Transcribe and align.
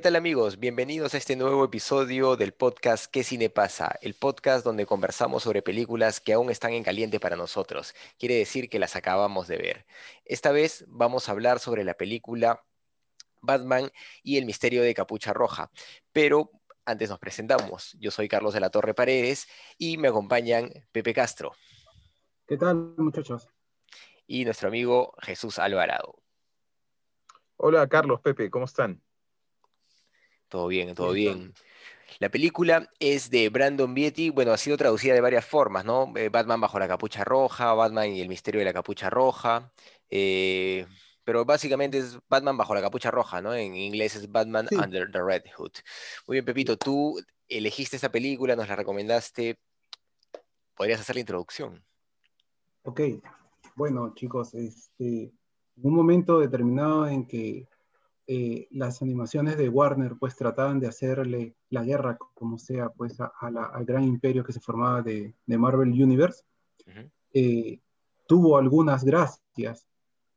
¿Qué 0.00 0.04
tal 0.04 0.16
amigos? 0.16 0.58
Bienvenidos 0.58 1.12
a 1.12 1.18
este 1.18 1.36
nuevo 1.36 1.62
episodio 1.62 2.34
del 2.34 2.52
podcast 2.54 3.12
¿Qué 3.12 3.22
cine 3.22 3.50
pasa? 3.50 3.98
El 4.00 4.14
podcast 4.14 4.64
donde 4.64 4.86
conversamos 4.86 5.42
sobre 5.42 5.60
películas 5.60 6.20
que 6.20 6.32
aún 6.32 6.48
están 6.48 6.72
en 6.72 6.82
caliente 6.82 7.20
para 7.20 7.36
nosotros. 7.36 7.94
Quiere 8.18 8.36
decir 8.36 8.70
que 8.70 8.78
las 8.78 8.96
acabamos 8.96 9.46
de 9.46 9.58
ver. 9.58 9.86
Esta 10.24 10.52
vez 10.52 10.86
vamos 10.88 11.28
a 11.28 11.32
hablar 11.32 11.58
sobre 11.58 11.84
la 11.84 11.92
película 11.92 12.64
Batman 13.42 13.90
y 14.22 14.38
el 14.38 14.46
misterio 14.46 14.80
de 14.82 14.94
Capucha 14.94 15.34
Roja. 15.34 15.70
Pero 16.14 16.50
antes 16.86 17.10
nos 17.10 17.18
presentamos. 17.18 17.94
Yo 18.00 18.10
soy 18.10 18.26
Carlos 18.26 18.54
de 18.54 18.60
la 18.60 18.70
Torre 18.70 18.94
Paredes 18.94 19.48
y 19.76 19.98
me 19.98 20.08
acompañan 20.08 20.70
Pepe 20.92 21.12
Castro. 21.12 21.52
¿Qué 22.46 22.56
tal 22.56 22.94
muchachos? 22.96 23.48
Y 24.26 24.46
nuestro 24.46 24.68
amigo 24.68 25.14
Jesús 25.20 25.58
Alvarado. 25.58 26.22
Hola 27.58 27.86
Carlos, 27.86 28.22
Pepe, 28.22 28.48
¿cómo 28.48 28.64
están? 28.64 29.02
Todo 30.50 30.66
bien, 30.66 30.94
todo 30.96 31.12
bien. 31.12 31.54
La 32.18 32.28
película 32.28 32.90
es 32.98 33.30
de 33.30 33.48
Brandon 33.48 33.94
Beatty, 33.94 34.30
bueno, 34.30 34.52
ha 34.52 34.58
sido 34.58 34.76
traducida 34.76 35.14
de 35.14 35.20
varias 35.20 35.46
formas, 35.46 35.84
¿no? 35.84 36.12
Eh, 36.16 36.28
Batman 36.28 36.60
bajo 36.60 36.78
la 36.78 36.88
capucha 36.88 37.22
roja, 37.24 37.72
Batman 37.72 38.12
y 38.12 38.20
el 38.20 38.28
misterio 38.28 38.58
de 38.58 38.64
la 38.64 38.72
capucha 38.72 39.08
roja, 39.08 39.72
eh, 40.10 40.86
pero 41.24 41.44
básicamente 41.44 41.98
es 41.98 42.18
Batman 42.28 42.56
bajo 42.56 42.74
la 42.74 42.82
capucha 42.82 43.12
roja, 43.12 43.40
¿no? 43.40 43.54
En 43.54 43.76
inglés 43.76 44.16
es 44.16 44.30
Batman 44.30 44.66
Under 44.72 45.10
the 45.10 45.22
Red 45.22 45.44
Hood. 45.56 45.72
Muy 46.26 46.34
bien, 46.34 46.44
Pepito, 46.44 46.76
tú 46.76 47.18
elegiste 47.48 47.94
esta 47.94 48.10
película, 48.10 48.56
nos 48.56 48.68
la 48.68 48.74
recomendaste, 48.74 49.56
podrías 50.74 51.00
hacer 51.00 51.14
la 51.14 51.20
introducción. 51.20 51.82
Ok, 52.82 53.02
bueno 53.76 54.12
chicos, 54.16 54.52
este, 54.54 55.22
en 55.22 55.32
un 55.84 55.94
momento 55.94 56.40
determinado 56.40 57.06
en 57.06 57.24
que 57.24 57.68
eh, 58.32 58.68
las 58.70 59.02
animaciones 59.02 59.56
de 59.56 59.68
Warner 59.68 60.14
pues 60.16 60.36
trataban 60.36 60.78
de 60.78 60.86
hacerle 60.86 61.56
la 61.68 61.82
guerra 61.82 62.16
como 62.16 62.58
sea 62.58 62.88
pues 62.90 63.18
al 63.18 63.84
gran 63.84 64.04
imperio 64.04 64.44
que 64.44 64.52
se 64.52 64.60
formaba 64.60 65.02
de, 65.02 65.34
Marvel 65.48 65.88
Universe. 65.88 66.44
Eh, 67.34 67.80
tuvo 68.28 68.56
algunas 68.56 69.02
gracias 69.02 69.84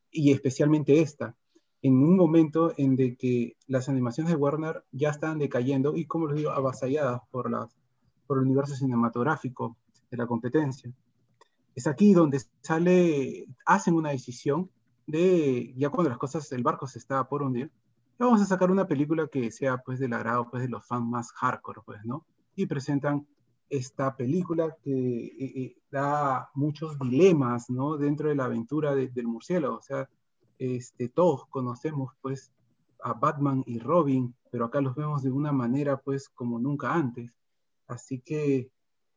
y 0.09 0.31
especialmente 0.31 1.01
esta, 1.01 1.35
en 1.83 1.93
un 1.97 2.17
momento 2.17 2.73
en 2.77 2.95
de 2.95 3.15
que 3.15 3.57
las 3.67 3.89
animaciones 3.89 4.33
de 4.33 4.39
Warner 4.39 4.83
ya 4.91 5.11
estaban 5.11 5.37
decayendo 5.37 5.95
y 5.95 6.05
como 6.05 6.25
les 6.25 6.37
digo, 6.37 6.49
avasalladas 6.49 7.21
por, 7.29 7.51
las, 7.51 7.77
por 8.25 8.39
el 8.39 8.45
universo 8.45 8.73
cinematográfico 8.73 9.77
de 10.09 10.17
la 10.17 10.25
competencia. 10.25 10.91
Es 11.75 11.85
aquí 11.85 12.13
donde 12.13 12.41
sale, 12.61 13.45
hacen 13.67 13.93
una 13.93 14.09
decisión 14.09 14.71
de, 15.05 15.75
ya 15.77 15.91
cuando 15.91 16.09
las 16.09 16.17
cosas, 16.17 16.51
el 16.53 16.63
barco 16.63 16.87
se 16.87 16.97
estaba 16.97 17.29
por 17.29 17.43
hundir, 17.43 17.69
vamos 18.23 18.41
a 18.41 18.45
sacar 18.45 18.71
una 18.71 18.87
película 18.87 19.27
que 19.27 19.51
sea 19.51 19.77
pues 19.77 19.99
del 19.99 20.13
agrado 20.13 20.49
pues 20.49 20.63
de 20.63 20.69
los 20.69 20.85
fans 20.85 21.05
más 21.05 21.31
hardcore, 21.31 21.81
pues, 21.85 22.03
¿no? 22.05 22.25
Y 22.55 22.65
presentan 22.65 23.27
esta 23.69 24.15
película 24.15 24.75
que 24.83 24.91
eh, 24.91 25.53
eh, 25.55 25.77
da 25.89 26.49
muchos 26.53 26.97
dilemas, 26.99 27.69
¿no? 27.69 27.97
Dentro 27.97 28.29
de 28.29 28.35
la 28.35 28.45
aventura 28.45 28.93
del 28.95 29.27
murciélago, 29.27 29.77
o 29.77 29.81
sea, 29.81 30.09
este, 30.59 31.09
todos 31.09 31.47
conocemos 31.47 32.13
pues 32.21 32.51
a 33.01 33.13
Batman 33.13 33.63
y 33.65 33.79
Robin, 33.79 34.35
pero 34.51 34.65
acá 34.65 34.79
los 34.79 34.95
vemos 34.95 35.23
de 35.23 35.31
una 35.31 35.51
manera 35.51 35.97
pues 35.97 36.29
como 36.29 36.59
nunca 36.59 36.93
antes. 36.93 37.33
Así 37.87 38.19
que 38.19 38.69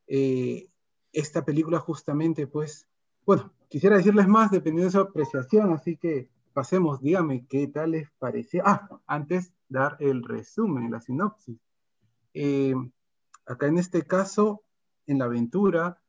eh, 0.06 0.68
esta 1.12 1.44
película 1.44 1.78
justamente 1.78 2.46
pues, 2.46 2.88
bueno, 3.24 3.52
quisiera 3.68 3.96
decirles 3.96 4.26
más 4.26 4.50
dependiendo 4.50 4.86
de 4.86 4.92
su 4.92 5.00
apreciación, 5.00 5.72
así 5.72 5.96
que 5.96 6.28
pasemos, 6.56 7.02
dígame 7.02 7.46
qué 7.46 7.66
tal 7.66 7.90
les 7.90 8.10
pareció. 8.12 8.62
Ah, 8.64 8.88
antes 9.06 9.52
dar 9.68 9.98
el 10.00 10.24
resumen, 10.24 10.90
la 10.90 11.02
sinopsis. 11.02 11.60
Eh, 12.32 12.74
acá 13.44 13.66
en 13.66 13.76
este 13.76 14.06
caso, 14.06 14.62
en 15.06 15.18
la 15.18 15.26
aventura, 15.26 16.00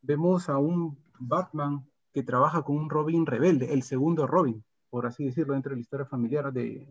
vemos 0.00 0.48
a 0.48 0.56
un 0.56 0.98
Batman 1.18 1.86
que 2.14 2.22
trabaja 2.22 2.62
con 2.62 2.78
un 2.78 2.88
Robin 2.88 3.26
rebelde, 3.26 3.74
el 3.74 3.82
segundo 3.82 4.26
Robin, 4.26 4.64
por 4.88 5.04
así 5.04 5.26
decirlo, 5.26 5.52
dentro 5.52 5.68
de 5.68 5.76
la 5.76 5.82
historia 5.82 6.06
familiar 6.06 6.50
de, 6.50 6.88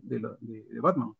Batman. 0.80 1.12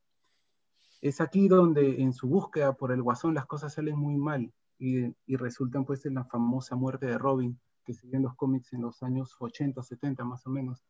Es 1.01 1.21
aquí 1.21 1.49
donde 1.49 2.03
en 2.03 2.13
su 2.13 2.29
búsqueda 2.29 2.75
por 2.75 2.93
el 2.93 3.03
guasón 3.03 3.35
las 3.35 3.47
cosas 3.47 3.75
salen 3.75 3.99
muy 3.99 4.17
mal 4.17 4.53
y, 4.79 5.13
y 5.27 5.35
resultan 5.35 5.85
pues 5.85 6.07
en 6.07 6.15
la 6.15 6.25
famosa 6.25 6.77
muerte 6.77 7.07
de 7.07 7.19
Robin 7.19 7.59
que 7.85 7.95
se 7.95 8.07
en 8.15 8.23
los 8.23 8.37
cómics 8.37 8.73
en 8.75 8.83
los 8.83 9.03
años 9.03 9.35
80, 9.41 9.83
70 9.83 10.25
más 10.25 10.47
o 10.47 10.51
menos 10.51 10.85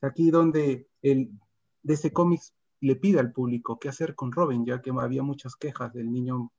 aquí 0.00 0.30
donde 0.30 0.88
el, 1.02 1.30
ese 1.84 2.12
cómic 2.12 2.40
le 2.80 2.96
pide 2.96 3.20
al 3.20 3.32
público 3.32 3.78
qué 3.78 3.88
hacer 3.88 4.14
con 4.14 4.32
Robin, 4.32 4.64
ya 4.64 4.80
que 4.80 4.90
había 4.90 5.22
muchas 5.22 5.56
quejas 5.56 5.92
del 5.92 6.10
niño, 6.10 6.52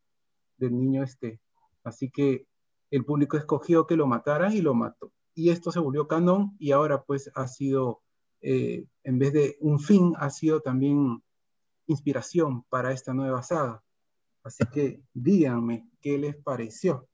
del 0.57 0.77
niño 0.77 1.03
este. 1.03 1.39
Así 1.83 2.09
que 2.11 2.45
el 2.91 3.05
público 3.05 3.37
escogió 3.37 3.87
que 3.87 3.95
lo 3.95 4.07
matara 4.07 4.53
y 4.53 4.61
lo 4.61 4.73
mató. 4.73 5.11
Y 5.33 5.49
esto 5.49 5.71
se 5.71 5.79
volvió 5.79 6.07
canon 6.07 6.55
y 6.59 6.71
ahora 6.71 7.03
pues 7.03 7.31
ha 7.35 7.47
sido, 7.47 8.01
eh, 8.41 8.85
en 9.03 9.17
vez 9.17 9.33
de 9.33 9.57
un 9.61 9.79
fin, 9.79 10.13
ha 10.17 10.29
sido 10.29 10.61
también 10.61 11.23
inspiración 11.87 12.63
para 12.63 12.91
esta 12.91 13.13
nueva 13.13 13.41
saga. 13.41 13.83
Así 14.43 14.63
que 14.71 15.01
díganme 15.13 15.87
qué 16.01 16.17
les 16.17 16.35
pareció. 16.35 17.07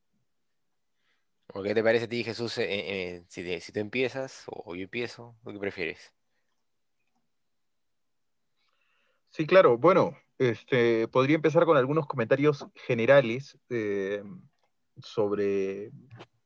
¿Qué 1.64 1.74
te 1.74 1.84
parece 1.84 2.06
a 2.06 2.10
ti, 2.10 2.24
Jesús, 2.24 2.58
eh, 2.58 2.66
eh, 2.70 3.24
si, 3.30 3.60
si, 3.62 3.72
tú 3.72 3.80
empiezas 3.80 4.44
o 4.48 4.76
yo 4.76 4.84
empiezo? 4.84 5.36
¿O 5.44 5.52
qué 5.52 5.60
prefieres? 5.60 6.14
Sí, 9.30 9.46
claro. 9.46 9.78
Bueno, 9.78 10.18
este, 10.38 11.08
podría 11.08 11.36
empezar 11.36 11.66
con 11.66 11.78
algunos 11.78 12.08
comentarios 12.08 12.66
generales 12.76 13.58
eh, 13.70 14.24
sobre 15.02 15.92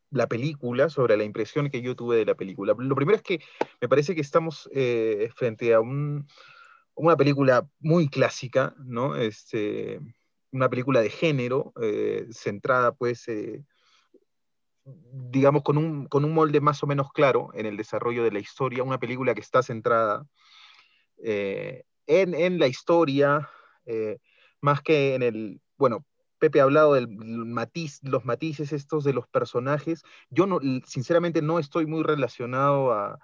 la 0.10 0.28
película, 0.28 0.90
sobre 0.90 1.16
la 1.16 1.24
impresión 1.24 1.70
que 1.70 1.82
yo 1.82 1.96
tuve 1.96 2.18
de 2.18 2.26
la 2.26 2.36
película. 2.36 2.76
Lo 2.78 2.96
primero 2.96 3.16
es 3.16 3.24
que 3.24 3.40
me 3.80 3.88
parece 3.88 4.14
que 4.14 4.22
estamos 4.22 4.70
frente 5.36 5.74
a 5.74 5.80
una 5.80 7.16
película 7.16 7.66
muy 7.80 8.10
clásica, 8.10 8.76
¿no? 8.80 9.16
Este, 9.16 10.02
una 10.52 10.70
película 10.70 11.00
de 11.00 11.10
género, 11.10 11.74
centrada 12.30 12.92
pues 12.94 13.26
digamos, 14.84 15.64
con 15.64 15.78
un, 15.78 16.08
con 16.08 16.26
un 16.26 16.34
molde 16.34 16.62
más 16.62 16.82
o 16.84 16.88
menos 16.88 17.12
claro 17.12 17.50
en 17.54 17.66
el 17.66 17.78
desarrollo 17.78 18.24
de 18.24 18.32
la 18.32 18.40
historia, 18.40 18.84
una 18.84 19.00
película 19.00 19.34
que 19.34 19.42
está 19.42 19.62
centrada 19.64 20.26
eh, 21.24 21.84
en, 22.20 22.60
la 22.60 22.68
historia, 22.68 23.50
eh, 23.86 24.18
más 24.60 24.82
que 24.82 25.16
en 25.16 25.24
el, 25.24 25.62
bueno, 25.78 26.06
Pepe 26.40 26.60
ha 26.60 26.64
hablado 26.64 26.96
del 26.96 27.08
matiz, 27.08 28.00
los 28.04 28.26
matices 28.26 28.74
estos 28.74 29.04
de 29.04 29.14
los 29.14 29.28
personajes. 29.28 30.04
Yo 30.30 30.46
no, 30.48 30.60
sinceramente 30.86 31.42
no 31.42 31.60
estoy 31.60 31.86
muy 31.86 32.04
relacionado 32.04 32.92
a, 32.92 33.20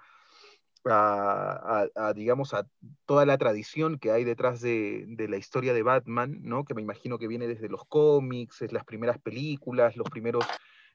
digamos, 2.14 2.54
a 2.54 2.66
toda 3.04 3.26
la 3.26 3.36
tradición 3.36 3.98
que 3.98 4.10
hay 4.10 4.24
detrás 4.24 4.60
de, 4.60 5.04
de, 5.08 5.28
la 5.28 5.36
historia 5.36 5.74
de 5.74 5.82
Batman, 5.82 6.38
¿no? 6.42 6.64
Que 6.64 6.74
me 6.74 6.80
imagino 6.80 7.18
que 7.18 7.28
viene 7.28 7.46
desde 7.46 7.68
los 7.68 7.84
cómics, 7.84 8.64
las 8.70 8.84
primeras 8.84 9.18
películas, 9.18 9.96
los 9.96 10.08
primeros 10.08 10.46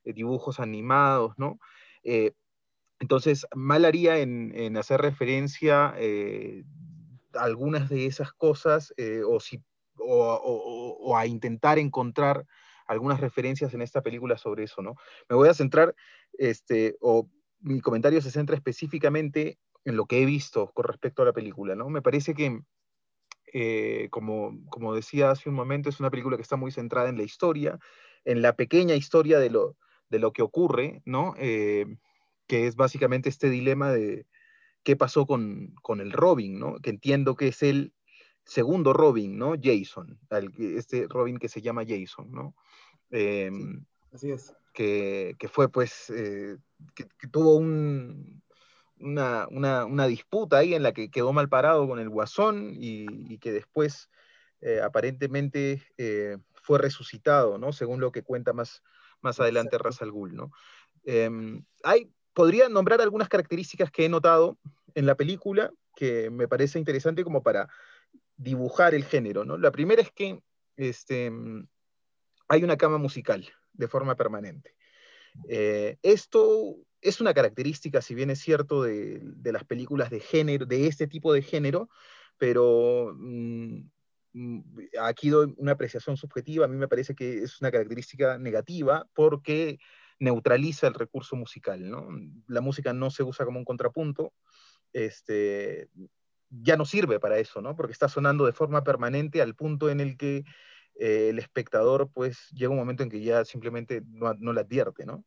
eh, 0.03 0.13
dibujos 0.13 0.59
animados, 0.59 1.33
¿no? 1.37 1.59
Eh, 2.03 2.31
entonces, 2.99 3.45
mal 3.53 3.85
haría 3.85 4.17
en, 4.19 4.77
hacer 4.77 5.01
referencia 5.01 5.93
algunas 7.35 7.89
de 7.89 8.05
esas 8.05 8.33
cosas 8.33 8.93
o, 9.27 9.39
si, 9.39 9.61
o, 9.97 11.15
a 11.17 11.25
intentar 11.25 11.79
encontrar 11.79 12.45
algunas 12.87 13.19
referencias 13.19 13.73
en 13.73 13.81
esta 13.81 14.01
película 14.01 14.37
sobre 14.37 14.63
eso, 14.63 14.81
¿no? 14.81 14.95
Me 15.29 15.35
voy 15.35 15.49
a 15.49 15.53
centrar, 15.53 15.95
este, 16.37 16.97
o 16.99 17.29
mi 17.59 17.79
comentario 17.79 18.21
se 18.21 18.31
centra 18.31 18.55
específicamente 18.55 19.57
en 19.85 19.95
lo 19.95 20.05
que 20.05 20.21
he 20.21 20.25
visto 20.25 20.71
con 20.73 20.85
respecto 20.85 21.21
a 21.21 21.25
la 21.25 21.33
película, 21.33 21.75
¿no? 21.75 21.89
Me 21.89 22.01
parece 22.01 22.33
que, 22.33 22.61
como, 24.09 24.57
como 24.69 24.95
decía 24.95 25.31
hace 25.31 25.49
un 25.49 25.55
momento, 25.55 25.89
es 25.89 25.99
una 25.99 26.09
película 26.09 26.35
que 26.35 26.41
está 26.41 26.55
muy 26.55 26.71
centrada 26.71 27.09
en 27.09 27.17
la 27.17 27.23
historia, 27.23 27.79
en 28.25 28.41
la 28.41 28.55
pequeña 28.55 28.95
historia 28.95 29.39
de 29.39 29.49
lo, 29.49 29.77
de 30.09 30.19
lo 30.19 30.31
que 30.31 30.41
ocurre, 30.41 31.01
¿no? 31.05 31.35
Eh, 31.37 31.85
que 32.47 32.67
es 32.67 32.75
básicamente 32.75 33.29
este 33.29 33.49
dilema 33.49 33.91
de, 33.91 34.25
qué 34.83 34.95
pasó 34.95 35.25
con, 35.25 35.73
con, 35.81 36.01
el 36.01 36.11
Robin, 36.11 36.59
¿no? 36.59 36.79
Que 36.79 36.89
entiendo 36.89 37.35
que 37.35 37.49
es 37.49 37.63
el 37.63 37.93
segundo 38.43 38.93
Robin, 38.93 39.37
¿no? 39.37 39.53
Jason, 39.61 40.19
este 40.57 41.07
Robin 41.09 41.37
que 41.37 41.49
se 41.49 41.61
llama 41.61 41.83
Jason, 41.87 42.31
¿no? 42.31 42.55
Em, 43.11 43.85
así 44.11 44.31
es. 44.31 44.55
Que, 44.73 45.35
que 45.39 45.47
fue 45.47 45.69
pues, 45.69 46.09
eh, 46.09 46.57
que, 46.95 47.05
tuvo 47.31 47.55
un, 47.55 48.41
una, 48.99 49.47
una, 49.51 49.85
una, 49.85 50.07
disputa 50.07 50.57
ahí 50.57 50.73
en 50.73 50.83
la 50.83 50.93
que 50.93 51.11
quedó 51.11 51.31
mal 51.31 51.47
parado 51.47 51.87
con 51.87 51.99
el 51.99 52.09
Guasón 52.09 52.71
y, 52.73 53.05
y 53.31 53.37
que 53.37 53.51
después 53.51 54.09
eh, 54.65 54.79
aparentemente 54.81 55.83
eh, 55.97 56.37
fue 56.53 56.79
resucitado, 56.79 57.57
¿no? 57.57 57.73
Según 57.73 57.99
lo 57.99 58.13
que 58.13 58.23
cuenta 58.23 58.53
más, 58.53 58.81
más 59.19 59.37
adelante 59.41 59.77
Ras 59.77 60.01
al 60.01 60.11
Ghul, 60.11 60.35
¿no? 60.35 60.51
Em, 61.03 61.65
hay, 61.83 62.09
podría 62.33 62.69
nombrar 62.69 63.01
algunas 63.01 63.29
características 63.29 63.91
que 63.91 64.05
he 64.05 64.09
notado 64.09 64.57
en 64.95 65.05
la 65.05 65.15
película 65.15 65.71
que 65.95 66.29
me 66.29 66.47
parece 66.47 66.79
interesante 66.79 67.23
como 67.23 67.43
para 67.43 67.69
dibujar 68.37 68.95
el 68.95 69.05
género. 69.05 69.43
La 69.57 69.71
primera 69.71 70.01
es 70.01 70.11
que 70.11 70.39
este, 70.75 71.31
hay 72.47 72.63
una 72.63 72.77
cama 72.77 72.97
musical 72.97 73.47
de 73.73 73.87
forma 73.87 74.15
permanente. 74.15 74.75
Eh, 75.47 75.97
esto 76.01 76.75
es 77.01 77.21
una 77.21 77.33
característica, 77.33 78.01
si 78.01 78.15
bien 78.15 78.29
es 78.29 78.39
cierto, 78.39 78.83
de, 78.83 79.21
las 79.43 79.63
películas 79.65 80.09
de 80.09 80.19
género, 80.19 80.65
de 80.65 80.87
este 80.87 81.07
tipo 81.07 81.33
de 81.33 81.41
género, 81.41 81.89
pero 82.37 83.13
mm, 83.15 83.79
mm, 84.33 84.61
aquí 85.01 85.29
doy 85.29 85.53
una 85.57 85.73
apreciación 85.73 86.17
subjetiva, 86.17 86.65
a 86.65 86.67
mí 86.67 86.77
me 86.77 86.87
parece 86.87 87.13
que 87.15 87.43
es 87.43 87.59
una 87.61 87.71
característica 87.71 88.37
negativa 88.37 89.07
porque 89.13 89.79
neutraliza 90.23 90.87
el 90.87 90.93
recurso 90.93 91.35
musical, 91.35 91.89
¿no? 91.89 92.07
La 92.47 92.61
música 92.61 92.93
no 92.93 93.11
se 93.11 93.23
usa 93.23 93.45
como 93.45 93.59
un 93.59 93.65
contrapunto, 93.65 94.33
este, 94.93 95.89
ya 96.49 96.77
no 96.77 96.85
sirve 96.85 97.19
para 97.19 97.39
eso, 97.39 97.61
¿no? 97.61 97.75
Porque 97.75 97.91
está 97.91 98.07
sonando 98.07 98.45
de 98.45 98.53
forma 98.53 98.83
permanente 98.83 99.41
al 99.41 99.55
punto 99.55 99.89
en 99.89 99.99
el 99.99 100.17
que 100.17 100.45
eh, 100.95 101.29
el 101.29 101.39
espectador, 101.39 102.09
pues, 102.13 102.49
llega 102.51 102.71
un 102.71 102.77
momento 102.77 103.03
en 103.03 103.09
que 103.09 103.21
ya 103.21 103.43
simplemente 103.43 104.01
no, 104.07 104.33
no 104.35 104.53
la 104.53 104.61
advierte, 104.61 105.05
¿no? 105.05 105.25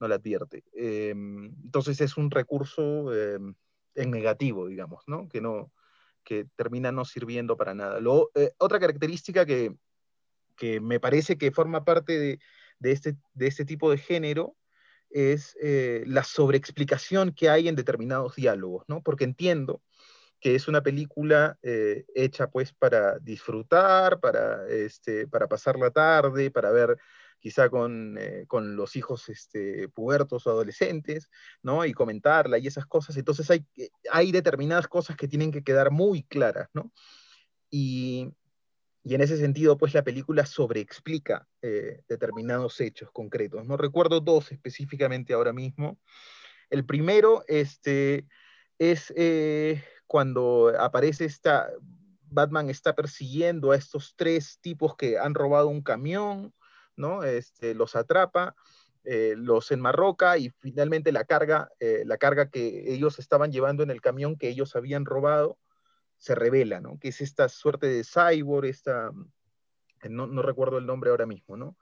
No 0.00 0.08
la 0.08 0.16
advierte. 0.16 0.64
Em, 0.74 1.46
entonces 1.64 2.00
es 2.02 2.16
un 2.18 2.30
recurso 2.30 3.14
em, 3.14 3.54
en 3.94 4.10
negativo, 4.10 4.66
digamos, 4.66 5.02
¿no? 5.06 5.28
Que, 5.28 5.40
no, 5.40 5.72
que 6.24 6.46
termina 6.56 6.92
no 6.92 7.06
sirviendo 7.06 7.56
para 7.56 7.74
nada. 7.74 8.00
Eh, 8.34 8.52
otra 8.58 8.80
característica 8.80 9.46
que, 9.46 9.74
que, 10.56 10.80
me 10.80 11.00
parece 11.00 11.38
que 11.38 11.52
forma 11.52 11.84
parte 11.84 12.18
de, 12.18 12.38
de, 12.78 12.92
este, 12.92 13.16
de 13.34 13.46
este 13.46 13.64
tipo 13.64 13.90
de 13.90 13.98
género 13.98 14.56
es 15.10 15.56
eh, 15.62 16.04
la 16.06 16.24
sobreexplicación 16.24 17.32
que 17.32 17.48
hay 17.48 17.68
en 17.68 17.76
determinados 17.76 18.36
diálogos, 18.36 18.84
¿no? 18.88 19.02
Porque 19.02 19.24
entiendo 19.24 19.82
que 20.40 20.54
es 20.54 20.68
una 20.68 20.82
película 20.82 21.58
eh, 21.62 22.04
hecha 22.14 22.50
pues 22.50 22.72
para 22.72 23.18
disfrutar, 23.18 24.20
para, 24.20 24.68
este, 24.68 25.26
para 25.26 25.48
pasar 25.48 25.78
la 25.78 25.90
tarde, 25.90 26.50
para 26.50 26.70
ver 26.70 26.96
quizá 27.38 27.70
con, 27.70 28.18
eh, 28.18 28.44
con 28.46 28.76
los 28.76 28.96
hijos 28.96 29.28
este, 29.28 29.88
pubertos 29.88 30.46
o 30.46 30.50
adolescentes, 30.50 31.30
¿no? 31.62 31.84
Y 31.84 31.92
comentarla 31.92 32.58
y 32.58 32.66
esas 32.66 32.86
cosas. 32.86 33.16
Entonces 33.16 33.50
hay, 33.50 33.64
hay 34.10 34.32
determinadas 34.32 34.88
cosas 34.88 35.16
que 35.16 35.28
tienen 35.28 35.52
que 35.52 35.62
quedar 35.62 35.90
muy 35.90 36.24
claras, 36.24 36.68
¿no? 36.74 36.92
Y, 37.70 38.30
y 39.06 39.14
en 39.14 39.20
ese 39.20 39.36
sentido, 39.36 39.78
pues 39.78 39.94
la 39.94 40.02
película 40.02 40.46
sobreexplica 40.46 41.46
determinados 42.08 42.80
hechos 42.80 43.10
concretos. 43.12 43.64
No 43.64 43.76
recuerdo 43.76 44.20
dos 44.20 44.50
específicamente 44.50 45.32
ahora 45.32 45.52
mismo. 45.52 45.98
El 46.70 46.84
primero 46.84 47.44
este, 47.46 48.26
es 48.78 49.14
cuando 50.06 50.72
aparece 50.76 51.24
esta, 51.24 51.68
Batman 52.28 52.70
está 52.70 52.94
persiguiendo 52.94 53.72
a 53.72 53.76
estos 53.76 54.14
tres 54.16 54.58
tipos 54.60 54.96
que 54.96 55.18
han 55.18 55.34
robado 55.34 55.68
un 55.68 55.82
camión, 55.82 56.52
¿no? 56.96 57.24
Este, 57.24 57.74
los 57.74 57.96
atrapa, 57.96 58.54
eh, 59.04 59.34
los 59.36 59.70
enmarroca 59.70 60.38
y 60.38 60.50
finalmente 60.50 61.12
la 61.12 61.24
carga, 61.24 61.70
eh, 61.78 62.02
la 62.04 62.18
carga 62.18 62.50
que 62.50 62.92
ellos 62.92 63.18
estaban 63.18 63.52
llevando 63.52 63.82
en 63.82 63.90
el 63.90 64.00
camión 64.00 64.36
que 64.36 64.48
ellos 64.48 64.74
habían 64.76 65.04
robado, 65.04 65.58
se 66.18 66.34
revela, 66.34 66.80
¿no? 66.80 66.98
Que 66.98 67.08
es 67.08 67.20
esta 67.20 67.48
suerte 67.48 67.86
de 67.86 68.04
cyborg, 68.04 68.66
esta, 68.66 69.10
no, 70.08 70.26
no 70.26 70.42
recuerdo 70.42 70.78
el 70.78 70.86
nombre 70.86 71.10
ahora 71.10 71.26
mismo, 71.26 71.56
¿no? 71.56 71.76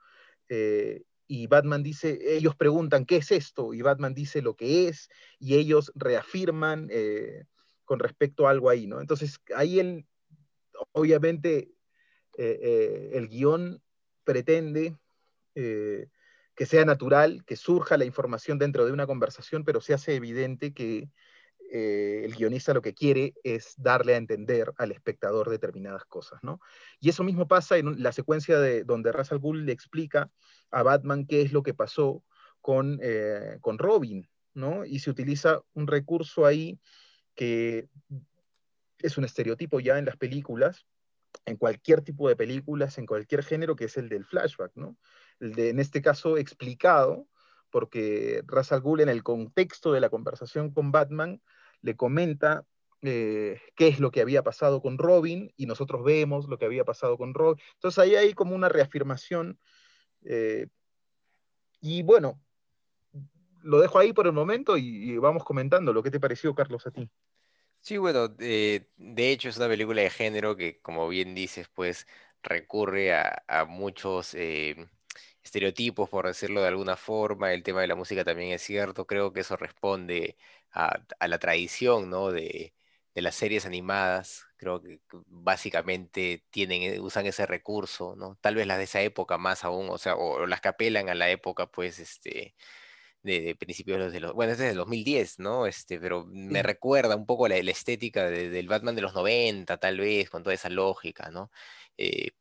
Eh, 0.49 1.03
y 1.27 1.47
Batman 1.47 1.81
dice, 1.81 2.19
ellos 2.35 2.55
preguntan, 2.55 3.05
¿qué 3.05 3.17
es 3.17 3.31
esto? 3.31 3.73
Y 3.73 3.81
Batman 3.81 4.13
dice 4.13 4.41
lo 4.41 4.55
que 4.55 4.87
es, 4.87 5.09
y 5.39 5.55
ellos 5.55 5.91
reafirman 5.95 6.89
con 7.83 7.99
respecto 7.99 8.47
a 8.47 8.51
algo 8.51 8.69
ahí, 8.69 8.87
¿no? 8.87 8.99
Entonces, 8.99 9.39
ahí 9.55 9.79
el, 9.79 10.05
obviamente, 10.91 11.71
eh, 12.37 12.59
eh, 12.61 13.11
el 13.13 13.29
guion 13.29 13.81
pretende 14.23 14.97
eh, 15.53 16.09
que 16.55 16.65
sea 16.65 16.83
natural, 16.83 17.43
que 17.45 17.55
surja 17.55 17.97
la 17.97 18.05
información 18.05 18.57
dentro 18.57 18.85
de 18.85 18.91
una 18.91 19.07
conversación, 19.07 19.63
pero 19.63 19.81
se 19.81 19.93
hace 19.93 20.15
evidente 20.15 20.73
que 20.73 21.09
el 21.71 22.35
guionista 22.35 22.73
lo 22.73 22.81
que 22.81 22.93
quiere 22.93 23.33
es 23.43 23.73
darle 23.77 24.13
a 24.13 24.17
entender 24.17 24.71
al 24.77 24.91
espectador 24.91 25.49
determinadas 25.49 26.05
cosas, 26.05 26.39
¿no? 26.43 26.59
Y 26.99 27.09
eso 27.09 27.23
mismo 27.23 27.47
pasa 27.47 27.77
en 27.77 28.01
la 28.01 28.11
secuencia 28.11 28.59
de 28.59 28.83
donde 28.83 29.11
Ra's 29.11 29.31
al 29.31 29.39
Ghul 29.39 29.65
le 29.65 29.71
explica 29.71 30.29
a 30.71 30.83
Batman 30.83 31.25
qué 31.25 31.41
es 31.41 31.51
lo 31.51 31.63
que 31.63 31.73
pasó 31.73 32.23
con, 32.61 32.99
con 33.61 33.77
Robin, 33.77 34.29
¿no? 34.53 34.85
Y 34.85 34.99
se 34.99 35.09
utiliza 35.09 35.61
un 35.73 35.87
recurso 35.87 36.45
ahí 36.45 36.79
que 37.35 37.89
es 38.99 39.17
un 39.17 39.25
estereotipo 39.25 39.79
ya 39.79 39.97
en 39.97 40.05
las 40.05 40.17
películas, 40.17 40.85
en 41.45 41.57
cualquier 41.57 42.01
tipo 42.01 42.29
de 42.29 42.35
películas, 42.35 42.97
en 42.97 43.05
cualquier 43.05 43.43
género, 43.43 43.75
que 43.75 43.85
es 43.85 43.97
el 43.97 44.09
del 44.09 44.25
flashback, 44.25 44.71
¿no? 44.75 44.97
En 45.39 45.79
este 45.79 46.01
caso, 46.01 46.37
explicado, 46.37 47.27
porque 47.69 48.41
Ra's 48.47 48.71
al 48.71 48.81
Ghul 48.81 49.01
en 49.01 49.09
el 49.09 49.21
contexto 49.21 49.91
de 49.91 49.99
la 49.99 50.09
conversación 50.09 50.71
con 50.71 50.91
Batman 50.91 51.41
le 51.81 51.95
comenta 51.95 52.65
eh, 53.01 53.61
qué 53.75 53.87
es 53.87 53.99
lo 53.99 54.11
que 54.11 54.21
había 54.21 54.43
pasado 54.43 54.81
con 54.81 54.97
Robin 54.97 55.51
y 55.55 55.65
nosotros 55.65 56.03
vemos 56.03 56.47
lo 56.47 56.57
que 56.57 56.65
había 56.65 56.83
pasado 56.83 57.17
con 57.17 57.33
Robin. 57.33 57.63
Entonces 57.75 57.99
ahí 57.99 58.15
hay 58.15 58.33
como 58.33 58.55
una 58.55 58.69
reafirmación. 58.69 59.59
Eh, 60.23 60.67
y 61.81 62.01
bueno, 62.03 62.41
lo 63.61 63.79
dejo 63.79 63.99
ahí 63.99 64.13
por 64.13 64.27
el 64.27 64.33
momento 64.33 64.77
y, 64.77 65.17
vamos 65.17 65.43
comentando. 65.43 65.93
¿Lo 65.93 66.01
que 66.01 66.11
te 66.11 66.19
pareció, 66.19 66.55
Carlos, 66.55 66.87
a 66.87 66.91
ti? 66.91 67.09
Sí, 67.79 67.97
bueno, 67.97 68.29
de 68.29 68.87
hecho 68.97 69.49
es 69.49 69.57
una 69.57 69.67
película 69.67 70.01
de 70.01 70.09
género 70.09 70.55
que, 70.55 70.79
como 70.81 71.07
bien 71.07 71.35
dices, 71.35 71.67
pues 71.73 72.07
recurre 72.45 73.13
a, 73.13 73.65
muchos 73.67 74.33
eh, 74.35 74.87
estereotipos, 75.45 76.09
por 76.09 76.27
decirlo 76.27 76.61
de 76.61 76.67
alguna 76.69 76.97
forma. 76.97 77.53
El 77.53 77.63
tema 77.63 77.81
de 77.81 77.87
la 77.87 77.95
música 77.95 78.23
también 78.25 78.51
es 78.51 78.61
cierto. 78.63 79.07
Creo 79.07 79.33
que 79.33 79.41
eso 79.41 79.57
responde 79.57 80.37
a, 80.71 80.99
la 81.27 81.39
tradición, 81.39 82.09
¿no? 82.09 82.31
De, 82.31 82.73
de 83.13 83.21
las 83.21 83.35
series 83.35 83.65
animadas. 83.65 84.45
Creo 84.57 84.81
que 84.81 84.99
básicamente 85.27 86.43
tienen, 86.49 86.83
eh, 86.83 86.99
usan 86.99 87.25
ese 87.27 87.45
recurso, 87.45 88.15
¿no? 88.17 88.37
Tal 88.41 88.55
vez 88.55 88.67
las 88.67 88.77
de 88.77 88.85
esa 88.85 89.01
época 89.01 89.37
más 89.37 89.63
aún, 89.63 89.89
o 89.89 89.97
sea, 89.97 90.15
o 90.15 90.45
las 90.47 90.61
que 90.61 90.69
apelan 90.69 91.09
a 91.09 91.15
la 91.15 91.29
época, 91.29 91.67
pues, 91.67 91.99
este 91.99 92.55
de, 93.25 93.55
principios 93.55 94.11
de 94.13 94.19
los, 94.19 94.33
bueno, 94.33 94.53
es 94.53 94.59
desde 94.59 94.71
el 94.71 94.77
2010, 94.77 95.39
¿no? 95.39 95.65
Este, 95.67 95.99
pero 95.99 96.25
me 96.27 96.63
recuerda 96.63 97.15
un 97.15 97.25
poco 97.25 97.47
la, 97.47 97.61
la 97.61 97.71
estética 97.71 98.29
del 98.29 98.67
Batman 98.67 98.95
de 98.95 99.01
los 99.01 99.13
90, 99.15 99.77
tal 99.77 99.99
vez, 99.99 100.29
con 100.29 100.43
toda 100.43 100.53
esa 100.53 100.69
lógica, 100.69 101.29
¿no? 101.31 101.51
Eh, 101.97 102.31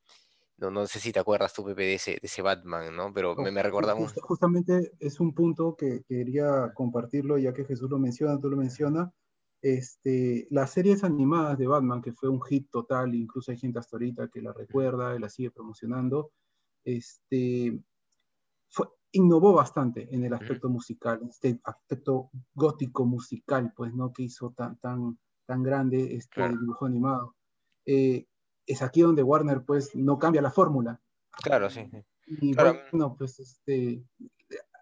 no, 0.71 0.81
no 0.81 0.87
sé 0.87 1.01
si 1.01 1.13
te 1.13 1.21
acuerdas 1.21 1.53
tú, 1.53 1.65
Pepe, 1.65 1.83
de 1.83 1.95
ese, 1.95 2.13
de 2.13 2.21
ese 2.23 2.43
Batman, 2.43 2.95
¿no? 2.95 3.13
Pero 3.13 3.35
me, 3.37 3.51
me 3.51 3.63
recuerda 3.63 3.95
Justamente 4.23 4.93
es 5.01 5.21
un 5.21 5.35
punto 5.35 5.77
que 5.77 6.03
quería 6.09 6.73
compartirlo, 6.75 7.39
ya 7.39 7.53
que 7.53 7.65
Jesús 7.65 7.91
lo 7.91 7.99
menciona, 7.99 8.39
tú 8.39 8.51
lo 8.51 8.57
mencionas. 8.57 9.11
Este, 9.63 10.47
las 10.51 10.73
series 10.73 11.05
animadas 11.05 11.57
de 11.57 11.67
Batman, 11.67 12.03
que 12.03 12.13
fue 12.13 12.29
un 12.29 12.43
hit 12.43 12.69
total, 12.71 13.15
incluso 13.15 13.51
hay 13.51 13.57
gente 13.57 13.79
hasta 13.79 13.97
ahorita 13.97 14.29
que 14.29 14.43
la 14.43 14.53
recuerda 14.53 15.17
y 15.17 15.19
la 15.19 15.31
sigue 15.31 15.51
promocionando, 15.51 16.33
este, 16.85 17.83
fue, 18.69 18.89
innovó 19.13 19.55
bastante 19.55 20.15
en 20.15 20.25
el 20.25 20.35
aspecto 20.35 20.69
musical, 20.69 21.21
este 21.29 21.61
aspecto 21.65 22.31
gótico 22.55 23.07
musical, 23.07 23.73
pues, 23.75 23.95
¿no? 23.95 24.13
Que 24.13 24.25
hizo 24.25 24.53
tan, 24.55 24.77
tan, 24.81 25.19
tan 25.47 25.63
grande 25.63 26.15
este 26.15 26.47
dibujo 26.47 26.85
animado. 26.85 27.35
Eh, 27.87 28.27
es 28.67 28.83
aquí 28.83 29.03
donde 29.03 29.23
Warner, 29.23 29.63
pues, 29.65 29.95
no 29.95 30.19
cambia 30.19 30.43
la 30.43 30.51
fórmula. 30.51 31.01
Claro, 31.43 31.71
sí. 31.71 31.91
Y 32.27 32.55
bueno, 32.55 33.17
pues, 33.19 33.39
este, 33.41 34.03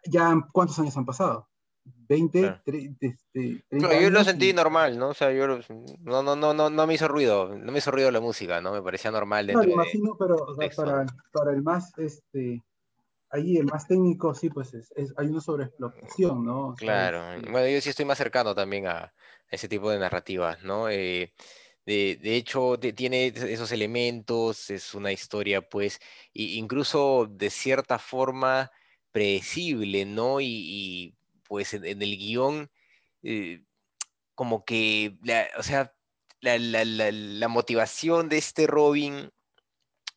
ya, 0.04 0.34
¿cuántos 0.52 0.78
años 0.78 0.96
han 0.96 1.06
pasado? 1.06 1.48
20, 1.84 2.60
30, 2.64 3.06
este, 3.06 3.64
yo 3.70 4.10
lo 4.10 4.22
sentí 4.22 4.52
normal, 4.52 4.98
¿no? 4.98 5.08
O 5.08 5.14
sea, 5.14 5.32
yo 5.32 5.48
no, 5.48 6.22
no, 6.22 6.36
no, 6.36 6.54
no, 6.54 6.70
no 6.70 6.86
me 6.86 6.94
hizo 6.94 7.08
ruido, 7.08 7.56
no 7.56 7.72
me 7.72 7.78
hizo 7.78 7.90
ruido 7.90 8.10
la 8.10 8.20
música, 8.20 8.60
¿no? 8.60 8.72
Me 8.72 8.82
parecía 8.82 9.10
normal 9.10 9.46
dentro 9.46 9.64
no, 9.64 9.72
imagino, 9.72 10.16
pero 10.18 10.46
para, 10.76 11.06
para, 11.32 11.52
el 11.52 11.62
más, 11.62 11.96
este, 11.98 12.62
ahí 13.30 13.56
el 13.56 13.64
más 13.64 13.88
técnico, 13.88 14.34
sí, 14.34 14.50
pues 14.50 14.74
es, 14.74 14.92
hay 15.16 15.26
una 15.26 15.40
sobreexplotación, 15.40 16.44
¿no? 16.44 16.74
claro, 16.76 17.32
este 17.32 17.50
bueno, 17.50 17.68
yo 17.68 17.80
sí 17.80 17.90
estoy 17.90 18.04
más 18.04 18.18
cercano 18.18 18.54
también 18.54 18.86
a 18.86 19.12
ese 19.50 19.68
tipo 19.68 19.90
de 19.90 19.98
narrativas, 19.98 20.62
¿no? 20.62 20.88
Eh, 20.88 21.32
de, 21.86 22.36
hecho, 22.36 22.78
tiene 22.78 23.26
esos 23.28 23.72
elementos, 23.72 24.70
es 24.70 24.94
una 24.94 25.12
historia, 25.12 25.62
pues, 25.62 26.00
incluso 26.32 27.26
de 27.30 27.50
cierta 27.50 27.98
forma 27.98 28.70
predecible, 29.10 30.04
¿no? 30.04 30.40
Y, 30.40 31.16
pues 31.44 31.74
en, 31.74 31.84
el 31.84 32.16
guion, 32.16 32.70
eh, 33.22 33.62
como 34.34 34.64
que, 34.64 35.18
o 35.58 35.62
sea, 35.62 35.94
la, 36.40 36.58
la, 36.58 37.48
motivación 37.48 38.28
de 38.28 38.38
este 38.38 38.66
Robin 38.66 39.32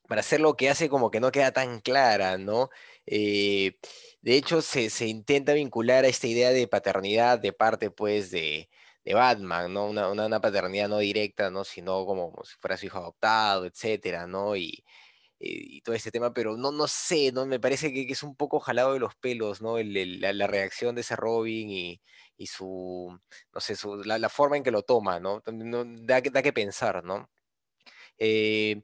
para 0.07 0.21
hacer 0.21 0.39
lo 0.41 0.55
que 0.55 0.69
hace 0.69 0.89
como 0.89 1.11
que 1.11 1.19
no 1.19 1.31
queda 1.31 1.51
tan 1.51 1.81
clara, 1.81 2.37
¿no? 2.37 2.69
Eh, 3.05 3.77
de 4.21 4.35
hecho, 4.37 4.61
se, 4.61 4.89
intenta 5.07 5.53
vincular 5.53 6.05
a 6.05 6.07
esta 6.07 6.27
idea 6.27 6.51
de 6.51 6.67
paternidad 6.67 7.39
de 7.39 7.53
parte, 7.53 7.91
pues, 7.91 8.31
de, 8.31 8.69
Batman, 9.13 9.71
¿no? 9.73 9.87
Una, 9.89 10.41
paternidad 10.41 10.89
no 10.89 10.99
directa, 10.99 11.49
¿no? 11.51 11.63
Sino 11.63 12.05
como, 12.05 12.33
si 12.43 12.55
fuera 12.57 12.77
su 12.77 12.87
hijo 12.87 12.97
adoptado, 12.97 13.65
etcétera, 13.65 14.27
¿no? 14.27 14.55
Y, 14.55 14.83
todo 15.83 15.95
este 15.95 16.11
tema, 16.11 16.33
pero 16.33 16.57
no, 16.57 16.71
no 16.71 16.87
sé, 16.87 17.31
¿no? 17.31 17.45
Me 17.45 17.59
parece 17.59 17.93
que, 17.93 18.01
es 18.11 18.23
un 18.23 18.35
poco 18.35 18.59
jalado 18.59 18.93
de 18.93 18.99
los 18.99 19.15
pelos, 19.15 19.61
¿no? 19.61 19.77
la, 19.79 20.47
reacción 20.47 20.95
de 20.95 21.01
ese 21.01 21.15
Robin 21.15 21.69
y, 21.69 22.01
su, 22.47 23.19
no 23.53 23.61
sé, 23.61 23.75
la, 24.05 24.29
forma 24.29 24.57
en 24.57 24.63
que 24.63 24.71
lo 24.71 24.83
toma, 24.83 25.19
¿no? 25.19 25.43
da, 25.45 26.21
da 26.21 26.41
que 26.41 26.53
pensar, 26.53 27.03
¿no? 27.03 27.29
Eh, 28.17 28.81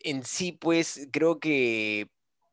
en 0.00 0.24
sí, 0.24 0.52
pues, 0.52 1.08
creo 1.12 1.40
que 1.40 2.10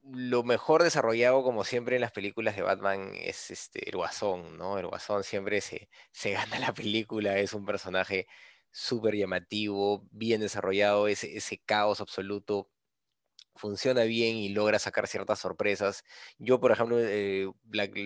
lo 0.09 0.43
mejor 0.43 0.83
desarrollado, 0.83 1.43
como 1.43 1.63
siempre 1.63 1.95
en 1.95 2.01
las 2.01 2.11
películas 2.11 2.55
de 2.55 2.61
Batman, 2.63 3.11
es 3.15 3.51
este, 3.51 3.89
el 3.89 3.95
Guasón, 3.97 4.57
¿no? 4.57 4.77
El 4.79 4.87
Guasón 4.87 5.23
siempre 5.23 5.61
se, 5.61 5.89
se 6.11 6.31
gana 6.33 6.59
la 6.59 6.73
película, 6.73 7.37
es 7.39 7.53
un 7.53 7.65
personaje 7.65 8.27
súper 8.71 9.15
llamativo, 9.15 10.07
bien 10.11 10.41
desarrollado, 10.41 11.07
ese, 11.07 11.35
ese 11.37 11.57
caos 11.59 12.01
absoluto 12.01 12.69
funciona 13.57 14.03
bien 14.03 14.37
y 14.37 14.49
logra 14.49 14.79
sacar 14.79 15.07
ciertas 15.07 15.39
sorpresas. 15.39 16.03
Yo, 16.37 16.59
por 16.59 16.71
ejemplo, 16.71 16.97
eh, 16.99 17.47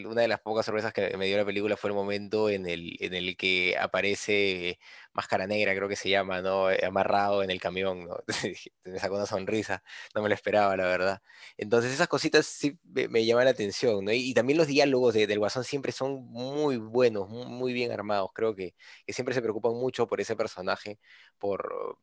una 0.06 0.22
de 0.22 0.28
las 0.28 0.40
pocas 0.42 0.66
sorpresas 0.66 0.94
que 0.94 1.16
me 1.18 1.28
dio 1.28 1.38
la 1.38 1.46
película 1.46 1.78
fue 1.78 1.90
el 1.90 1.96
momento 1.96 2.50
en 2.50 2.66
el, 2.68 2.98
en 3.00 3.14
el 3.14 3.38
que 3.38 3.78
aparece 3.78 4.80
Máscara 5.14 5.48
Negra, 5.48 5.76
creo 5.76 5.90
que 5.90 5.96
se 5.96 6.10
llama, 6.10 6.42
¿no? 6.42 6.72
Eh, 6.72 6.86
amarrado 6.86 7.44
en 7.44 7.52
el 7.52 7.60
camión, 7.60 8.06
¿no? 8.06 8.18
me 8.86 9.00
sacó 9.00 9.16
una 9.16 9.26
sonrisa, 9.26 9.84
no 10.16 10.22
me 10.22 10.30
lo 10.30 10.36
esperaba, 10.36 10.76
la 10.78 10.86
verdad. 10.86 11.22
Entonces 11.58 11.92
esas 11.94 12.08
cositas 12.08 12.46
sí 12.46 12.80
me, 12.84 13.26
llaman 13.26 13.46
la 13.46 13.52
atención, 13.52 14.06
¿no? 14.06 14.12
Y, 14.12 14.34
también 14.34 14.58
los 14.58 14.68
diálogos 14.68 15.14
del 15.14 15.40
Guasón 15.40 15.64
siempre 15.64 15.92
son 15.92 16.26
muy 16.26 16.78
buenos, 16.78 17.30
muy, 17.30 17.74
bien 17.74 17.92
armados. 17.92 18.32
Creo 18.34 18.56
que, 18.56 18.76
que 19.06 19.14
siempre 19.14 19.36
se 19.36 19.42
preocupan 19.42 19.74
mucho 19.74 20.08
por 20.08 20.22
ese 20.22 20.36
personaje, 20.36 21.00
por 21.38 21.98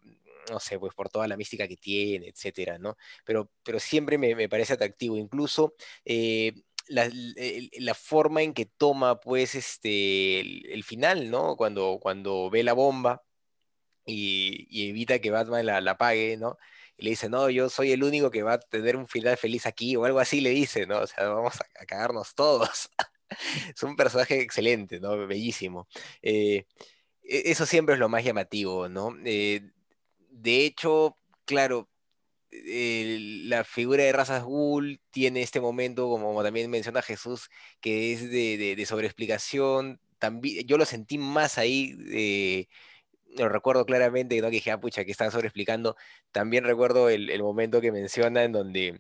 no 0.51 0.61
sé, 0.61 0.79
pues 0.79 0.95
por 0.95 1.09
toda 1.09 1.29
la 1.29 1.37
mística 1.37 1.69
que 1.69 1.77
tiene, 1.77 2.29
etcétera, 2.29 2.79
¿no? 2.79 2.97
Pero, 3.25 3.51
pero 3.63 3.81
siempre 3.81 4.19
me, 4.19 4.49
parece 4.49 4.75
atractivo, 4.75 5.17
incluso 5.17 5.75
eh, 6.05 6.53
la, 6.89 7.95
forma 7.95 8.43
en 8.43 8.55
que 8.55 8.67
toma, 8.67 9.21
pues, 9.21 9.55
este, 9.55 10.41
el, 10.75 10.85
final, 10.85 11.31
¿no? 11.31 11.57
Cuando, 11.57 11.99
cuando 12.01 12.51
ve 12.51 12.63
la 12.63 12.73
bomba 12.73 13.23
y, 14.07 14.89
evita 14.91 15.19
que 15.21 15.31
Batman 15.31 15.67
la, 15.67 15.81
la 15.81 15.99
pague, 15.99 16.37
¿no? 16.37 16.59
Y 16.99 17.05
le 17.05 17.11
dice, 17.11 17.29
no, 17.29 17.49
yo 17.49 17.69
soy 17.71 17.93
el 17.93 18.03
único 18.03 18.31
que 18.31 18.43
va 18.43 18.55
a 18.55 18.59
tener 18.59 18.97
un 18.97 19.07
final 19.09 19.37
feliz 19.37 19.67
aquí, 19.67 19.95
o 19.97 20.05
algo 20.05 20.19
así 20.19 20.41
le 20.41 20.51
dice, 20.51 20.87
¿no? 20.87 21.01
O 21.01 21.07
sea, 21.07 21.29
vamos 21.29 21.55
a, 21.61 21.85
cagarnos 21.87 22.35
todos. 22.35 22.91
es 23.75 23.83
un 23.83 23.97
personaje 23.97 24.41
excelente, 24.41 25.01
¿no? 25.01 25.17
Bellísimo. 25.27 25.89
Eh, 26.23 26.67
e, 27.23 27.51
eso 27.51 27.67
siempre 27.67 27.95
es 27.95 28.01
lo 28.01 28.09
más 28.09 28.25
llamativo, 28.25 28.89
¿no? 28.89 29.15
Eh, 29.25 29.63
de 30.43 30.65
hecho, 30.67 31.17
claro, 31.45 31.89
la 32.51 33.65
figura 33.65 34.05
de 34.05 34.13
Razas 34.13 34.45
Ghul 34.45 35.01
tiene 35.11 35.43
este 35.43 35.61
momento, 35.61 36.09
como 36.09 36.43
también 36.43 36.71
menciona 36.71 37.03
Jesús, 37.03 37.49
que 37.81 38.13
es 38.13 38.31
de, 38.31 38.85
sobreexplicación. 38.87 40.01
También, 40.19 40.67
yo 40.67 40.79
lo 40.79 40.85
sentí 40.85 41.19
más 41.19 41.59
ahí, 41.59 42.67
lo 43.37 43.49
recuerdo 43.49 43.85
claramente, 43.87 44.41
¿no? 44.41 44.49
que 44.49 44.57
dije, 44.57 44.71
ah, 44.71 44.81
pucha, 44.81 45.05
que 45.05 45.13
están 45.13 45.31
sobreexplicando. 45.31 45.97
También 46.33 46.65
recuerdo 46.65 47.09
el, 47.11 47.31
el 47.31 47.43
momento 47.43 47.81
que 47.81 47.93
menciona 47.93 48.45
en 48.45 48.53
donde 48.53 48.99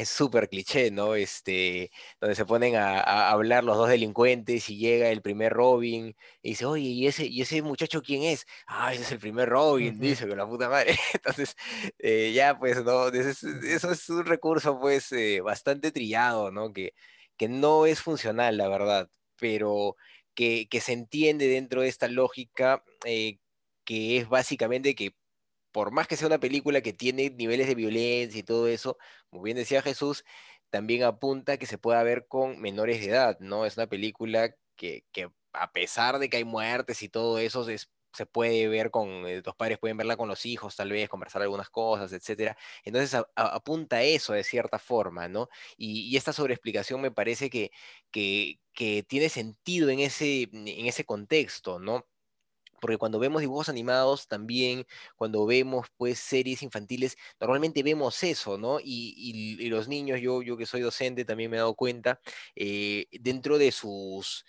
es 0.00 0.08
súper 0.08 0.48
cliché, 0.48 0.90
¿no? 0.90 1.14
Este, 1.14 1.90
donde 2.20 2.34
se 2.34 2.44
ponen 2.44 2.76
a, 2.76 3.30
hablar 3.30 3.64
los 3.64 3.76
dos 3.76 3.88
delincuentes 3.88 4.68
y 4.70 4.78
llega 4.78 5.10
el 5.10 5.22
primer 5.22 5.52
Robin 5.52 6.16
y 6.42 6.50
dice, 6.50 6.66
oye, 6.66 6.88
¿y 6.88 7.06
ese, 7.06 7.26
¿y 7.26 7.42
ese 7.42 7.62
muchacho 7.62 8.02
quién 8.02 8.22
es? 8.22 8.46
Ah, 8.66 8.92
ese 8.92 9.02
es 9.02 9.12
el 9.12 9.18
primer 9.18 9.48
Robin, 9.48 9.98
dice, 10.00 10.28
con 10.28 10.38
la 10.38 10.46
puta 10.46 10.68
madre. 10.68 10.98
Entonces, 11.14 11.56
eh, 11.98 12.32
ya, 12.34 12.58
pues, 12.58 12.84
¿no? 12.84 13.08
Eso 13.08 13.90
es, 13.92 14.08
un 14.10 14.24
recurso, 14.26 14.78
pues, 14.80 15.12
eh, 15.12 15.40
bastante 15.40 15.92
trillado, 15.92 16.50
¿no? 16.50 16.72
Que, 16.72 16.94
que 17.36 17.48
no 17.48 17.86
es 17.86 18.00
funcional, 18.00 18.56
la 18.56 18.68
verdad, 18.68 19.08
pero 19.36 19.96
que, 20.34 20.68
que 20.68 20.80
se 20.80 20.92
entiende 20.92 21.48
dentro 21.48 21.82
de 21.82 21.88
esta 21.88 22.08
lógica, 22.08 22.84
eh, 23.04 23.38
que 23.84 24.18
es 24.18 24.28
básicamente 24.28 24.94
que 24.94 25.14
por 25.72 25.92
más 25.92 26.06
que 26.08 26.16
sea 26.16 26.26
una 26.26 26.40
película 26.40 26.80
que 26.80 26.92
tiene 26.92 27.30
niveles 27.30 27.66
de 27.68 27.74
violencia 27.74 28.38
y 28.38 28.42
todo 28.42 28.68
eso, 28.68 28.98
como 29.30 29.42
bien 29.42 29.56
decía 29.56 29.82
Jesús, 29.82 30.24
también 30.70 31.02
apunta 31.04 31.58
que 31.58 31.66
se 31.66 31.78
pueda 31.78 32.02
ver 32.02 32.26
con 32.28 32.60
menores 32.60 33.00
de 33.00 33.08
edad, 33.08 33.38
¿no? 33.40 33.66
Es 33.66 33.76
una 33.76 33.86
película 33.88 34.54
que, 34.76 35.04
a 35.52 35.72
pesar 35.72 36.18
de 36.18 36.30
que 36.30 36.38
hay 36.38 36.44
muertes 36.44 37.02
y 37.02 37.08
todo 37.08 37.38
eso, 37.38 37.64
se 38.12 38.26
puede 38.26 38.68
ver 38.68 38.90
con, 38.90 39.26
eh, 39.26 39.42
los 39.44 39.54
padres 39.56 39.78
pueden 39.78 39.96
verla 39.96 40.16
con 40.16 40.28
los 40.28 40.46
hijos, 40.46 40.76
tal 40.76 40.90
vez, 40.90 41.08
conversar 41.08 41.42
algunas 41.42 41.70
cosas, 41.70 42.12
etc. 42.12 42.56
Entonces 42.84 43.20
apunta 43.36 43.96
a 43.96 44.02
eso 44.02 44.32
de 44.32 44.44
cierta 44.44 44.78
forma, 44.78 45.28
¿no? 45.28 45.48
Y, 45.76 46.16
esta 46.16 46.32
sobreexplicación 46.32 47.00
me 47.00 47.10
parece 47.10 47.50
que, 47.50 47.70
que, 48.10 48.60
que, 48.72 49.02
tiene 49.04 49.28
sentido 49.28 49.90
en 49.90 50.00
ese, 50.00 50.42
en 50.52 50.86
ese 50.86 51.04
contexto, 51.04 51.78
¿no? 51.78 52.06
Porque 52.80 52.98
cuando 52.98 53.18
vemos 53.18 53.40
dibujos 53.40 53.68
animados 53.68 54.26
también, 54.26 54.86
cuando 55.16 55.46
vemos 55.46 55.88
pues 55.96 56.18
series 56.18 56.62
infantiles, 56.62 57.16
normalmente 57.38 57.82
vemos 57.82 58.22
eso, 58.22 58.58
¿no? 58.58 58.78
Y, 58.82 59.68
los 59.68 59.88
niños, 59.88 60.20
yo, 60.20 60.42
yo 60.42 60.56
que 60.56 60.66
soy 60.66 60.80
docente 60.80 61.24
también 61.24 61.50
me 61.50 61.56
he 61.56 61.60
dado 61.60 61.74
cuenta, 61.74 62.20
eh, 62.56 63.06
dentro 63.12 63.58
de 63.58 63.72
sus... 63.72 64.44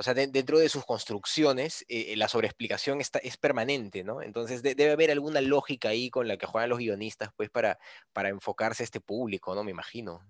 O 0.00 0.02
sea, 0.04 0.14
dentro 0.14 0.60
de 0.60 0.68
sus 0.68 0.84
construcciones, 0.84 1.84
eh, 1.88 2.14
la 2.16 2.28
sobreexplicación 2.28 3.00
está, 3.00 3.18
es 3.18 3.36
permanente, 3.36 4.04
¿no? 4.04 4.22
Entonces 4.22 4.62
debe 4.62 4.92
haber 4.92 5.10
alguna 5.10 5.40
lógica 5.40 5.88
ahí 5.88 6.08
con 6.08 6.28
la 6.28 6.36
que 6.36 6.46
juegan 6.46 6.70
los 6.70 6.78
guionistas, 6.78 7.30
pues, 7.36 7.50
para, 7.50 7.80
para 8.12 8.28
enfocarse 8.28 8.84
a 8.84 8.84
este 8.84 9.00
público, 9.00 9.56
¿no? 9.56 9.64
Me 9.64 9.72
imagino. 9.72 10.24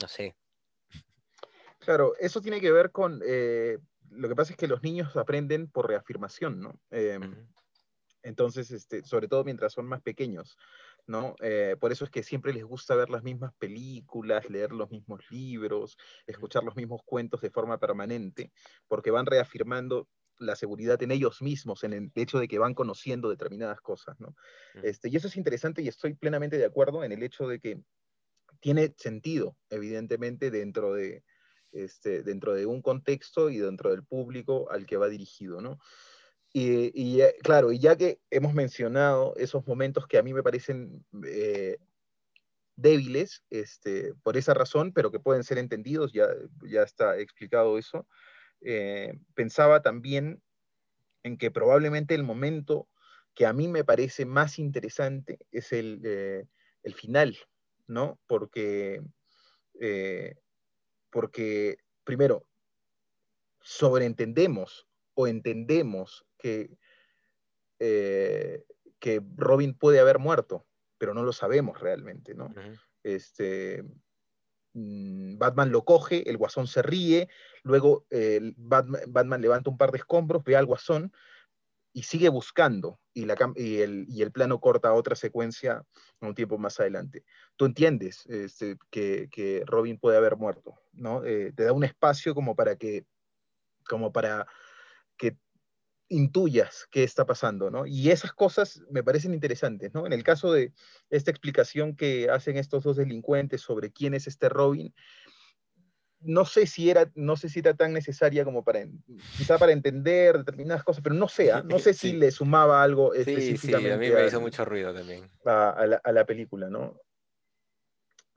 No 0.00 0.08
sé. 0.08 0.34
Claro, 1.78 2.14
eso 2.18 2.40
tiene 2.40 2.60
que 2.60 2.70
ver 2.70 2.92
con, 2.92 3.20
eh, 3.26 3.78
lo 4.14 4.28
que 4.28 4.36
pasa 4.36 4.52
es 4.52 4.56
que 4.56 4.68
los 4.68 4.82
niños 4.82 5.16
aprenden 5.16 5.68
por 5.68 5.88
reafirmación, 5.88 6.60
¿no? 6.60 6.80
Em, 6.90 7.48
entonces, 8.22 8.70
este, 8.70 9.02
sobre 9.02 9.28
todo 9.28 9.44
mientras 9.44 9.72
son 9.72 9.86
más 9.86 10.00
pequeños, 10.02 10.56
¿no? 11.06 11.34
Eh, 11.40 11.76
por 11.80 11.92
eso 11.92 12.04
es 12.04 12.10
que 12.10 12.22
siempre 12.22 12.52
les 12.52 12.64
gusta 12.64 12.94
ver 12.94 13.10
las 13.10 13.22
mismas 13.22 13.52
películas, 13.58 14.48
leer 14.48 14.72
los 14.72 14.90
mismos 14.90 15.28
libros, 15.30 15.96
escuchar 16.26 16.62
los 16.62 16.76
mismos 16.76 17.02
cuentos 17.04 17.40
de 17.40 17.50
forma 17.50 17.78
permanente, 17.78 18.52
porque 18.86 19.10
van 19.10 19.26
reafirmando 19.26 20.08
la 20.38 20.56
seguridad 20.56 21.02
en 21.02 21.10
ellos 21.10 21.42
mismos, 21.42 21.84
en 21.84 21.92
el 21.92 22.12
hecho 22.14 22.38
de 22.38 22.48
que 22.48 22.58
van 22.58 22.74
conociendo 22.74 23.28
determinadas 23.28 23.80
cosas, 23.80 24.18
¿no? 24.18 24.34
este, 24.82 25.08
y 25.08 25.16
eso 25.16 25.28
es 25.28 25.36
interesante 25.36 25.82
y 25.82 25.88
estoy 25.88 26.14
plenamente 26.14 26.58
de 26.58 26.64
acuerdo 26.64 27.04
en 27.04 27.12
el 27.12 27.22
hecho 27.22 27.46
de 27.46 27.60
que 27.60 27.80
tiene 28.60 28.94
sentido, 28.96 29.56
evidentemente, 29.70 30.50
dentro 30.50 30.94
de, 30.94 31.24
este, 31.72 32.22
dentro 32.22 32.54
de 32.54 32.66
un 32.66 32.82
contexto 32.82 33.50
y 33.50 33.58
dentro 33.58 33.90
del 33.90 34.04
público 34.04 34.70
al 34.70 34.86
que 34.86 34.96
va 34.96 35.08
dirigido, 35.08 35.60
¿no? 35.60 35.78
Y, 36.54 37.22
claro, 37.42 37.72
y 37.72 37.78
ya 37.78 37.96
que 37.96 38.20
hemos 38.30 38.52
mencionado 38.52 39.34
esos 39.36 39.66
momentos 39.66 40.06
que 40.06 40.18
a 40.18 40.22
mí 40.22 40.34
me 40.34 40.42
parecen 40.42 41.02
eh, 41.26 41.78
débiles, 42.76 43.42
este, 43.48 44.12
por 44.22 44.36
esa 44.36 44.52
razón, 44.52 44.92
pero 44.92 45.10
que 45.10 45.18
pueden 45.18 45.44
ser 45.44 45.56
entendidos, 45.56 46.12
ya, 46.12 46.28
ya 46.68 46.82
está 46.82 47.18
explicado 47.18 47.78
eso, 47.78 48.06
eh, 48.60 49.14
pensaba 49.34 49.80
también 49.80 50.42
en 51.22 51.38
que 51.38 51.50
probablemente 51.50 52.14
el 52.14 52.22
momento 52.22 52.86
que 53.34 53.46
a 53.46 53.54
mí 53.54 53.66
me 53.66 53.82
parece 53.82 54.26
más 54.26 54.58
interesante 54.58 55.38
es 55.52 55.72
el, 55.72 56.02
eh, 56.04 56.44
el 56.82 56.92
final, 56.92 57.38
¿no? 57.86 58.20
Porque 58.26 59.00
porque, 61.12 61.76
primero, 62.02 62.46
sobreentendemos 63.60 64.88
o 65.14 65.28
entendemos 65.28 66.24
que, 66.38 66.76
eh, 67.78 68.64
que 68.98 69.22
Robin 69.36 69.74
puede 69.74 70.00
haber 70.00 70.18
muerto, 70.18 70.66
pero 70.98 71.14
no 71.14 71.22
lo 71.22 71.32
sabemos 71.32 71.78
realmente, 71.78 72.34
¿no? 72.34 72.52
este, 73.04 73.84
mm, 74.72 75.36
Batman 75.36 75.70
lo 75.70 75.84
coge, 75.84 76.28
el 76.28 76.38
guasón 76.38 76.66
se 76.66 76.80
ríe, 76.80 77.28
luego 77.62 78.06
el 78.08 78.54
Batman, 78.56 79.02
Batman 79.08 79.42
levanta 79.42 79.70
un 79.70 79.76
par 79.76 79.92
de 79.92 79.98
escombros, 79.98 80.42
ve 80.44 80.56
al 80.56 80.66
guasón 80.66 81.12
y 81.92 82.04
sigue 82.04 82.30
buscando, 82.30 83.01
y, 83.14 83.24
la, 83.24 83.36
y, 83.56 83.78
el, 83.80 84.06
y, 84.08 84.22
el, 84.22 84.32
plano 84.32 84.60
corta 84.60 84.92
otra 84.92 85.16
secuencia 85.16 85.84
un 86.20 86.34
tiempo 86.34 86.58
más 86.58 86.80
adelante. 86.80 87.24
Tú 87.56 87.66
entiendes 87.66 88.24
este, 88.26 88.76
que, 88.90 89.28
que, 89.30 89.62
Robin 89.66 89.98
puede 89.98 90.16
haber 90.16 90.36
muerto, 90.36 90.80
¿no? 90.92 91.24
Eh, 91.24 91.52
te 91.54 91.64
da 91.64 91.72
un 91.72 91.84
espacio 91.84 92.34
como 92.34 92.54
para 92.54 92.76
que, 92.76 93.04
como 93.86 94.12
para 94.12 94.46
que 95.16 95.36
intuyas 96.08 96.86
qué 96.90 97.04
está 97.04 97.24
pasando, 97.24 97.70
¿no? 97.70 97.86
Y 97.86 98.10
esas 98.10 98.32
cosas 98.32 98.82
me 98.90 99.02
parecen 99.02 99.34
interesantes, 99.34 99.94
¿no? 99.94 100.06
En 100.06 100.12
el 100.12 100.22
caso 100.22 100.52
de 100.52 100.72
esta 101.10 101.30
explicación 101.30 101.96
que 101.96 102.28
hacen 102.30 102.56
estos 102.56 102.84
dos 102.84 102.96
delincuentes 102.96 103.62
sobre 103.62 103.90
quién 103.90 104.14
es 104.14 104.26
este 104.26 104.48
Robin, 104.48 104.94
no 106.24 106.44
sé 106.44 106.66
si 106.66 106.90
era, 106.90 107.10
no 107.14 107.36
sé 107.36 107.48
si 107.48 107.60
era 107.60 107.74
tan 107.74 107.92
necesaria 107.92 108.44
como 108.44 108.64
para, 108.64 108.86
quizá 109.36 109.58
para 109.58 109.72
entender 109.72 110.38
determinadas 110.38 110.84
cosas, 110.84 111.02
pero 111.02 111.14
no 111.14 111.28
sé, 111.28 111.52
¿ah? 111.52 111.62
no 111.64 111.78
sé 111.78 111.94
si 111.94 112.12
le 112.12 112.30
sumaba 112.30 112.82
algo 112.82 113.14
específicamente. 113.14 113.88
Sí, 113.88 113.94
a 113.94 113.98
mí 113.98 114.10
me 114.10 114.26
hizo 114.26 114.40
mucho 114.40 114.64
ruido 114.64 114.94
también. 114.94 115.30
A, 115.44 115.70
a, 115.70 115.86
la, 115.86 116.00
a, 116.02 116.12
la, 116.12 116.24
película, 116.24 116.68
¿no? 116.68 117.00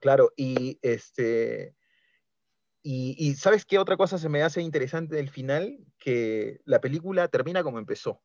Claro, 0.00 0.32
y 0.36 0.78
este, 0.82 1.74
y, 2.82 3.16
y, 3.18 3.34
¿sabes 3.34 3.64
qué 3.64 3.78
otra 3.78 3.96
cosa 3.96 4.18
se 4.18 4.28
me 4.28 4.42
hace 4.42 4.60
interesante 4.60 5.16
del 5.16 5.30
final? 5.30 5.78
Que 5.98 6.60
la 6.64 6.80
película 6.80 7.28
termina 7.28 7.62
como 7.62 7.78
empezó. 7.78 8.22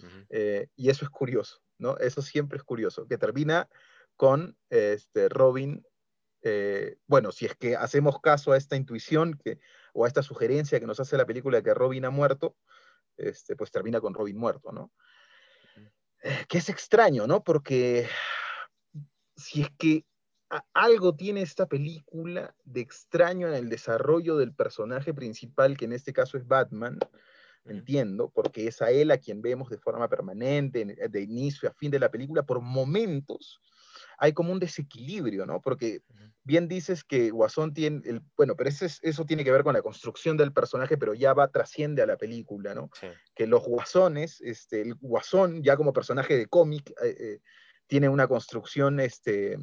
Uh 0.00 0.04
-huh. 0.04 0.26
eh, 0.30 0.66
y 0.76 0.90
eso 0.90 1.04
es 1.04 1.10
curioso, 1.10 1.62
¿no? 1.78 1.96
Eso 1.98 2.20
siempre 2.20 2.58
es 2.58 2.64
curioso, 2.64 3.06
que 3.06 3.16
termina 3.16 3.68
con 4.16 4.56
este, 4.70 5.28
Robin 5.28 5.84
eh, 6.46 6.98
bueno, 7.06 7.32
si 7.32 7.46
es 7.46 7.56
que 7.56 7.74
hacemos 7.74 8.20
caso 8.20 8.52
a 8.52 8.58
esta 8.58 8.76
intuición 8.76 9.40
que, 9.42 9.58
o 9.94 10.04
a 10.04 10.08
esta 10.08 10.22
sugerencia 10.22 10.78
que 10.78 10.86
nos 10.86 11.00
hace 11.00 11.16
la 11.16 11.24
película 11.24 11.56
de 11.56 11.62
que 11.62 11.72
Robin 11.72 12.04
ha 12.04 12.10
muerto, 12.10 12.54
este, 13.16 13.56
pues 13.56 13.70
termina 13.70 13.98
con 14.00 14.12
Robin 14.12 14.36
muerto, 14.36 14.70
¿no? 14.70 14.92
Eh, 16.22 16.44
que 16.46 16.58
es 16.58 16.68
extraño, 16.68 17.26
¿no? 17.26 17.42
Porque 17.42 18.06
si 19.36 19.62
es 19.62 19.68
que 19.78 20.04
algo 20.74 21.16
tiene 21.16 21.40
esta 21.40 21.66
película 21.66 22.54
de 22.62 22.82
extraño 22.82 23.48
en 23.48 23.54
el 23.54 23.70
desarrollo 23.70 24.36
del 24.36 24.54
personaje 24.54 25.14
principal, 25.14 25.78
que 25.78 25.86
en 25.86 25.94
este 25.94 26.12
caso 26.12 26.36
es 26.36 26.46
Batman, 26.46 26.98
entiendo, 27.64 28.30
porque 28.30 28.66
es 28.66 28.82
a 28.82 28.90
él 28.90 29.10
a 29.10 29.18
quien 29.18 29.40
vemos 29.40 29.70
de 29.70 29.78
forma 29.78 30.08
permanente, 30.08 30.84
de 30.84 31.22
inicio 31.22 31.70
a 31.70 31.72
fin 31.72 31.90
de 31.90 31.98
la 31.98 32.10
película, 32.10 32.42
por 32.42 32.60
momentos 32.60 33.62
hay 34.18 34.32
como 34.32 34.52
un 34.52 34.58
desequilibrio, 34.58 35.46
¿no? 35.46 35.60
Porque 35.60 36.02
bien 36.42 36.68
dices 36.68 37.04
que 37.04 37.30
Guasón 37.30 37.72
tiene, 37.74 38.02
el, 38.04 38.22
bueno, 38.36 38.54
pero 38.56 38.68
eso, 38.68 38.86
eso 38.86 39.24
tiene 39.24 39.44
que 39.44 39.52
ver 39.52 39.64
con 39.64 39.74
la 39.74 39.82
construcción 39.82 40.36
del 40.36 40.52
personaje, 40.52 40.96
pero 40.96 41.14
ya 41.14 41.32
va, 41.32 41.48
trasciende 41.48 42.02
a 42.02 42.06
la 42.06 42.16
película, 42.16 42.74
¿no? 42.74 42.90
Sí. 42.98 43.06
Que 43.34 43.46
los 43.46 43.64
Guasones, 43.64 44.40
este, 44.40 44.82
el 44.82 44.94
Guasón 44.94 45.62
ya 45.62 45.76
como 45.76 45.92
personaje 45.92 46.36
de 46.36 46.46
cómic, 46.46 46.90
eh, 47.02 47.16
eh, 47.18 47.40
tiene 47.86 48.08
una 48.08 48.28
construcción, 48.28 49.00
este, 49.00 49.58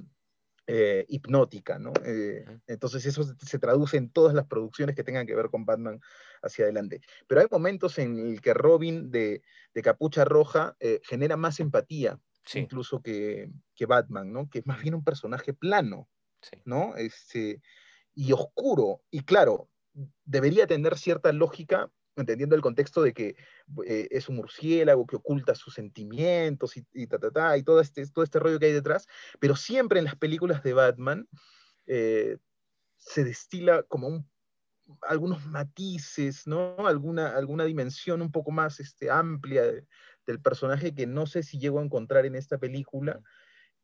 eh, 0.67 1.05
hipnótica, 1.10 1.79
¿no? 1.79 1.91
Eh, 2.05 2.46
entonces 2.67 3.05
eso 3.05 3.24
se 3.24 3.60
traduce 3.60 3.98
en 3.98 4.10
todas 4.10 4.34
las 4.34 4.46
producciones 4.46 4.96
que 4.96 5.03
tengan 5.03 5.27
que 5.27 5.36
ver 5.36 5.50
con 5.50 5.65
Batman 5.65 6.00
hacia 6.43 6.65
adelante. 6.65 7.01
Pero 7.27 7.41
hay 7.41 7.48
momentos 7.51 7.98
en 7.98 8.17
el 8.17 8.39
que 8.39 8.53
Robin 8.53 9.12
de, 9.12 9.41
de 9.74 9.81
Capucha 9.81 10.24
Roja 10.24 10.77
eh, 10.79 11.01
genera 11.03 11.36
más 11.36 11.60
empatía, 11.60 12.20
sí. 12.46 12.60
incluso 12.60 13.02
que, 13.02 13.50
que, 13.76 13.86
Batman, 13.86 14.32
¿no? 14.32 14.50
Que 14.50 14.60
es 14.60 14.68
más 14.68 14.82
bien 14.82 14.96
un 14.96 15.04
personaje 15.04 15.54
plano, 15.54 16.08
sí. 16.42 16.62
¿no? 16.66 16.96
Este, 16.96 17.62
y 18.14 18.32
oscuro. 18.34 19.02
Y 19.10 19.22
claro, 19.22 19.70
debería 20.26 20.68
tener 20.68 20.98
cierta 20.98 21.32
lógica 21.32 21.90
entendiendo 22.16 22.56
el 22.56 22.62
contexto 22.62 23.02
de 23.02 23.14
que 23.14 23.36
eh, 23.86 24.08
es 24.12 24.30
un 24.30 24.36
murciélago 24.36 25.06
que 25.06 25.16
oculta 25.16 25.56
sus 25.56 25.74
sentimientos 25.74 26.77
y, 26.77 26.86
y, 26.94 27.08
ta, 27.08 27.20
ta, 27.20 27.32
ta, 27.32 27.58
y 27.58 27.64
todo, 27.64 27.80
este, 27.80 28.06
todo 28.08 28.24
este 28.24 28.40
rollo 28.40 28.60
que 28.60 28.68
hay 28.68 28.74
detrás, 28.74 29.08
pero 29.40 29.56
siempre 29.56 30.00
en 30.00 30.06
las 30.06 30.16
películas 30.16 30.62
de 30.64 30.74
Batman 30.74 31.27
eh, 31.88 32.38
se 32.98 33.24
destila 33.24 33.84
como 33.84 34.08
un, 34.08 34.30
algunos 35.04 35.46
matices, 35.46 36.46
¿no? 36.48 36.75
Alguna, 36.86 37.36
alguna 37.36 37.64
dimensión 37.64 38.22
un 38.22 38.32
poco 38.32 38.51
más 38.51 38.80
este, 38.80 39.10
amplia 39.10 39.64
de, 39.64 39.88
del 40.25 40.42
personaje 40.42 40.94
que 40.94 41.07
no 41.07 41.25
sé 41.25 41.44
si 41.44 41.60
llego 41.60 41.79
a 41.79 41.84
encontrar 41.84 42.25
en 42.25 42.36
esta 42.36 42.57
película, 42.57 43.22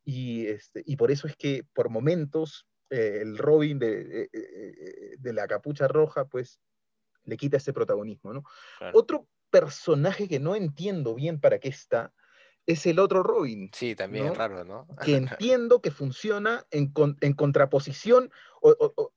y, 0.04 0.46
este, 0.46 0.82
y 0.86 0.96
por 0.96 1.10
eso 1.10 1.26
es 1.26 1.36
que 1.36 1.64
por 1.74 1.90
momentos 1.90 2.66
eh, 2.90 3.18
el 3.22 3.36
Robin 3.36 3.78
de, 3.78 4.28
de 5.18 5.32
la 5.32 5.46
capucha 5.46 5.88
roja, 5.88 6.26
pues 6.26 6.60
le 7.24 7.36
quita 7.36 7.58
ese 7.58 7.72
protagonismo, 7.72 8.32
¿no? 8.32 8.42
Claro. 8.78 8.98
Otro 8.98 9.28
personaje 9.50 10.28
que 10.28 10.40
no 10.40 10.54
entiendo 10.54 11.14
bien 11.14 11.40
para 11.40 11.58
qué 11.58 11.68
está 11.68 12.12
es 12.66 12.84
el 12.86 12.98
otro 12.98 13.22
Robin. 13.22 13.70
Sí, 13.72 13.94
también 13.94 14.26
¿no? 14.26 14.32
es 14.32 14.38
raro, 14.38 14.64
¿no? 14.64 14.86
que 15.02 15.16
entiendo 15.40 15.80
que 15.80 15.90
funciona 15.90 16.66
en, 16.70 16.92
con, 16.92 17.16
en 17.20 17.32
contraposición, 17.32 18.30
o, 18.60 18.70
o, 18.78 18.92
o, 18.96 19.12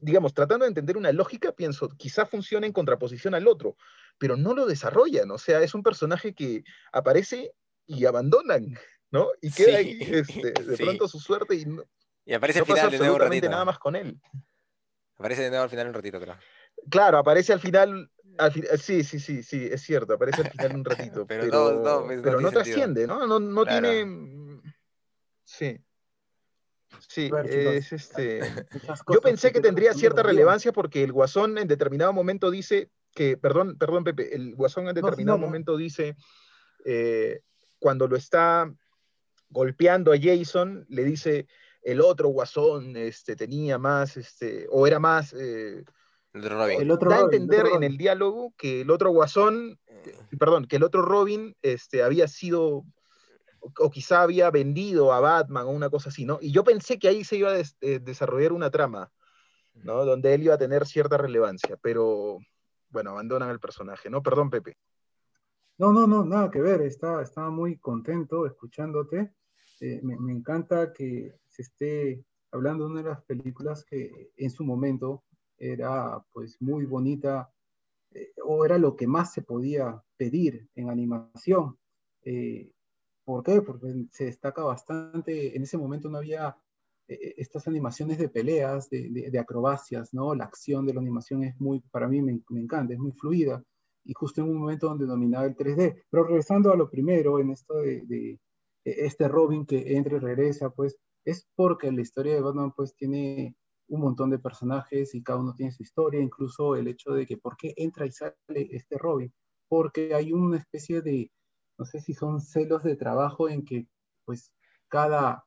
digamos, 0.00 0.34
tratando 0.34 0.64
de 0.64 0.68
entender 0.68 0.96
una 0.96 1.12
lógica, 1.12 1.52
pienso, 1.52 1.88
quizá 1.90 2.26
funciona 2.26 2.66
en 2.66 2.72
contraposición 2.72 3.34
al 3.34 3.48
otro, 3.48 3.76
pero 4.18 4.36
no 4.36 4.54
lo 4.54 4.66
desarrollan, 4.66 5.30
o 5.30 5.38
sea, 5.38 5.60
es 5.62 5.74
un 5.74 5.82
personaje 5.82 6.34
que 6.34 6.64
aparece 6.92 7.52
y 7.86 8.04
abandonan, 8.04 8.76
¿no? 9.10 9.28
Y 9.40 9.50
queda 9.50 9.70
sí. 9.70 9.74
ahí, 9.74 9.98
este, 10.00 10.52
de 10.64 10.76
sí. 10.76 10.82
pronto 10.82 11.08
su 11.08 11.18
suerte 11.18 11.54
y 11.54 11.64
no, 11.64 11.84
y 12.24 12.34
aparece 12.34 12.60
no 12.60 12.62
al 12.62 12.66
final 12.66 12.84
pasa 12.84 12.90
de 12.90 12.98
nuevo 12.98 13.14
un 13.14 13.20
ratito. 13.20 13.48
nada 13.48 13.64
más 13.64 13.78
con 13.78 13.96
él. 13.96 14.20
Aparece 15.16 15.42
de 15.42 15.50
nuevo 15.50 15.64
al 15.64 15.70
final 15.70 15.88
un 15.88 15.94
ratito, 15.94 16.20
creo. 16.20 16.36
Claro, 16.90 17.18
aparece 17.18 17.52
al 17.52 17.60
final, 17.60 18.10
al 18.38 18.52
fi 18.52 18.62
sí, 18.78 19.04
sí, 19.04 19.20
sí, 19.20 19.42
sí, 19.42 19.68
es 19.70 19.82
cierto, 19.82 20.14
aparece 20.14 20.42
al 20.42 20.50
final 20.50 20.76
un 20.76 20.84
ratito, 20.84 21.26
pero, 21.26 21.44
pero, 21.44 21.72
no, 21.72 21.80
no, 21.80 22.06
pues, 22.06 22.20
pero 22.22 22.40
no 22.40 22.50
trasciende, 22.50 23.06
¿no? 23.06 23.26
No, 23.26 23.38
no 23.38 23.64
claro. 23.64 23.88
tiene... 23.88 24.62
Sí. 25.44 25.78
Sí, 27.08 27.30
es 27.44 27.92
este... 27.92 28.40
Yo 29.12 29.20
pensé 29.20 29.52
que 29.52 29.60
tendría 29.60 29.94
cierta 29.94 30.22
relevancia 30.22 30.72
porque 30.72 31.02
el 31.02 31.12
Guasón 31.12 31.58
en 31.58 31.68
determinado 31.68 32.12
momento 32.12 32.50
dice 32.50 32.90
que, 33.14 33.36
perdón, 33.36 33.76
perdón 33.78 34.04
Pepe, 34.04 34.34
el 34.34 34.54
Guasón 34.54 34.88
en 34.88 34.94
determinado 34.94 35.38
no, 35.38 35.42
no, 35.42 35.46
momento 35.46 35.76
dice, 35.76 36.16
eh, 36.84 37.40
cuando 37.78 38.08
lo 38.08 38.16
está 38.16 38.72
golpeando 39.50 40.12
a 40.12 40.16
Jason, 40.20 40.86
le 40.88 41.04
dice, 41.04 41.46
el 41.82 42.00
otro 42.00 42.28
Guasón 42.28 42.96
este, 42.96 43.36
tenía 43.36 43.78
más, 43.78 44.16
este, 44.16 44.66
o 44.70 44.86
era 44.86 44.98
más... 44.98 45.34
Eh, 45.34 45.84
el 46.32 46.44
otro 46.44 46.56
Robin. 46.56 46.80
El 46.80 46.90
otro 46.90 47.10
da 47.10 47.18
a 47.18 47.20
entender 47.22 47.66
en 47.74 47.82
el 47.82 47.98
diálogo 47.98 48.54
que 48.56 48.80
el 48.80 48.90
otro 48.90 49.10
Guasón, 49.10 49.78
eh, 49.86 50.16
perdón, 50.38 50.66
que 50.66 50.76
el 50.76 50.82
otro 50.82 51.02
Robin 51.02 51.54
este, 51.60 52.02
había 52.02 52.26
sido, 52.26 52.84
o 53.78 53.90
quizá 53.90 54.22
había 54.22 54.50
vendido 54.50 55.12
a 55.12 55.20
Batman 55.20 55.66
o 55.66 55.70
una 55.70 55.90
cosa 55.90 56.08
así, 56.08 56.24
¿no? 56.24 56.38
Y 56.40 56.52
yo 56.52 56.64
pensé 56.64 56.98
que 56.98 57.08
ahí 57.08 57.24
se 57.24 57.36
iba 57.36 57.50
a 57.50 57.54
des 57.54 57.76
eh, 57.80 58.00
desarrollar 58.00 58.52
una 58.52 58.70
trama, 58.70 59.10
¿no? 59.74 60.04
Donde 60.04 60.34
él 60.34 60.42
iba 60.42 60.54
a 60.54 60.58
tener 60.58 60.86
cierta 60.86 61.16
relevancia, 61.16 61.76
pero 61.80 62.38
bueno, 62.90 63.10
abandonan 63.10 63.50
el 63.50 63.60
personaje, 63.60 64.10
¿no? 64.10 64.22
Perdón, 64.22 64.50
Pepe. 64.50 64.76
No, 65.78 65.92
no, 65.92 66.06
no, 66.06 66.24
nada 66.24 66.50
que 66.50 66.60
ver, 66.60 66.82
estaba, 66.82 67.22
estaba 67.22 67.50
muy 67.50 67.78
contento 67.78 68.46
escuchándote. 68.46 69.32
Eh, 69.80 70.00
me, 70.02 70.16
me 70.18 70.32
encanta 70.32 70.92
que 70.92 71.34
se 71.48 71.62
esté 71.62 72.24
hablando 72.50 72.84
de 72.84 72.90
una 72.90 73.02
de 73.02 73.08
las 73.08 73.22
películas 73.22 73.84
que 73.84 74.32
en 74.36 74.50
su 74.50 74.64
momento 74.64 75.24
era 75.56 76.22
pues 76.32 76.60
muy 76.60 76.84
bonita, 76.84 77.50
eh, 78.14 78.32
o 78.44 78.64
era 78.64 78.78
lo 78.78 78.96
que 78.96 79.06
más 79.06 79.32
se 79.32 79.42
podía 79.42 80.02
pedir 80.16 80.68
en 80.74 80.90
animación. 80.90 81.78
Eh, 82.24 82.70
¿Por 83.24 83.42
qué? 83.42 83.62
Porque 83.62 84.06
se 84.10 84.24
destaca 84.24 84.62
bastante, 84.64 85.56
en 85.56 85.62
ese 85.62 85.78
momento 85.78 86.08
no 86.08 86.18
había 86.18 86.56
eh, 87.08 87.34
estas 87.36 87.68
animaciones 87.68 88.18
de 88.18 88.28
peleas, 88.28 88.90
de, 88.90 89.08
de, 89.10 89.30
de, 89.30 89.38
acrobacias, 89.38 90.12
¿no? 90.12 90.34
La 90.34 90.44
acción 90.44 90.86
de 90.86 90.94
la 90.94 91.00
animación 91.00 91.44
es 91.44 91.60
muy, 91.60 91.80
para 91.90 92.08
mí 92.08 92.20
me, 92.22 92.40
me, 92.48 92.60
encanta, 92.60 92.94
es 92.94 92.98
muy 92.98 93.12
fluida, 93.12 93.62
y 94.04 94.12
justo 94.14 94.40
en 94.40 94.48
un 94.48 94.58
momento 94.58 94.88
donde 94.88 95.06
dominaba 95.06 95.46
el 95.46 95.56
3D. 95.56 96.04
Pero 96.10 96.24
regresando 96.24 96.72
a 96.72 96.76
lo 96.76 96.90
primero, 96.90 97.38
en 97.38 97.50
esto 97.50 97.74
de, 97.74 98.02
de 98.06 98.40
este 98.84 99.28
Robin 99.28 99.66
que 99.66 99.96
entra 99.96 100.16
y 100.16 100.20
regresa, 100.20 100.70
pues 100.70 100.96
es 101.24 101.46
porque 101.54 101.92
la 101.92 102.00
historia 102.00 102.34
de 102.34 102.40
Batman 102.40 102.72
pues 102.72 102.94
tiene 102.96 103.56
un 103.88 104.00
montón 104.00 104.30
de 104.30 104.38
personajes 104.38 105.14
y 105.14 105.22
cada 105.22 105.38
uno 105.38 105.54
tiene 105.54 105.72
su 105.72 105.82
historia, 105.82 106.20
incluso 106.20 106.76
el 106.76 106.88
hecho 106.88 107.12
de 107.12 107.26
que 107.26 107.36
por 107.36 107.56
qué 107.56 107.74
entra 107.76 108.06
y 108.06 108.12
sale 108.12 108.34
este 108.48 108.98
Robin, 108.98 109.32
porque 109.68 110.14
hay 110.14 110.32
una 110.32 110.58
especie 110.58 111.02
de, 111.02 111.30
no 111.82 111.86
sé 111.86 111.98
si 111.98 112.14
son 112.14 112.40
celos 112.40 112.84
de 112.84 112.94
trabajo 112.94 113.48
en 113.48 113.64
que 113.64 113.88
pues 114.24 114.52
cada, 114.86 115.44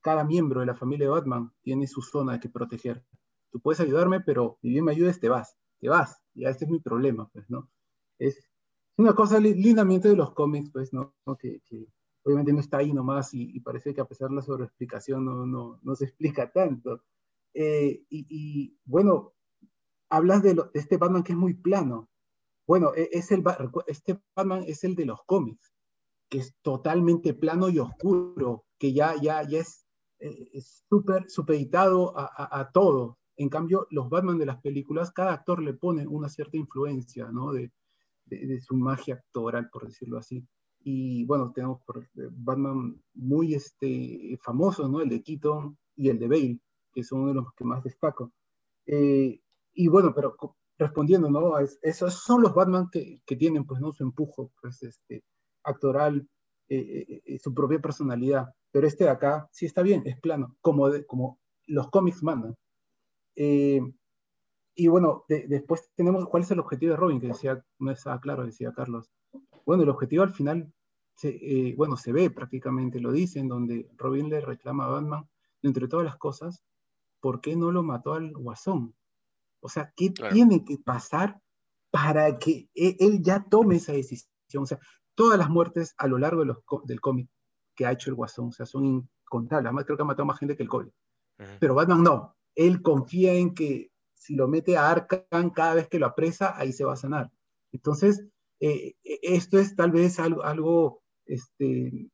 cada 0.00 0.24
miembro 0.24 0.60
de 0.60 0.66
la 0.66 0.74
familia 0.74 1.04
de 1.04 1.10
Batman 1.10 1.52
tiene 1.60 1.86
su 1.86 2.00
zona 2.00 2.40
que 2.40 2.48
proteger. 2.48 3.04
Tú 3.50 3.60
puedes 3.60 3.78
ayudarme, 3.80 4.22
pero 4.22 4.56
si 4.62 4.70
bien 4.70 4.86
me 4.86 4.92
ayudes, 4.92 5.20
te 5.20 5.28
vas, 5.28 5.58
te 5.78 5.90
vas, 5.90 6.22
ya 6.32 6.48
este 6.48 6.64
es 6.64 6.70
mi 6.70 6.80
problema, 6.80 7.28
pues, 7.34 7.50
¿no? 7.50 7.68
Es 8.18 8.48
una 8.96 9.12
cosa 9.12 9.38
lindamente 9.40 10.08
de 10.08 10.16
los 10.16 10.32
cómics, 10.32 10.70
pues, 10.72 10.94
¿no? 10.94 11.14
Que, 11.38 11.60
que 11.66 11.86
obviamente 12.22 12.54
no 12.54 12.60
está 12.60 12.78
ahí 12.78 12.94
nomás 12.94 13.34
y, 13.34 13.60
parece 13.60 13.92
que 13.92 14.00
a 14.00 14.08
pesar 14.08 14.30
de 14.30 14.36
la 14.36 14.42
sobreexplicación 14.42 15.22
no, 15.22 15.44
no, 15.44 15.80
no 15.82 15.94
se 15.96 16.06
explica 16.06 16.50
tanto. 16.50 17.02
Eh, 17.52 18.06
y, 18.08 18.74
bueno, 18.86 19.34
hablas 20.08 20.42
de, 20.42 20.54
de, 20.54 20.62
este 20.72 20.96
Batman 20.96 21.22
que 21.22 21.32
es 21.32 21.38
muy 21.38 21.52
plano. 21.52 22.08
Bueno, 22.68 22.92
e, 22.94 23.08
es 23.12 23.32
el, 23.32 23.42
este 23.86 24.20
Batman 24.36 24.62
es 24.66 24.84
el 24.84 24.94
de 24.94 25.06
los 25.06 25.20
cómics, 25.24 25.72
que 26.28 26.38
es 26.38 26.54
totalmente 26.62 27.32
plano 27.32 27.70
y 27.70 27.78
oscuro, 27.78 28.66
que 28.78 28.92
ya, 28.92 29.14
ya, 29.20 29.42
ya 29.42 29.60
es 29.60 29.86
eh, 30.20 30.60
súper 30.88 31.30
supeditado 31.30 32.12
a, 32.16 32.60
a, 32.60 32.70
todo. 32.70 33.18
En 33.36 33.48
cambio, 33.48 33.86
los 33.90 34.10
Batman 34.10 34.36
de 34.38 34.46
las 34.46 34.60
películas, 34.60 35.10
cada 35.12 35.32
actor 35.32 35.62
le 35.62 35.72
pone 35.72 36.06
una 36.06 36.28
cierta 36.28 36.58
influencia, 36.58 37.30
¿no? 37.32 37.52
De, 37.52 37.72
de, 38.26 38.46
de 38.46 38.60
su 38.60 38.76
magia 38.76 39.14
actoral, 39.14 39.70
por 39.70 39.86
decirlo 39.86 40.18
así. 40.18 40.46
Y 40.80 41.24
bueno, 41.24 41.52
tenemos 41.54 41.80
por 41.84 42.04
eh, 42.04 42.28
Batman 42.30 43.02
muy 43.14 43.54
este, 43.54 44.38
famosos, 44.42 44.90
¿no? 44.90 45.00
El 45.00 45.08
de 45.08 45.22
Keaton 45.22 45.78
y 45.96 46.10
el 46.10 46.18
de 46.18 46.28
Bale, 46.28 46.60
que 46.92 47.02
son 47.02 47.20
uno 47.20 47.28
de 47.28 47.34
los 47.36 47.54
que 47.54 47.64
más 47.64 47.82
destaco. 47.82 48.30
Eh, 48.84 49.40
y 49.72 49.88
bueno, 49.88 50.12
pero 50.14 50.36
respondiendo, 50.78 51.30
¿no? 51.30 51.54
esos 51.82 52.14
son 52.14 52.42
los 52.42 52.54
Batman 52.54 52.88
que, 52.90 53.20
que, 53.26 53.36
tienen, 53.36 53.64
pues, 53.64 53.80
¿no? 53.80 53.92
Su 53.92 54.04
empujo, 54.04 54.52
pues, 54.60 54.82
este, 54.82 55.24
actoral, 55.64 56.28
eh, 56.68 57.22
eh, 57.24 57.38
su 57.38 57.52
propia 57.52 57.80
personalidad. 57.80 58.54
Pero 58.70 58.86
este 58.86 59.04
de 59.04 59.10
acá 59.10 59.48
sí 59.50 59.66
está 59.66 59.82
bien, 59.82 60.02
es 60.06 60.20
plano, 60.20 60.56
como, 60.60 60.88
de, 60.90 61.04
como 61.06 61.40
los 61.66 61.90
cómics 61.90 62.22
mandan. 62.22 62.54
y 63.34 64.86
bueno, 64.88 65.24
de, 65.28 65.46
después 65.48 65.90
tenemos 65.96 66.26
cuál 66.28 66.42
es 66.42 66.50
el 66.50 66.60
objetivo 66.60 66.92
de 66.92 66.96
Robin, 66.96 67.20
que 67.20 67.28
decía, 67.28 67.62
no 67.78 67.90
estaba 67.90 68.20
claro, 68.20 68.44
decía 68.44 68.72
Carlos. 68.72 69.10
Bueno, 69.66 69.82
el 69.82 69.88
objetivo 69.88 70.22
al 70.22 70.32
final, 70.32 70.72
eh, 71.22 71.74
bueno, 71.76 71.96
se 71.96 72.12
ve 72.12 72.30
prácticamente, 72.30 73.00
lo 73.00 73.12
dicen, 73.12 73.48
donde 73.48 73.90
Robin 73.96 74.30
le 74.30 74.40
reclama 74.40 74.86
a 74.86 74.88
Batman, 74.88 75.28
entre 75.62 75.88
todas 75.88 76.06
las 76.06 76.16
cosas, 76.16 76.62
¿por 77.20 77.40
qué 77.40 77.56
no 77.56 77.72
lo 77.72 77.82
mató 77.82 78.14
al 78.14 78.32
guasón? 78.32 78.94
O 79.60 79.68
sea, 79.68 79.92
¿qué 79.96 80.12
claro. 80.12 80.34
tiene 80.34 80.64
que 80.64 80.78
pasar 80.78 81.40
para 81.90 82.38
que 82.38 82.68
e, 82.74 82.96
él 83.00 83.22
ya 83.22 83.44
tome 83.48 83.76
esa 83.76 83.92
decisión? 83.92 84.62
O 84.62 84.66
sea, 84.66 84.78
todas 85.14 85.38
las 85.38 85.50
muertes 85.50 85.94
a 85.98 86.06
lo 86.06 86.18
largo 86.18 86.40
de 86.40 86.46
los, 86.46 86.58
del 86.84 87.00
cómic 87.00 87.28
que 87.74 87.86
ha 87.86 87.92
hecho 87.92 88.10
el 88.10 88.16
guasón, 88.16 88.48
o 88.48 88.52
sea, 88.52 88.66
son 88.66 88.84
incontables. 88.84 89.66
Además, 89.66 89.84
creo 89.84 89.96
que 89.96 90.02
ha 90.02 90.06
matado 90.06 90.26
más 90.26 90.38
gente 90.38 90.56
que 90.56 90.62
el 90.62 90.68
COVID. 90.68 90.88
Uh 90.88 91.42
-huh. 91.42 91.58
Pero 91.60 91.74
Batman 91.74 92.02
no. 92.02 92.36
Él 92.54 92.82
confía 92.82 93.34
en 93.34 93.54
que 93.54 93.92
si 94.14 94.34
lo 94.34 94.48
mete 94.48 94.76
a 94.76 94.90
Arkham 94.90 95.50
cada 95.50 95.74
vez 95.74 95.88
que 95.88 95.98
lo 95.98 96.06
apresa, 96.06 96.54
ahí 96.56 96.72
se 96.72 96.84
va 96.84 96.94
a 96.94 96.96
sanar. 96.96 97.30
Entonces, 97.72 98.26
eh, 98.60 98.96
esto 99.04 99.58
es 99.58 99.76
tal 99.76 99.92
vez 99.92 100.18
algo, 100.18 100.42
algo 100.42 101.02
este, 101.24 102.10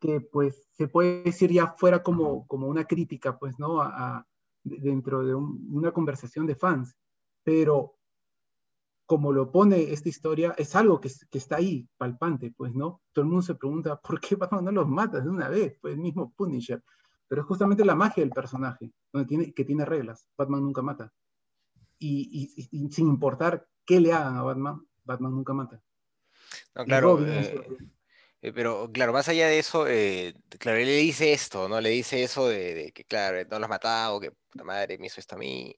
que 0.00 0.20
pues 0.20 0.68
se 0.72 0.88
puede 0.88 1.22
decir 1.22 1.50
ya 1.50 1.68
fuera 1.68 2.02
como, 2.02 2.46
como 2.46 2.66
una 2.66 2.84
crítica, 2.84 3.38
pues, 3.38 3.58
¿no? 3.58 3.80
A 3.80 4.26
dentro 4.64 5.24
de 5.24 5.34
un, 5.34 5.68
una 5.72 5.92
conversación 5.92 6.46
de 6.46 6.54
fans, 6.54 6.96
pero 7.42 7.96
como 9.06 9.32
lo 9.32 9.50
pone 9.50 9.92
esta 9.92 10.08
historia, 10.08 10.54
es 10.56 10.74
algo 10.74 11.00
que, 11.00 11.10
que, 11.30 11.38
está 11.38 11.56
ahí, 11.56 11.86
palpante, 11.98 12.52
pues, 12.56 12.74
¿no? 12.74 13.02
Todo 13.12 13.24
el 13.24 13.28
mundo 13.28 13.42
se 13.42 13.54
pregunta, 13.54 14.00
¿por 14.02 14.20
qué 14.20 14.36
Batman 14.36 14.64
no 14.64 14.72
los 14.72 14.88
mata 14.88 15.20
de 15.20 15.28
una 15.28 15.48
vez? 15.48 15.76
Pues 15.80 15.94
el 15.94 16.00
mismo 16.00 16.32
Punisher. 16.34 16.82
Pero 17.28 17.42
es 17.42 17.48
justamente 17.48 17.84
la 17.84 17.94
magia 17.94 18.22
del 18.22 18.32
personaje, 18.32 18.92
donde 19.12 19.26
tiene, 19.26 19.52
que 19.52 19.64
tiene 19.64 19.84
reglas. 19.84 20.26
Batman 20.36 20.62
nunca 20.62 20.82
mata. 20.82 21.12
Y, 21.98 22.52
y, 22.56 22.84
y 22.84 22.90
sin 22.90 23.08
importar 23.08 23.66
qué 23.84 24.00
le 24.00 24.12
hagan 24.12 24.36
a 24.36 24.42
Batman, 24.42 24.86
Batman 25.04 25.34
nunca 25.34 25.52
mata. 25.52 25.82
No, 26.74 26.84
claro, 26.84 27.18
eh, 27.26 27.76
eh, 28.42 28.52
pero 28.52 28.90
claro, 28.92 29.12
más 29.12 29.28
allá 29.28 29.46
de 29.46 29.58
eso, 29.58 29.86
eh, 29.88 30.34
claro, 30.58 30.78
él 30.78 30.86
le 30.86 30.96
dice 30.96 31.32
esto, 31.32 31.68
¿no? 31.68 31.80
Le 31.80 31.90
dice 31.90 32.22
eso 32.22 32.48
de, 32.48 32.74
de 32.74 32.92
que, 32.92 33.04
claro, 33.04 33.38
no 33.48 33.58
lo 33.58 33.64
has 33.64 33.70
matado, 33.70 34.20
que 34.20 34.32
puta 34.32 34.64
madre 34.64 34.98
me 34.98 35.06
hizo 35.06 35.20
esto 35.20 35.36
a 35.36 35.38
mí. 35.38 35.74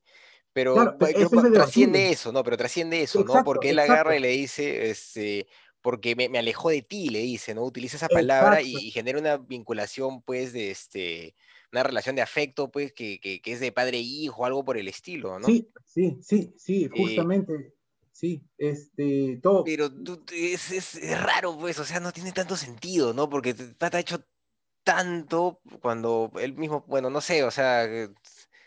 Pero 0.54 0.74
Claro, 0.74 0.96
creo 0.98 1.10
eso 1.10 1.30
que 1.30 1.36
es 1.36 1.42
de 1.42 1.50
trasciende 1.50 2.10
eso, 2.10 2.32
¿no? 2.32 2.42
Pero 2.42 2.56
trasciende 2.56 3.02
eso, 3.02 3.22
¿no? 3.24 3.44
Porque 3.44 3.70
él 3.70 3.78
agarra 3.78 4.14
exacto. 4.14 4.18
y 4.18 4.20
le 4.20 4.28
dice, 4.28 4.90
este, 4.90 5.46
porque 5.82 6.16
me, 6.16 6.30
me 6.30 6.38
alejó 6.38 6.70
de 6.70 6.80
ti, 6.80 7.10
le 7.10 7.18
dice, 7.18 7.54
¿no? 7.54 7.62
Utiliza 7.62 7.98
esa 7.98 8.08
palabra 8.08 8.62
y, 8.62 8.90
genera 8.90 9.18
una 9.18 9.36
vinculación, 9.36 10.22
pues, 10.22 10.54
de 10.54 10.70
este, 10.70 11.34
una 11.72 11.82
relación 11.82 12.16
de 12.16 12.22
afecto, 12.22 12.70
pues, 12.70 12.94
que, 12.94 13.20
que, 13.20 13.42
que 13.42 13.52
es 13.52 13.60
de 13.60 13.70
padre 13.70 13.98
e 13.98 14.00
hijo, 14.00 14.46
algo 14.46 14.64
por 14.64 14.78
el 14.78 14.88
estilo, 14.88 15.38
¿no? 15.38 15.46
Sí, 15.46 15.68
sí, 15.84 16.16
sí, 16.22 16.54
sí, 16.56 16.84
Eh, 16.84 16.90
justamente, 16.96 17.73
sí, 18.14 18.48
este, 18.56 19.40
todo, 19.42 19.64
pero 19.64 19.92
tú- 19.92 20.24
es, 20.32 20.70
es, 20.70 21.20
raro, 21.20 21.58
pues, 21.58 21.78
o 21.80 21.84
sea, 21.84 22.00
no 22.00 22.12
tiene 22.12 22.32
tanto 22.32 22.56
sentido, 22.56 23.12
¿no? 23.12 23.28
Porque 23.28 23.50
el 23.50 23.74
pata 23.74 23.98
ha 23.98 24.00
hecho 24.00 24.24
tanto 24.84 25.60
cuando 25.80 26.30
él 26.38 26.54
mismo, 26.54 26.84
bueno, 26.86 27.10
no 27.10 27.20
sé, 27.20 27.42
o 27.42 27.50
sea, 27.50 27.84
eh, 27.84 28.08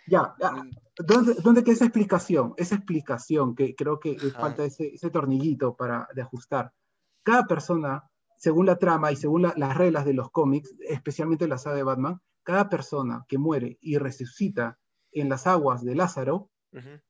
ya, 0.08 0.36
ya, 0.40 0.52
mm, 0.52 0.72
¿dónde, 1.06 1.34
dónde 1.36 1.64
queda 1.64 1.74
esa 1.74 1.86
explicación? 1.86 2.54
Esa 2.58 2.76
explicación 2.76 3.56
que 3.56 3.76
creo 3.76 4.00
que 4.00 4.18
ajá, 4.18 4.40
falta 4.40 4.66
ese, 4.66 4.88
ese 4.94 5.10
tornillito 5.10 5.76
para 5.76 6.08
de 6.14 6.22
ajustar. 6.22 6.74
Cada 7.24 7.46
persona, 7.46 8.10
según 8.38 8.66
la 8.66 8.78
trama 8.78 9.12
y 9.12 9.16
según 9.16 9.44
la- 9.44 9.54
las 9.58 9.78
reglas 9.78 10.06
de 10.06 10.14
los 10.14 10.30
cómics, 10.32 10.74
especialmente 10.88 11.48
la 11.48 11.58
saga 11.58 11.76
de 11.76 11.84
Batman, 11.84 12.22
cada 12.44 12.70
persona 12.70 13.26
que 13.28 13.38
muere 13.38 13.78
y 13.82 13.98
resucita 13.98 14.78
en 15.12 15.30
las 15.30 15.46
aguas 15.48 15.84
de 15.84 15.96
Lázaro 15.96 16.50
ujú. 16.72 17.02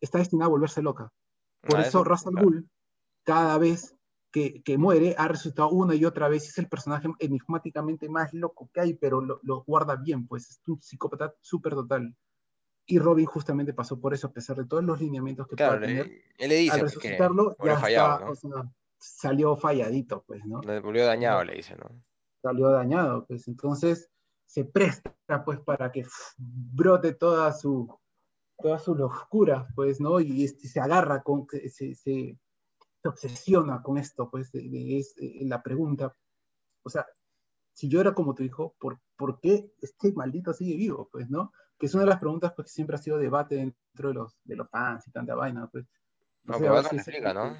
está 0.00 0.18
destinada 0.18 0.46
a 0.46 0.50
volverse 0.50 0.82
loca. 0.82 1.12
Por 1.62 1.78
Ah, 1.78 1.82
eso 1.82 1.88
eso, 1.88 1.98
al 1.98 2.04
claro. 2.32 2.46
Ghul, 2.46 2.70
cada 3.24 3.58
vez 3.58 3.96
que, 4.32 4.62
que 4.62 4.78
muere, 4.78 5.14
ha 5.18 5.28
resucitado 5.28 5.70
una 5.70 5.94
y 5.94 6.04
otra 6.04 6.28
vez. 6.28 6.48
Es 6.48 6.58
el 6.58 6.68
personaje 6.68 7.08
enigmáticamente 7.18 8.08
más 8.08 8.32
loco 8.32 8.70
que 8.72 8.80
hay, 8.80 8.94
pero 8.94 9.20
lo, 9.20 9.40
lo 9.42 9.62
guarda 9.64 9.96
bien, 9.96 10.26
pues 10.26 10.50
es 10.50 10.60
un 10.66 10.80
psicópata 10.80 11.34
súper 11.40 11.74
total. 11.74 12.16
Y 12.86 12.98
Robin 12.98 13.26
justamente 13.26 13.72
pasó 13.72 14.00
por 14.00 14.14
eso, 14.14 14.28
a 14.28 14.32
pesar 14.32 14.56
de 14.56 14.66
todos 14.66 14.82
los 14.82 15.00
lineamientos 15.00 15.46
que 15.46 15.56
Claro, 15.56 15.80
tener. 15.80 16.06
le- 16.06 16.24
él 16.38 16.48
le 16.48 16.54
Al 16.56 16.60
dice 16.60 16.76
que 16.78 16.82
resucitarlo, 16.84 17.56
volvió 17.58 17.74
ya 17.74 17.76
fallado, 17.80 18.08
está, 18.14 18.26
¿no? 18.26 18.32
o 18.32 18.34
sea, 18.34 18.72
salió 18.98 19.56
falladito, 19.56 20.24
pues, 20.26 20.44
¿no? 20.46 20.60
Le 20.62 20.80
volvió 20.80 21.04
dañado, 21.04 21.44
le 21.44 21.54
dice, 21.54 21.76
¿no? 21.76 21.88
Salió 22.42 22.70
dañado, 22.70 23.26
pues. 23.26 23.46
Entonces 23.48 24.10
se 24.46 24.64
presta, 24.64 25.14
pues, 25.44 25.60
para 25.60 25.92
que 25.92 26.04
brote 26.38 27.12
toda 27.14 27.52
su, 27.52 27.96
toda 28.60 28.78
su 28.78 28.94
locura, 28.94 29.66
pues, 29.74 30.00
¿no? 30.00 30.20
Y 30.20 30.44
este, 30.44 30.68
se 30.68 30.80
agarra 30.80 31.22
con, 31.22 31.46
se, 31.50 31.94
se, 31.94 31.94
se 31.94 32.38
obsesiona 33.08 33.82
con 33.82 33.98
esto, 33.98 34.30
pues, 34.30 34.50
de, 34.52 34.68
de- 34.68 34.98
es, 34.98 35.14
la 35.42 35.62
pregunta. 35.62 36.14
O 36.82 36.90
sea, 36.90 37.06
si 37.72 37.88
yo 37.88 38.00
era 38.00 38.14
como 38.14 38.34
tu 38.34 38.42
hijo, 38.42 38.74
¿por, 38.78 39.00
¿por 39.16 39.40
qué 39.40 39.72
este 39.80 40.12
maldito 40.12 40.52
sigue 40.52 40.76
vivo? 40.76 41.08
Pues, 41.10 41.28
¿no? 41.30 41.52
Que 41.78 41.86
es 41.86 41.94
una 41.94 42.04
de 42.04 42.10
las 42.10 42.20
preguntas 42.20 42.52
pues, 42.54 42.66
que 42.66 42.72
siempre 42.72 42.96
ha 42.96 42.98
sido 42.98 43.18
debate 43.18 43.54
dentro 43.56 44.08
de 44.08 44.14
los, 44.14 44.38
de 44.44 44.56
los 44.56 44.68
fans 44.68 45.06
y 45.08 45.10
tanta 45.10 45.34
vaina, 45.34 45.68
pues. 45.70 45.86
No 46.44 46.58
No, 46.58 46.78
explica, 46.78 47.32
¿no? 47.34 47.56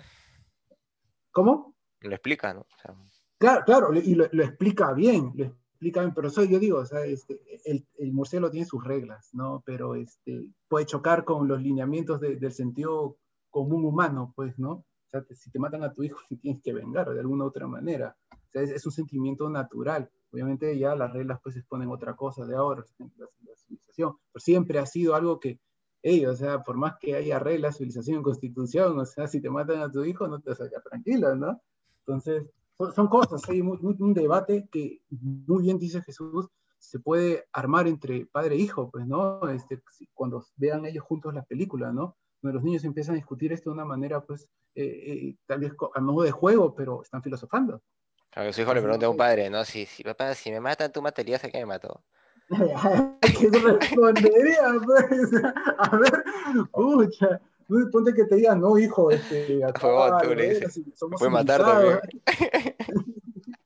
¿Cómo? 1.30 1.76
Lo 2.00 2.14
explica, 2.14 2.52
¿no? 2.54 2.60
O 2.62 2.66
sea, 2.82 2.94
Claro, 3.38 3.64
claro, 3.64 3.94
y 3.94 4.14
lo, 4.14 4.26
lo 4.32 4.44
explica 4.44 4.92
bien, 4.92 5.32
lo 5.34 5.56
explica 5.80 6.00
bien, 6.02 6.12
pero 6.14 6.28
eso 6.28 6.44
yo 6.44 6.58
digo, 6.58 6.78
o 6.78 6.84
sea, 6.84 7.06
este, 7.06 7.40
el, 7.64 7.86
el 7.96 8.12
murciélago 8.12 8.50
tiene 8.50 8.66
sus 8.66 8.84
reglas, 8.84 9.30
¿no? 9.32 9.62
Pero 9.64 9.94
este, 9.94 10.46
puede 10.68 10.84
chocar 10.84 11.24
con 11.24 11.48
los 11.48 11.62
lineamientos 11.62 12.20
de- 12.20 12.36
del 12.36 12.52
sentido 12.52 13.16
común 13.48 13.86
humano, 13.86 14.32
pues, 14.36 14.58
¿no? 14.58 14.72
O 14.72 15.08
sea, 15.10 15.24
si 15.30 15.50
te 15.50 15.58
matan 15.58 15.82
a 15.82 15.92
tu 15.94 16.02
hijo, 16.02 16.18
tienes 16.42 16.62
que 16.62 16.74
vengar 16.74 17.08
de 17.14 17.20
alguna 17.20 17.44
u 17.44 17.48
otra 17.48 17.66
manera. 17.66 18.14
O 18.30 18.50
sea, 18.50 18.60
es, 18.62 18.70
es 18.70 18.84
un 18.84 18.92
sentimiento 18.92 19.48
natural. 19.48 20.10
Obviamente 20.30 20.78
ya 20.78 20.94
las 20.94 21.12
reglas 21.14 21.40
pues 21.42 21.56
exponen 21.56 21.88
otra 21.88 22.14
cosa 22.14 22.44
de 22.46 22.54
ahora, 22.56 22.84
la, 22.98 23.06
la 23.46 23.56
civilización, 23.56 24.16
pero 24.32 24.40
siempre 24.40 24.78
ha 24.78 24.86
sido 24.86 25.14
algo 25.14 25.40
que, 25.40 25.58
hey, 26.02 26.26
o 26.26 26.36
sea, 26.36 26.62
por 26.62 26.76
más 26.76 26.96
que 27.00 27.16
haya 27.16 27.38
reglas, 27.38 27.78
civilización, 27.78 28.22
constitución, 28.22 28.98
o 28.98 29.06
sea, 29.06 29.26
si 29.28 29.40
te 29.40 29.48
matan 29.48 29.80
a 29.80 29.90
tu 29.90 30.04
hijo, 30.04 30.28
no 30.28 30.40
te 30.40 30.54
sacas 30.54 30.84
tranquilo, 30.84 31.34
¿no? 31.34 31.60
Entonces, 32.00 32.44
son, 32.80 32.94
son 32.94 33.08
cosas, 33.08 33.46
hay 33.48 33.62
muy- 33.62 33.78
muy- 33.78 33.96
un 33.98 34.14
debate 34.14 34.66
que 34.72 35.02
muy 35.10 35.62
bien 35.64 35.78
dice 35.78 36.00
Jesús, 36.02 36.48
se 36.78 36.98
puede 36.98 37.44
armar 37.52 37.86
entre 37.86 38.24
padre 38.26 38.54
e 38.54 38.58
hijo, 38.58 38.90
pues, 38.90 39.06
¿no? 39.06 39.46
Este, 39.50 39.82
cuando 40.14 40.42
vean 40.56 40.86
ellos 40.86 41.04
juntos 41.04 41.34
las 41.34 41.46
películas, 41.46 41.92
¿no? 41.92 42.16
Donde 42.40 42.54
los 42.54 42.64
niños 42.64 42.84
empiezan 42.84 43.14
a 43.14 43.16
discutir 43.16 43.52
esto 43.52 43.68
de 43.68 43.74
una 43.74 43.84
manera, 43.84 44.22
pues, 44.22 44.48
eh, 44.74 44.84
eh, 45.12 45.36
tal 45.46 45.60
vez 45.60 45.72
a 45.94 46.00
modo 46.00 46.22
de 46.24 46.30
juego, 46.30 46.74
pero 46.74 47.02
están 47.02 47.22
filosofando. 47.22 47.82
claro, 48.30 48.50
su 48.52 48.62
hijo 48.62 48.72
le 48.72 48.80
pregunta 48.80 49.06
a 49.06 49.10
un 49.10 49.16
padre, 49.18 49.50
¿no? 49.50 49.62
Si, 49.64 49.84
si 49.84 50.02
papá, 50.02 50.34
si 50.34 50.50
me 50.50 50.60
matan, 50.60 50.90
tú 50.90 51.02
matarías 51.02 51.44
a 51.44 51.50
quien 51.50 51.64
me 51.64 51.74
mató. 51.74 52.02
¿Qué 53.20 53.50
respondería, 53.50 54.72
pues? 54.84 55.30
A 55.78 55.96
ver, 55.96 56.24
pucha. 56.72 57.40
No, 57.70 57.90
Ponte 57.90 58.12
que 58.12 58.24
te 58.24 58.36
digan, 58.36 58.60
no, 58.60 58.76
hijo, 58.78 59.10
este, 59.10 59.60
tú 59.80 59.86
a 59.86 60.22
ver, 60.22 60.54
dices, 60.54 60.74
si 60.74 60.84
somos 60.94 61.18
puede 61.18 61.30
matar 61.30 61.62
también. 61.62 62.00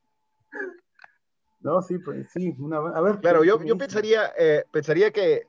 No, 1.61 1.81
sí, 1.81 1.97
pues 1.97 2.29
sí. 2.31 2.55
Una, 2.59 2.77
a 2.77 3.01
ver, 3.01 3.21
Claro, 3.21 3.41
¿qué- 3.41 3.47
yo, 3.47 3.65
yo 3.65 3.79
pensaría, 3.79 4.35
eh, 4.39 4.65
pensaría 4.71 5.11
que 5.11 5.47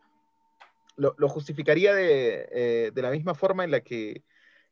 lo, 0.95 1.13
lo 1.17 1.27
justificaría 1.27 1.93
de, 1.93 2.47
eh, 2.53 2.91
de 2.93 3.01
la 3.01 3.11
misma 3.11 3.35
forma 3.35 3.65
en 3.65 3.71
la 3.71 3.81
que 3.81 4.23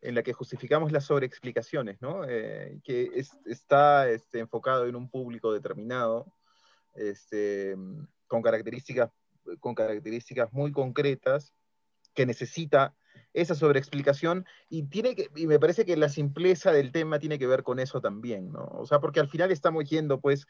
en 0.03 0.15
la 0.15 0.23
que 0.23 0.33
justificamos 0.33 0.91
las 0.91 1.05
sobreexplicaciones, 1.05 2.01
¿no? 2.01 2.25
Eh, 2.27 2.79
que 2.83 3.09
está 3.45 4.09
este, 4.09 4.39
enfocado 4.39 4.85
en 4.85 4.97
un 4.97 5.09
público 5.09 5.53
determinado, 5.53 6.25
este, 6.93 7.75
con, 8.27 8.41
características, 8.41 9.09
con 9.61 9.73
características 9.73 10.51
muy 10.51 10.73
concretas, 10.73 11.53
que 12.13 12.25
necesita 12.25 12.93
esa 13.33 13.55
sobreexplicación 13.55 14.45
y, 14.69 14.83
tiene 14.83 15.15
que, 15.15 15.29
y 15.35 15.47
me 15.47 15.59
parece 15.59 15.85
que 15.85 15.97
la 15.97 16.09
simpleza 16.09 16.71
del 16.71 16.91
tema 16.91 17.19
tiene 17.19 17.39
que 17.39 17.47
ver 17.47 17.63
con 17.63 17.79
eso 17.79 18.01
también, 18.01 18.51
¿no? 18.51 18.65
O 18.73 18.85
sea, 18.85 18.99
porque 18.99 19.19
al 19.19 19.29
final 19.29 19.51
estamos 19.51 19.85
yendo, 19.89 20.19
pues, 20.19 20.45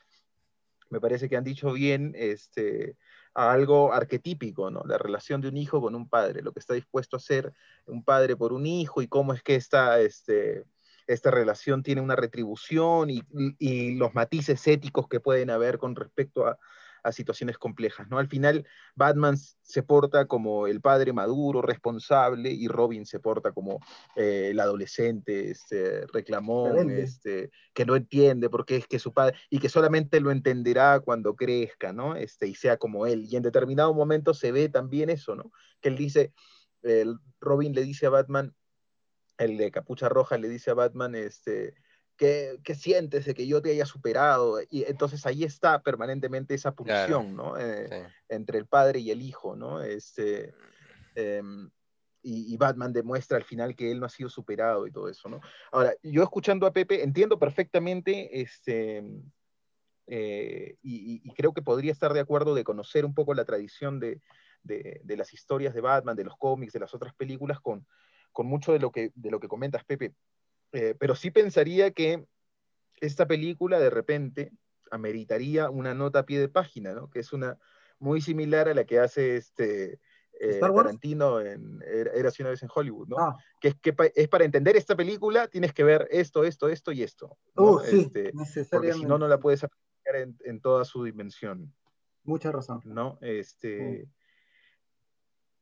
me 0.90 1.00
parece 1.00 1.30
que 1.30 1.38
han 1.38 1.44
dicho 1.44 1.72
bien, 1.74 2.14
este, 2.16 2.98
a 3.34 3.52
algo 3.52 3.94
arquetípico, 3.94 4.70
¿no? 4.70 4.84
La 4.86 4.98
relación 4.98 5.42
de 5.42 5.48
un 5.50 5.58
hijo 5.58 5.82
con 5.82 5.96
un 5.96 6.08
padre, 6.08 6.42
lo 6.42 6.52
que 6.52 6.60
está 6.60 6.74
dispuesto 6.74 7.16
a 7.16 7.20
hacer 7.20 7.54
un 7.86 8.04
padre 8.04 8.36
por 8.36 8.54
un 8.54 8.66
hijo 8.66 9.02
y 9.02 9.08
cómo 9.08 9.34
es 9.34 9.42
que 9.42 9.56
esta, 9.56 10.00
este, 10.00 10.66
esta 11.08 11.32
relación 11.32 11.84
tiene 11.84 12.02
una 12.02 12.16
retribución 12.16 13.10
y, 13.10 13.24
y, 13.60 13.96
los 13.96 14.14
matices 14.14 14.68
éticos 14.68 15.08
que 15.08 15.20
pueden 15.20 15.50
haber 15.50 15.78
con 15.78 15.96
respecto 15.96 16.46
a, 16.46 16.60
a 17.04 17.12
situaciones 17.12 17.58
complejas, 17.58 18.08
¿no? 18.10 18.18
Al 18.18 18.28
final, 18.28 18.66
Batman 18.96 19.38
se 19.38 19.84
porta 19.84 20.26
como 20.26 20.68
el 20.68 20.82
padre 20.82 21.14
maduro, 21.14 21.62
responsable, 21.62 22.50
y 22.52 22.68
Robin 22.68 23.06
se 23.06 23.20
porta 23.20 23.52
como 23.52 23.80
eh, 24.16 24.50
el 24.52 24.60
adolescente, 24.60 25.52
este, 25.52 26.08
reclamón, 26.08 26.90
este, 26.90 27.52
que 27.74 27.86
no 27.86 27.96
entiende 27.96 28.50
por 28.50 28.66
qué 28.66 28.78
es 28.78 28.88
que 28.88 29.00
su 29.00 29.14
padre, 29.14 29.38
y 29.50 29.60
que 29.60 29.70
solamente 29.70 30.20
lo 30.22 30.32
entenderá 30.32 31.00
cuando 31.02 31.36
crezca, 31.36 31.94
¿no? 31.94 32.16
Este, 32.16 32.48
y 32.48 32.56
sea 32.56 32.78
como 32.78 33.06
él. 33.06 33.26
Y 33.30 33.36
en 33.36 33.44
determinado 33.44 33.94
momento 33.94 34.34
se 34.34 34.52
ve 34.52 34.70
también 34.70 35.10
eso, 35.10 35.36
¿no? 35.36 35.52
Que 35.82 35.90
él 35.90 35.98
dice, 35.98 36.34
el 36.82 37.18
Robin 37.40 37.74
le 37.74 37.84
dice 37.84 38.06
a 38.06 38.10
Batman, 38.10 38.56
el 39.38 39.58
de 39.58 39.72
capucha 39.72 40.10
roja 40.10 40.38
le 40.38 40.48
dice 40.48 40.72
a 40.72 40.76
Batman, 40.76 41.16
este, 41.16 41.76
¿Qué, 42.16 42.76
sientes 42.76 43.26
de 43.26 43.34
que 43.34 43.48
yo 43.48 43.62
te 43.62 43.72
haya 43.72 43.86
superado? 43.86 44.60
Y 44.70 44.84
entonces 44.84 45.26
ahí 45.26 45.44
está 45.44 45.82
permanentemente 45.82 46.54
esa 46.54 46.74
pulsión, 46.74 47.36
¿no? 47.36 47.58
Eh, 47.58 48.08
entre 48.30 48.60
el 48.60 48.68
padre 48.68 49.00
y 49.00 49.12
el 49.12 49.22
hijo, 49.22 49.56
¿no? 49.56 49.82
Este, 49.82 50.54
em, 51.16 51.70
y, 52.22 52.56
Batman 52.56 52.94
demuestra 52.94 53.38
al 53.38 53.44
final 53.44 53.76
que 53.76 53.92
él 53.92 54.00
no 54.00 54.06
ha 54.06 54.10
sido 54.10 54.30
superado 54.30 54.88
y 54.88 54.92
todo 54.92 55.10
eso, 55.10 55.28
¿no? 55.28 55.42
Ahora, 55.72 55.94
yo 56.04 56.24
escuchando 56.24 56.66
a 56.66 56.72
Pepe 56.72 57.04
entiendo 57.04 57.38
perfectamente, 57.38 58.42
este, 58.42 59.04
eh, 60.08 60.78
y, 60.82 61.30
creo 61.34 61.54
que 61.54 61.62
podría 61.62 61.92
estar 61.92 62.14
de 62.14 62.22
acuerdo 62.22 62.56
de 62.56 62.64
conocer 62.64 63.06
un 63.06 63.14
poco 63.14 63.34
la 63.34 63.44
tradición 63.44 64.00
de, 64.00 64.22
de, 64.62 65.02
de, 65.04 65.18
las 65.18 65.34
historias 65.34 65.74
de 65.74 65.82
Batman, 65.82 66.16
de 66.16 66.24
los 66.24 66.38
cómics, 66.38 66.74
de 66.74 66.80
las 66.80 66.94
otras 66.94 67.14
películas, 67.14 67.60
con, 67.60 67.86
con 68.32 68.48
mucho 68.48 68.74
de 68.74 68.80
lo, 68.80 68.92
que, 68.92 69.12
de 69.16 69.32
lo 69.32 69.40
que 69.40 69.48
comentas, 69.48 69.84
Pepe. 69.84 70.14
Eh, 70.74 70.96
pero 71.00 71.16
sí 71.16 71.32
pensaría 71.32 71.92
que 71.92 72.26
esta 73.00 73.28
película 73.28 73.80
de 73.80 73.90
repente 73.90 74.52
ameritaría 74.92 75.70
una 75.70 75.94
nota 75.94 76.20
a 76.20 76.26
pie 76.26 76.40
de 76.40 76.50
página, 76.50 76.94
¿no? 76.94 77.10
Que 77.10 77.20
es 77.20 77.32
una 77.32 77.58
muy 78.00 78.22
similar 78.22 78.68
a 78.68 78.74
la 78.74 78.84
que 78.84 79.00
hace 79.00 79.38
este 79.38 80.00
eh, 80.40 80.60
Tarantino 80.60 81.40
en 81.40 81.82
Era 81.86 82.32
una 82.40 82.50
vez 82.50 82.64
en 82.64 82.70
Hollywood, 82.74 83.08
¿no? 83.08 83.18
Ah. 83.18 83.38
Que, 83.62 83.70
es, 83.70 83.76
que 83.76 83.96
es 84.16 84.28
para 84.28 84.46
entender 84.46 84.76
esta 84.76 84.96
película 84.96 85.48
tienes 85.48 85.74
que 85.74 85.84
ver 85.84 86.08
esto, 86.12 86.44
esto, 86.44 86.70
esto 86.70 86.92
y 86.92 87.04
esto. 87.04 87.38
Uh, 87.56 87.80
sí, 87.80 88.12
este, 88.14 88.34
porque 88.72 88.94
si 88.94 89.06
no, 89.06 89.18
no 89.18 89.28
la 89.28 89.40
puedes 89.40 89.64
aplicar 89.64 90.16
en, 90.44 90.60
toda 90.60 90.86
su 90.86 91.04
dimensión. 91.04 91.74
Mucha 92.24 92.52
razón. 92.52 92.82
¿No? 92.84 93.18
Este, 93.22 94.08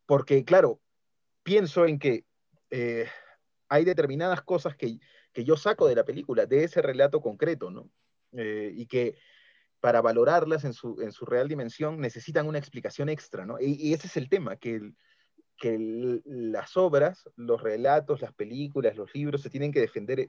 Porque, 0.05 0.43
claro, 0.45 0.79
pienso 1.43 1.85
en 1.85 1.99
que 1.99 2.25
eh, 2.69 3.07
hay 3.71 3.85
determinadas 3.85 4.41
cosas 4.41 4.75
que, 4.75 4.99
yo 5.33 5.55
saco 5.55 5.87
de 5.87 5.95
la 5.95 6.03
película, 6.03 6.45
de 6.45 6.65
ese 6.65 6.81
relato 6.81 7.21
concreto, 7.21 7.71
¿no? 7.71 7.89
Eh, 8.33 8.69
y 8.75 8.85
que 8.85 9.15
para 9.79 10.01
valorarlas 10.01 10.65
en 10.65 10.73
su, 10.73 10.99
en 11.01 11.13
su, 11.13 11.25
real 11.25 11.47
dimensión 11.47 12.01
necesitan 12.01 12.47
una 12.47 12.57
explicación 12.57 13.07
extra, 13.07 13.45
¿no? 13.45 13.55
Y, 13.61 13.93
ese 13.93 14.07
es 14.07 14.17
el 14.17 14.27
tema, 14.27 14.57
que, 14.57 14.91
que 15.57 15.77
las 16.25 16.75
obras, 16.75 17.29
los 17.37 17.63
relatos, 17.63 18.19
las 18.19 18.33
películas, 18.33 18.97
los 18.97 19.15
libros 19.15 19.41
se 19.41 19.49
tienen 19.49 19.71
que 19.71 19.79
defender 19.79 20.27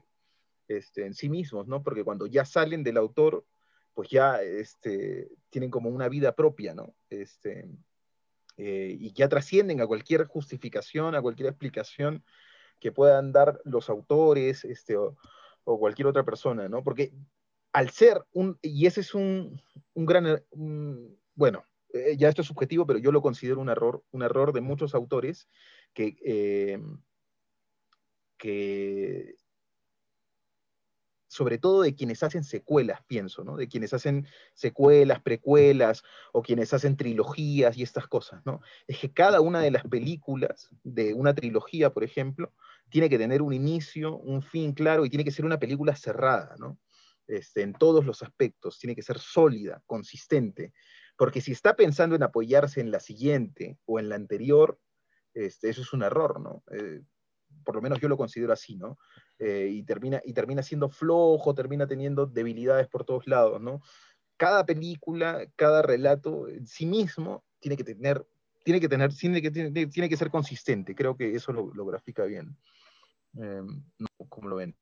este, 0.69 1.05
en 1.05 1.13
sí 1.13 1.27
mismos, 1.27 1.67
¿no? 1.67 1.83
Porque 1.83 2.05
cuando 2.05 2.27
ya 2.27 2.45
salen 2.45 2.81
del 2.81 2.95
autor, 2.95 3.45
pues 3.93 4.07
ya 4.09 4.41
este, 4.41 5.27
tienen 5.49 5.69
como 5.69 5.89
una 5.89 6.07
vida 6.07 6.33
propia, 6.33 6.73
¿no? 6.73 6.95
Este, 7.09 7.67
eh, 8.55 8.95
y 8.97 9.11
ya 9.11 9.27
trascienden 9.27 9.81
a 9.81 9.87
cualquier 9.87 10.27
justificación, 10.27 11.13
a 11.13 11.21
cualquier 11.21 11.49
explicación 11.49 12.23
que 12.83 12.91
puedan 12.91 13.31
dar 13.31 13.61
los 13.63 13.89
autores 13.89 14.65
este, 14.65 14.97
o, 14.97 15.15
cualquier 15.63 16.07
otra 16.07 16.25
persona, 16.25 16.67
¿no? 16.67 16.83
Porque 16.83 17.13
al 17.71 17.89
ser 17.91 18.21
un, 18.33 18.59
y 18.61 18.87
ese 18.87 18.99
es 18.99 19.15
un, 19.15 19.61
gran, 19.95 20.43
bueno, 21.33 21.63
eh, 21.93 22.17
ya 22.17 22.27
esto 22.27 22.41
es 22.41 22.47
subjetivo, 22.49 22.85
pero 22.85 22.99
yo 22.99 23.13
lo 23.13 23.21
considero 23.21 23.61
un 23.61 23.69
error, 23.69 24.03
un 24.11 24.21
error 24.21 24.51
de 24.51 24.59
muchos 24.59 24.93
autores 24.95 25.47
que, 25.93 26.17
eh, 26.25 26.81
que 28.37 29.37
sobre 31.33 31.57
todo 31.57 31.81
de 31.81 31.95
quienes 31.95 32.21
hacen 32.21 32.43
secuelas, 32.43 32.99
pienso, 33.07 33.43
¿no? 33.43 33.57
De 33.57 33.67
quienes 33.67 33.91
hacen 33.91 34.27
secuelas, 34.53 35.19
precuelas, 35.19 36.03
o 36.31 36.43
quienes 36.43 36.75
hacen 36.75 36.95
trilogías 36.95 37.75
y 37.75 37.81
estas 37.81 38.07
cosas, 38.07 38.45
¿no? 38.45 38.61
Es 38.85 38.99
que 38.99 39.11
cada 39.11 39.41
una 39.41 39.59
de 39.59 39.71
las 39.71 39.83
películas 39.83 40.69
de 40.83 41.15
una 41.15 41.33
trilogía, 41.33 41.91
por 41.91 42.03
ejemplo, 42.03 42.53
tiene 42.89 43.09
que 43.09 43.17
tener 43.17 43.41
un 43.41 43.53
inicio, 43.53 44.17
un 44.17 44.41
fin 44.41 44.73
claro, 44.73 45.05
y 45.05 45.09
tiene 45.09 45.23
que 45.23 45.31
ser 45.31 45.45
una 45.45 45.59
película 45.59 45.95
cerrada, 45.95 46.55
¿no? 46.59 46.79
Este, 47.27 47.61
en 47.61 47.73
todos 47.73 48.05
los 48.05 48.21
aspectos, 48.21 48.79
tiene 48.79 48.95
que 48.95 49.01
ser 49.01 49.17
sólida, 49.17 49.81
consistente, 49.85 50.73
porque 51.17 51.41
si 51.41 51.51
está 51.51 51.75
pensando 51.75 52.15
en 52.15 52.23
apoyarse 52.23 52.81
en 52.81 52.91
la 52.91 52.99
siguiente 52.99 53.77
o 53.85 53.99
en 53.99 54.09
la 54.09 54.15
anterior, 54.15 54.79
este, 55.33 55.69
eso 55.69 55.81
es 55.81 55.93
un 55.93 56.03
error, 56.03 56.39
¿no? 56.39 56.63
Eh, 56.71 57.01
por 57.63 57.75
lo 57.75 57.81
menos 57.81 57.99
yo 57.99 58.09
lo 58.09 58.17
considero 58.17 58.53
así, 58.53 58.75
¿no? 58.75 58.97
Eh, 59.39 59.69
y, 59.71 59.83
termina, 59.83 60.21
y 60.23 60.33
termina 60.33 60.63
siendo 60.63 60.89
flojo, 60.89 61.53
termina 61.55 61.87
teniendo 61.87 62.25
debilidades 62.25 62.87
por 62.87 63.05
todos 63.05 63.27
lados, 63.27 63.61
¿no? 63.61 63.81
Cada 64.37 64.65
película, 64.65 65.45
cada 65.55 65.81
relato 65.81 66.47
en 66.47 66.67
sí 66.67 66.85
mismo 66.85 67.45
tiene 67.59 67.77
que 67.77 67.83
tener, 67.83 68.25
tiene 68.63 68.79
que 68.79 68.89
tener, 68.89 69.13
tiene 69.13 69.41
que, 69.41 69.51
tiene, 69.51 70.09
que 70.09 70.17
ser 70.17 70.29
consistente, 70.29 70.95
creo 70.95 71.15
que 71.15 71.35
eso 71.35 71.51
lo, 71.51 71.85
grafica 71.85 72.23
bien. 72.25 72.57
Em, 73.35 73.83
¿Cómo 74.29 74.49
lo 74.49 74.55
ven? 74.57 74.75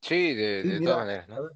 Sí, 0.00 0.34
de, 0.34 0.80
todas 0.82 0.98
maneras, 0.98 1.28
¿no? 1.28 1.50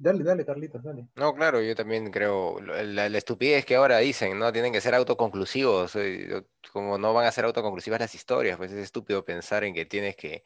Dale, 0.00 0.22
dale, 0.22 0.46
Carlitos, 0.46 0.80
dale. 0.80 1.08
No, 1.16 1.34
claro, 1.34 1.60
yo 1.60 1.74
también 1.74 2.12
creo, 2.12 2.60
la, 2.60 3.06
estupidez 3.06 3.64
que 3.64 3.74
ahora 3.74 3.98
dicen, 3.98 4.38
¿no? 4.38 4.52
Tienen 4.52 4.72
que 4.72 4.80
ser 4.80 4.94
autoconclusivos, 4.94 5.96
eh, 5.96 6.44
como 6.72 6.98
no 6.98 7.12
van 7.12 7.26
a 7.26 7.32
ser 7.32 7.44
autoconclusivas 7.46 7.98
las 7.98 8.14
historias, 8.14 8.56
pues 8.56 8.70
es 8.70 8.78
estúpido 8.78 9.24
pensar 9.24 9.64
en 9.64 9.74
que 9.74 9.86
tienes 9.86 10.14
que, 10.14 10.44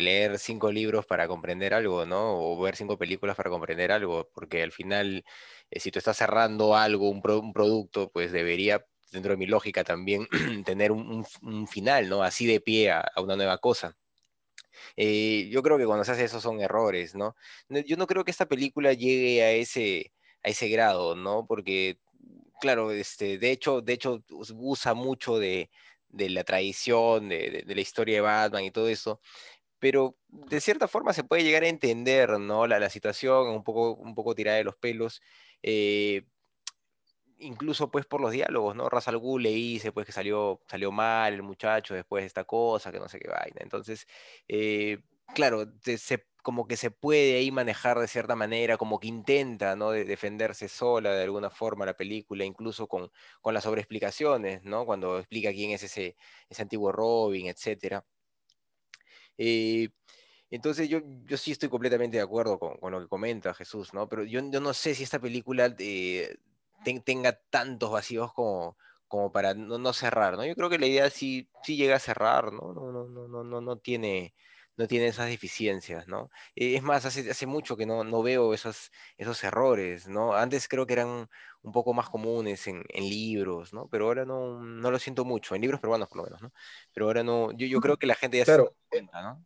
leer 0.00 0.38
cinco 0.38 0.72
libros 0.72 1.06
para 1.06 1.28
comprender 1.28 1.74
algo, 1.74 2.06
¿no? 2.06 2.38
O 2.40 2.60
ver 2.60 2.76
cinco 2.76 2.98
películas 2.98 3.36
para 3.36 3.50
comprender 3.50 3.92
algo, 3.92 4.30
porque 4.34 4.62
al 4.62 4.72
final, 4.72 5.24
eh, 5.70 5.80
si 5.80 5.90
tú 5.90 5.98
estás 5.98 6.16
cerrando 6.16 6.76
algo, 6.76 7.10
un, 7.10 7.22
producto, 7.22 8.10
pues 8.12 8.32
debería, 8.32 8.84
dentro 9.12 9.32
de 9.32 9.38
mi 9.38 9.46
lógica 9.46 9.84
también, 9.84 10.26
tener 10.64 10.92
un, 10.92 11.26
final, 11.68 12.08
¿no? 12.08 12.22
Así 12.22 12.46
de 12.46 12.60
pie 12.60 12.90
a 12.92 13.10
una 13.18 13.36
nueva 13.36 13.58
cosa. 13.58 13.96
Eh, 14.96 15.48
yo 15.50 15.62
creo 15.62 15.78
que 15.78 15.86
cuando 15.86 16.04
se 16.04 16.12
hace 16.12 16.24
eso 16.24 16.40
son 16.40 16.60
errores, 16.60 17.14
¿no? 17.14 17.36
Yo 17.86 17.96
no 17.96 18.06
creo 18.06 18.24
que 18.24 18.30
esta 18.30 18.46
película 18.46 18.92
llegue 18.92 19.42
a 19.42 19.52
ese, 19.52 20.12
a 20.42 20.48
ese 20.48 20.68
grado, 20.68 21.14
¿no? 21.16 21.46
Porque, 21.46 21.98
claro, 22.60 22.92
este, 22.92 23.38
de, 23.38 23.50
hecho, 23.52 23.80
de 23.80 23.92
hecho 23.94 24.24
usa 24.28 24.94
mucho 24.94 25.38
de, 25.38 25.70
la 26.10 26.44
tradición, 26.44 27.28
de, 27.28 27.64
la 27.66 27.80
historia 27.80 28.16
de 28.16 28.20
Batman 28.22 28.64
y 28.64 28.70
todo 28.70 28.88
eso, 28.88 29.20
pero 29.78 30.16
de 30.28 30.60
cierta 30.60 30.88
forma 30.88 31.12
se 31.12 31.24
puede 31.24 31.44
llegar 31.44 31.62
a 31.64 31.68
entender, 31.68 32.38
¿no? 32.38 32.66
La, 32.66 32.78
la 32.80 32.90
situación 32.90 33.48
un 33.48 33.64
poco, 33.64 33.94
un 33.94 34.14
poco 34.14 34.34
tirada 34.34 34.58
de 34.58 34.64
los 34.64 34.76
pelos. 34.76 35.20
Eh, 35.62 36.24
incluso 37.38 37.90
pues 37.90 38.06
por 38.06 38.20
los 38.20 38.32
diálogos, 38.32 38.74
¿no? 38.76 38.88
Ra's 38.88 39.08
al 39.08 39.20
le 39.40 39.50
dice 39.50 39.92
pues 39.92 40.06
que 40.06 40.12
salió, 40.12 40.60
salió 40.68 40.90
mal 40.92 41.34
el 41.34 41.42
muchacho 41.42 41.94
después 41.94 42.22
de 42.22 42.26
esta 42.26 42.44
cosa, 42.44 42.90
que 42.92 42.98
no 42.98 43.08
sé 43.08 43.18
qué 43.18 43.28
vaina. 43.28 43.58
Entonces, 43.60 44.06
eh, 44.48 44.98
claro, 45.34 45.64
como 46.42 46.66
que 46.66 46.76
se 46.76 46.90
puede 46.90 47.36
ahí 47.36 47.50
manejar 47.50 47.98
de 47.98 48.08
cierta 48.08 48.34
manera, 48.36 48.76
como 48.78 48.98
que 49.00 49.08
intenta, 49.08 49.76
¿no? 49.76 49.90
De 49.90 50.04
defenderse 50.04 50.68
sola 50.68 51.12
de 51.14 51.24
alguna 51.24 51.50
forma 51.50 51.84
la 51.86 51.94
película, 51.96 52.44
incluso 52.44 52.88
con, 52.88 53.10
con 53.40 53.54
las 53.54 53.64
sobreexplicaciones, 53.64 54.62
¿no? 54.64 54.86
Cuando 54.86 55.18
explica 55.18 55.50
quién 55.52 55.72
es 55.72 55.82
ese, 55.82 56.16
ese 56.48 56.62
antiguo 56.62 56.92
Robin, 56.92 57.46
etc. 57.48 58.04
Eh, 59.38 59.88
entonces 60.50 60.88
yo, 60.88 61.00
yo 61.24 61.36
sí 61.36 61.52
estoy 61.52 61.68
completamente 61.68 62.16
de 62.16 62.22
acuerdo 62.22 62.58
con, 62.58 62.76
con, 62.78 62.92
lo 62.92 63.00
que 63.00 63.08
comenta 63.08 63.54
Jesús, 63.54 63.94
¿no? 63.94 64.08
Pero 64.08 64.24
yo, 64.24 64.40
yo 64.50 64.60
no 64.60 64.74
sé 64.74 64.94
si 64.94 65.02
esta 65.02 65.18
película 65.18 65.74
eh, 65.78 66.36
tenga 67.04 67.32
tantos 67.50 67.90
vacíos 67.90 68.32
como, 68.32 68.76
como 69.08 69.30
para 69.32 69.54
no, 69.54 69.78
no 69.78 69.92
cerrar, 69.92 70.36
¿no? 70.36 70.44
Yo 70.44 70.54
creo 70.54 70.70
que 70.70 70.78
la 70.78 70.86
idea 70.86 71.10
sí, 71.10 71.48
sí 71.62 71.76
llega 71.76 71.96
a 71.96 72.00
cerrar, 72.00 72.52
¿no? 72.52 72.72
No, 72.72 72.92
no, 72.92 73.08
no, 73.08 73.28
no, 73.28 73.44
no, 73.44 73.60
no 73.60 73.76
tiene, 73.78 74.34
no 74.78 74.88
tiene 74.88 75.08
esas 75.08 75.28
deficiencias, 75.28 76.08
¿no? 76.08 76.30
Eh, 76.56 76.76
Es 76.76 76.82
más, 76.82 77.04
hace, 77.04 77.30
hace 77.30 77.46
mucho 77.46 77.76
que 77.76 77.84
no, 77.86 78.04
no 78.04 78.22
veo 78.22 78.54
esos, 78.54 78.90
esos 79.18 79.42
errores, 79.44 80.08
¿no? 80.08 80.34
Antes 80.34 80.68
creo 80.68 80.86
que 80.86 80.94
eran 80.94 81.28
un 81.62 81.72
poco 81.72 81.92
más 81.92 82.08
comunes 82.08 82.66
en, 82.68 82.84
en 82.88 83.04
libros, 83.04 83.74
¿no? 83.74 83.88
Pero 83.90 84.06
ahora 84.06 84.24
no, 84.24 84.62
no 84.62 84.90
lo 84.90 84.98
siento 84.98 85.24
mucho, 85.26 85.54
en 85.54 85.62
libros 85.62 85.80
peruanos 85.80 86.08
por 86.08 86.18
lo 86.18 86.24
menos, 86.24 86.40
¿no? 86.42 86.52
Pero 86.94 87.06
ahora 87.06 87.22
no, 87.24 87.52
yo, 87.52 87.66
yo 87.66 87.80
creo 87.80 87.96
que 87.98 88.06
la 88.06 88.14
gente 88.14 88.38
ya 88.38 88.44
se 88.44 88.52
Claro, 88.52 88.64
da 88.64 88.70
cuenta, 88.88 89.22
¿no? 89.22 89.44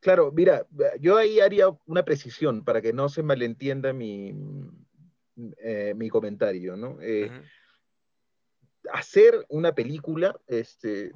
Claro, 0.00 0.32
mira, 0.32 0.66
yo 1.00 1.16
ahí 1.16 1.38
haría 1.40 1.66
una 1.86 2.04
precisión 2.04 2.64
para 2.64 2.82
que 2.82 2.92
no 2.92 3.08
se 3.08 3.22
malentienda 3.22 3.92
mi, 3.92 4.34
eh, 5.58 5.94
mi 5.96 6.08
comentario, 6.08 6.76
¿no? 6.76 6.98
Eh, 7.00 7.30
hacer 8.92 9.46
una 9.48 9.74
película, 9.74 10.38
este, 10.48 11.12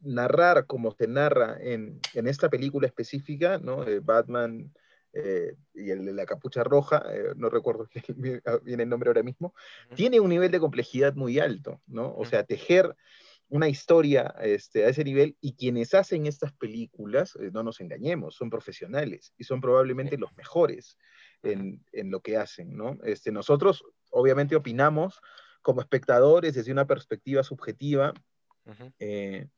narrar 0.00 0.66
como 0.66 0.92
se 0.92 1.06
narra 1.06 1.56
en, 1.60 2.00
en 2.14 2.26
esta 2.26 2.48
película 2.48 2.86
específica, 2.86 3.58
¿no? 3.58 3.86
Eh, 3.86 4.00
Batman 4.00 4.72
eh, 5.12 5.56
y 5.74 5.90
el 5.90 6.04
de 6.04 6.12
la 6.12 6.24
capucha 6.24 6.62
roja, 6.62 7.02
eh, 7.12 7.32
no 7.36 7.50
recuerdo 7.50 7.88
bien, 8.16 8.42
bien 8.62 8.80
el 8.80 8.88
nombre 8.88 9.10
ahora 9.10 9.22
mismo, 9.22 9.54
ujú, 9.86 9.96
tiene 9.96 10.20
un 10.20 10.30
nivel 10.30 10.50
de 10.50 10.60
complejidad 10.60 11.14
muy 11.14 11.38
alto, 11.38 11.80
¿no? 11.86 12.14
O 12.14 12.24
sea, 12.24 12.44
tejer 12.44 12.94
una 13.48 13.68
historia 13.68 14.32
este, 14.40 14.84
a 14.84 14.88
ese 14.88 15.02
nivel 15.02 15.36
y 15.40 15.54
quienes 15.54 15.94
hacen 15.94 16.26
estas 16.26 16.52
películas, 16.52 17.36
eh, 17.40 17.50
no 17.52 17.64
nos 17.64 17.80
engañemos, 17.80 18.36
son 18.36 18.48
profesionales 18.48 19.34
y 19.36 19.44
son 19.44 19.60
probablemente 19.60 20.16
los 20.16 20.32
mejores 20.36 20.96
en, 21.42 21.84
en 21.92 22.10
lo 22.12 22.20
que 22.20 22.36
hacen, 22.36 22.76
¿no? 22.76 22.96
Este, 23.02 23.32
nosotros 23.32 23.84
obviamente 24.10 24.54
opinamos 24.54 25.20
como 25.62 25.80
espectadores 25.80 26.54
desde 26.54 26.70
una 26.70 26.86
perspectiva 26.86 27.42
subjetiva 27.42 28.14
eh, 28.98 29.48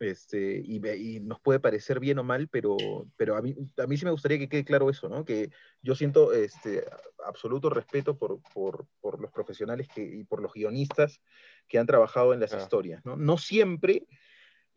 este, 0.00 0.62
y, 0.64 0.80
y 0.88 1.20
nos 1.20 1.40
puede 1.40 1.60
parecer 1.60 2.00
bien 2.00 2.18
o 2.18 2.24
mal, 2.24 2.48
pero, 2.48 2.76
pero 3.16 3.36
a, 3.36 3.42
mí, 3.42 3.54
a 3.76 3.86
mí 3.86 3.96
sí 3.96 4.04
me 4.04 4.10
gustaría 4.10 4.38
que 4.38 4.48
quede 4.48 4.64
claro 4.64 4.88
eso, 4.88 5.08
¿no? 5.08 5.24
Que 5.24 5.50
yo 5.82 5.94
siento 5.94 6.32
este, 6.32 6.84
absoluto 7.24 7.70
respeto 7.70 8.18
por, 8.18 8.40
por, 8.54 8.86
por 9.00 9.20
los 9.20 9.30
profesionales 9.30 9.88
que, 9.94 10.02
y 10.02 10.24
por 10.24 10.40
los 10.40 10.52
guionistas 10.52 11.20
que 11.68 11.78
han 11.78 11.86
trabajado 11.86 12.32
en 12.32 12.40
las 12.40 12.52
historias, 12.52 13.04
¿no? 13.04 13.16
No 13.16 13.36
siempre 13.36 14.06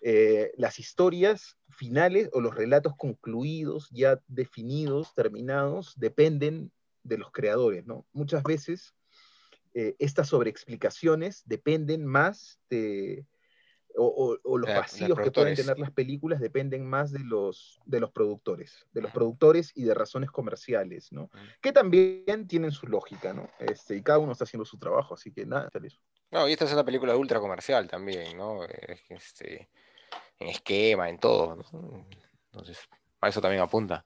eh, 0.02 0.52
las 0.58 0.80
historias 0.80 1.58
finales 1.70 2.30
o 2.34 2.42
los 2.42 2.54
relatos 2.54 2.94
concluidos, 2.98 3.90
ya 3.92 4.20
definidos, 4.28 5.16
terminados, 5.16 5.94
dependen 5.96 6.72
de 7.04 7.18
los 7.18 7.32
creadores, 7.32 7.86
¿no? 7.86 8.06
Muchas 8.12 8.44
veces 8.44 8.94
eh, 9.74 9.96
estas 10.00 10.28
sobreexplicaciones 10.28 11.44
dependen 11.46 12.06
más 12.06 12.60
de, 12.70 13.26
o, 13.98 14.06
o- 14.06 14.38
o 14.44 14.58
los 14.58 14.74
vacíos 14.74 15.20
que 15.22 15.32
pueden 15.32 15.56
tener 15.56 15.80
las 15.80 15.92
películas 15.92 16.40
dependen 16.40 16.86
más 16.90 17.12
de 17.12 17.20
los, 17.20 17.80
de 17.86 18.00
los 18.00 18.12
productores, 18.12 18.86
de 18.94 19.02
los 19.02 19.12
productores 19.12 19.72
y 19.76 19.84
de 19.84 19.94
razones 19.94 20.32
comerciales, 20.32 21.12
¿no? 21.12 21.30
Que 21.62 21.72
también 21.72 22.48
tienen 22.48 22.72
su 22.72 22.88
lógica, 22.88 23.34
¿no? 23.34 23.48
Este, 23.60 23.96
y 23.98 24.04
cada 24.04 24.20
uno 24.20 24.32
está 24.32 24.46
haciendo 24.46 24.66
su 24.66 24.78
trabajo, 24.78 25.14
así 25.14 25.32
que 25.32 25.46
nada, 25.46 25.70
tal 25.70 25.86
eso. 25.86 26.00
No, 26.32 26.48
y 26.50 26.54
esta 26.54 26.66
es 26.66 26.74
una 26.74 26.84
película 26.84 27.16
ultra 27.16 27.40
comercial 27.40 27.88
también, 27.88 28.38
¿no? 28.38 28.64
Eh, 28.66 29.00
Este, 29.10 29.70
en 30.40 30.50
esquema, 30.50 31.10
en 31.10 31.20
todo, 31.20 31.56
¿no? 31.56 32.08
Entonces, 32.52 32.80
a 33.22 33.30
eso 33.30 33.42
también 33.42 33.64
apunta. 33.64 34.06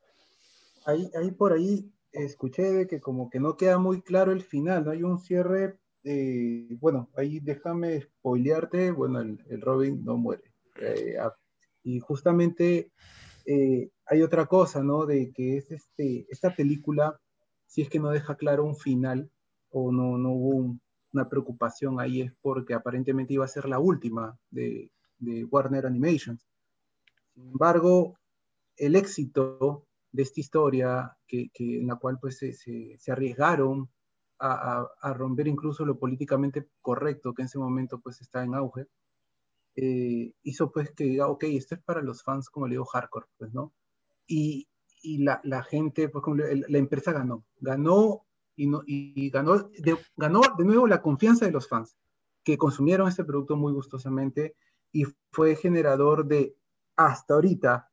Ahí, 0.85 1.09
ahí 1.15 1.31
por 1.31 1.53
ahí 1.53 1.91
escuché 2.11 2.63
de 2.63 2.87
que 2.87 2.99
como 3.01 3.29
que 3.29 3.39
no 3.39 3.57
queda 3.57 3.77
muy 3.77 4.01
claro 4.01 4.31
el 4.31 4.41
final, 4.43 4.85
¿no? 4.85 4.91
Hay 4.91 5.03
un 5.03 5.19
cierre, 5.19 5.77
eh, 6.09 6.77
bueno, 6.79 7.09
ahí 7.17 7.39
déjame 7.39 8.01
spoilearte, 8.01 8.91
bueno, 8.91 9.19
el, 9.21 9.39
el 9.49 9.61
Robin 9.61 10.03
no 10.03 10.17
muere. 10.17 10.43
Eh, 10.81 11.17
a- 11.19 11.35
y 11.83 11.99
justamente 11.99 12.91
eh, 13.45 13.89
hay 14.05 14.21
otra 14.21 14.45
cosa, 14.45 14.83
¿no? 14.83 15.05
De 15.05 15.31
que 15.33 15.57
es 15.57 15.71
este, 15.71 16.25
esta 16.29 16.55
película, 16.55 17.19
si 17.65 17.81
es 17.81 17.89
que 17.89 17.99
no 17.99 18.09
deja 18.09 18.35
claro 18.35 18.63
un 18.65 18.75
final 18.75 19.29
o 19.69 19.91
no, 19.91 20.17
no 20.17 20.31
hubo 20.31 20.49
un- 20.55 20.81
una 21.13 21.29
preocupación 21.29 21.99
ahí, 21.99 22.21
es 22.21 22.33
porque 22.41 22.73
aparentemente 22.73 23.33
iba 23.33 23.45
a 23.45 23.47
ser 23.57 23.67
la 23.67 23.79
última 23.79 24.37
de, 24.51 24.91
de 25.19 25.45
Warner 25.45 25.85
Animations. 25.85 26.45
Sin 27.33 27.47
embargo, 27.47 28.17
el 28.77 28.95
éxito 28.95 29.85
de 30.11 30.23
esta 30.23 30.39
historia, 30.39 31.17
que, 31.27 31.49
que 31.53 31.79
en 31.81 31.87
la 31.87 31.95
cual 31.95 32.17
pues 32.21 32.37
se, 32.37 32.53
se, 32.53 32.97
se 32.99 33.11
arriesgaron 33.11 33.89
a, 34.39 34.79
a, 34.79 34.87
a, 35.01 35.13
romper 35.13 35.47
incluso 35.47 35.85
lo 35.85 35.97
políticamente 35.97 36.67
correcto 36.81 37.33
que 37.33 37.41
en 37.41 37.47
ese 37.47 37.59
momento 37.59 37.99
pues 37.99 38.21
está 38.21 38.43
en 38.43 38.55
auge, 38.55 38.87
eh, 39.79 40.33
hizo 40.41 40.71
pues 40.71 40.91
que 40.91 41.03
diga, 41.03 41.27
ok, 41.27 41.43
esto 41.43 41.75
es 41.75 41.81
para 41.81 42.01
los 42.01 42.23
fans, 42.23 42.49
como 42.49 42.67
le 42.67 42.73
digo, 42.73 42.85
hardcore, 42.85 43.27
pues, 43.37 43.53
¿no? 43.53 43.73
Y, 44.25 44.67
y 45.03 45.19
la, 45.19 45.39
la, 45.43 45.61
gente, 45.61 46.09
pues, 46.09 46.23
como 46.23 46.37
le, 46.37 46.63
la 46.67 46.77
empresa 46.79 47.11
ganó, 47.11 47.45
ganó 47.59 48.25
y, 48.55 48.65
no, 48.65 48.81
y 48.87 49.29
ganó, 49.29 49.69
de, 49.69 49.95
ganó 50.15 50.41
de 50.57 50.65
nuevo 50.65 50.87
la 50.87 51.03
confianza 51.03 51.45
de 51.45 51.51
los 51.51 51.67
fans, 51.69 51.95
que 52.43 52.57
consumieron 52.57 53.07
este 53.07 53.23
producto 53.23 53.55
muy 53.55 53.71
gustosamente 53.71 54.55
y 54.91 55.05
fue 55.31 55.55
generador 55.55 56.25
de, 56.25 56.55
hasta 56.95 57.35
ahorita, 57.35 57.91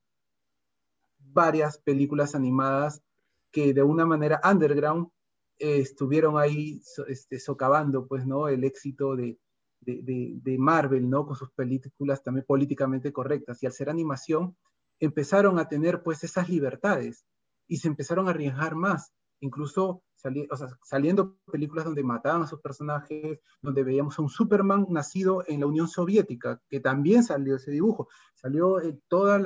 varias 1.19 1.77
películas 1.77 2.35
animadas 2.35 3.03
que 3.51 3.75
de 3.75 3.83
una 3.83 4.07
manera 4.07 4.41
underground 4.43 5.09
eh, 5.59 5.79
estuvieron 5.81 6.39
ahí 6.39 6.83
este, 7.09 7.39
socavando, 7.39 8.07
pues, 8.07 8.27
¿no? 8.27 8.49
El 8.49 8.65
éxito 8.65 9.17
de, 9.17 9.39
de, 9.81 10.03
de, 10.03 10.33
de, 10.43 10.59
Marvel, 10.59 11.09
¿no? 11.09 11.27
Con 11.27 11.37
sus 11.37 11.51
películas 11.53 12.23
también 12.23 12.45
políticamente 12.47 13.13
correctas. 13.13 13.63
Y 13.63 13.67
al 13.67 13.73
ser 13.73 13.91
animación, 13.91 14.57
empezaron 15.01 15.59
a 15.59 15.69
tener, 15.69 16.03
pues, 16.03 16.25
esas 16.25 16.49
libertades 16.49 17.25
y 17.69 17.79
se 17.79 17.89
empezaron 17.89 18.29
a 18.29 18.31
arriesgar 18.31 18.75
más. 18.75 19.13
Incluso 19.41 20.03
sali 20.25 20.49
o 20.51 20.57
sea, 20.57 20.69
saliendo 20.83 21.37
películas 21.53 21.85
donde 21.85 22.03
mataban 22.03 22.43
a 22.43 22.47
sus 22.47 22.61
personajes, 22.61 23.41
donde 23.61 23.85
veíamos 23.85 24.19
a 24.19 24.23
un 24.23 24.31
Superman 24.31 24.87
nacido 24.89 25.45
en 25.47 25.61
la 25.61 25.67
Unión 25.67 25.87
Soviética, 25.87 26.63
que 26.69 26.81
también 26.81 27.23
salió 27.23 27.57
ese 27.57 27.71
dibujo. 27.71 28.09
Salió 28.35 28.81
eh, 28.81 28.99
todos 29.09 29.41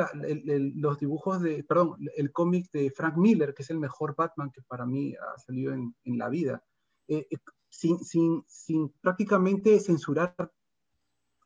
los 0.75 0.99
dibujos 0.99 1.43
de, 1.43 1.65
perdón, 1.65 1.97
el 2.17 2.33
cómic 2.33 2.71
de 2.73 2.91
Frank 2.93 3.17
Miller, 3.17 3.55
que 3.55 3.63
es 3.63 3.71
el 3.71 3.79
mejor 3.79 4.15
Batman 4.17 4.51
que 4.53 4.63
para 4.63 4.87
mí 4.87 5.15
ha 5.15 5.39
salido 5.39 5.73
en, 5.75 5.95
en 6.05 6.19
la 6.19 6.29
vida. 6.29 6.63
Eh, 7.09 7.27
sin, 7.69 7.99
sin, 7.99 8.45
sin 8.47 8.89
prácticamente 9.01 9.79
censurar, 9.81 10.35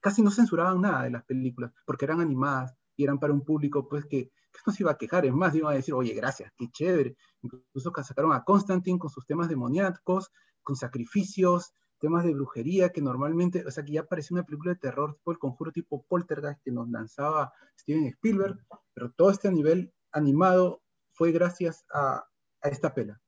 casi 0.01 0.23
no 0.23 0.31
censuraban 0.31 0.81
nada 0.81 1.05
de 1.05 1.11
las 1.11 1.25
películas, 1.25 1.73
porque 1.87 2.05
eran 2.05 2.21
animadas 2.21 2.77
y 2.97 3.05
eran 3.05 3.19
para 3.19 3.33
un 3.33 3.45
público 3.45 3.89
pues 3.89 4.05
que, 4.05 4.31
que 4.53 4.61
no 4.67 4.73
se 4.73 4.83
iba 4.83 4.93
a 4.93 4.99
quejar, 4.99 5.27
es 5.27 5.33
más, 5.33 5.55
iban 5.55 5.73
a 5.73 5.77
decir, 5.77 5.95
oye, 5.95 6.15
gracias, 6.15 6.53
qué 6.57 6.69
chévere. 6.71 7.17
Incluso 7.43 7.93
sacaron 8.03 8.33
a 8.33 8.45
Constantine 8.45 8.99
con 8.99 9.11
sus 9.11 9.27
temas 9.27 9.49
demoníacos, 9.49 10.31
con 10.63 10.77
sacrificios, 10.77 11.73
temas 11.99 12.25
de 12.25 12.35
brujería, 12.35 12.91
que 12.91 13.01
normalmente, 13.01 13.65
o 13.67 13.71
sea, 13.71 13.85
que 13.85 13.93
ya 13.93 14.05
parecía 14.05 14.35
una 14.37 14.45
película 14.45 14.73
de 14.73 14.79
terror, 14.79 15.15
tipo 15.15 15.33
el 15.33 15.39
conjuro 15.39 15.73
tipo 15.73 16.05
Poltergeist 16.09 16.63
que 16.63 16.73
nos 16.73 16.89
lanzaba 16.89 17.53
Steven 17.79 18.07
Spielberg, 18.07 18.59
pero 18.95 19.11
todo 19.13 19.31
este 19.31 19.51
nivel 19.51 19.93
animado 20.13 20.83
fue 21.13 21.33
gracias 21.33 21.85
a, 21.93 22.25
a 22.61 22.69
esta 22.69 22.95
pela 22.95 23.21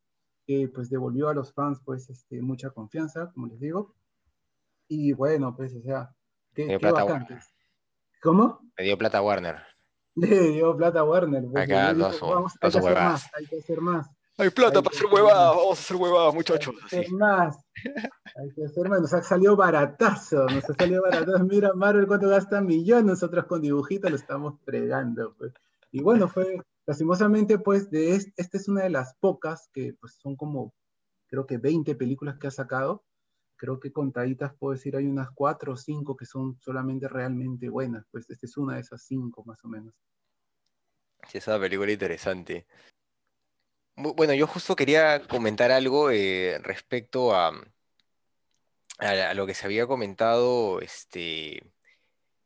que 0.47 0.69
pues 0.69 0.91
devolvió 0.91 1.29
a 1.29 1.35
los 1.35 1.53
fans 1.53 1.81
pues 1.85 2.11
este, 2.11 2.43
mucha 2.43 2.71
confianza, 2.71 3.31
como 3.33 3.47
les 3.47 3.61
digo. 3.61 3.95
Y 4.89 5.13
bueno, 5.13 5.57
pues 5.57 5.75
o 5.75 5.81
sea, 5.81 6.15
qué, 6.55 6.67
qué 6.67 6.91
bacán. 6.91 7.27
Pues. 7.27 7.55
¿Cómo? 8.23 8.61
Le 8.77 8.85
dio 8.85 8.99
plata 8.99 9.23
Warner. 9.23 9.74
Le 10.17 10.53
dio 10.53 10.77
plata 10.77 11.01
a 11.01 11.05
Warner. 11.05 11.45
Acá 11.57 11.93
dijo, 11.93 12.09
dos, 12.09 12.21
vamos, 12.21 12.53
hay, 12.61 12.71
que 12.71 12.79
hacer 12.79 12.95
más, 12.95 13.31
hay 13.35 13.47
que 13.47 13.59
hacer 13.59 13.81
más. 13.81 14.11
Hay 14.37 14.51
plata 14.51 14.79
hay 14.79 14.85
para 14.85 14.97
hacer 14.97 15.07
huevadas, 15.13 15.57
vamos 15.57 15.79
a 15.79 15.83
hacer 15.83 15.97
huevadas, 15.97 16.35
muchachos. 16.35 16.75
Hay 16.83 16.89
que 16.89 16.97
hacer 16.99 17.13
más. 17.13 17.57
Hay 18.37 18.51
que 18.55 18.65
hacer 18.65 18.89
más. 18.89 19.01
Nos 19.01 19.15
ha 19.15 19.23
salido 19.23 19.57
baratazo, 19.57 20.47
nos 20.47 20.71
ha 20.71 20.75
salido 20.75 21.03
baratazo. 21.03 21.45
Mira, 21.45 21.73
Marvel, 21.75 22.07
cuánto 22.07 22.29
gasta 22.29 22.61
millones, 22.61 23.05
nosotros 23.05 23.45
con 23.47 23.63
dibujitos 23.63 24.11
lo 24.11 24.17
estamos 24.17 24.55
fregando. 24.65 25.35
Pues. 25.39 25.53
Y 25.93 26.03
bueno, 26.03 26.29
fue, 26.29 26.61
lastimosamente, 26.87 27.59
pues, 27.59 27.91
de 27.91 28.15
este, 28.15 28.33
esta 28.37 28.59
es 28.59 28.69
una 28.69 28.83
de 28.83 28.91
las 28.91 29.15
pocas 29.21 29.69
que 29.73 29.95
pues, 30.01 30.15
son 30.21 30.37
como, 30.37 30.75
creo 31.29 31.47
que 31.47 31.59
20 31.59 31.95
películas 31.95 32.39
que 32.39 32.49
ha 32.49 32.53
sacado. 32.53 33.05
Creo 33.65 33.81
que 33.81 33.93
contaditas 33.93 34.53
puedo 34.53 34.75
decir 34.75 34.95
hay 34.95 35.07
unas 35.07 35.31
4 35.31 35.73
o 35.73 35.77
5 35.77 36.15
que 36.19 36.27
son 36.27 36.59
solamente 36.61 37.09
realmente 37.09 37.71
buenas. 37.71 38.05
Pues 38.11 38.29
esta 38.29 38.45
es 38.45 38.59
una 38.59 38.75
de 38.75 38.83
esas 38.83 39.03
5 39.07 39.43
más 39.47 39.65
o 39.65 39.69
menos. 39.69 39.95
Sí, 41.27 41.39
es 41.39 41.47
una 41.47 41.59
película 41.59 41.91
interesante. 41.91 42.67
Bueno, 43.97 44.35
yo 44.35 44.47
justo 44.47 44.77
quería 44.77 45.27
comentar 45.27 45.71
algo 45.71 46.11
eh, 46.11 46.59
respecto 46.63 47.35
a, 47.35 47.59
a, 48.99 49.09
a, 49.31 49.33
lo 49.33 49.47
que 49.47 49.55
se 49.55 49.65
había 49.65 49.87
comentado 49.87 50.83
este, 50.83 51.63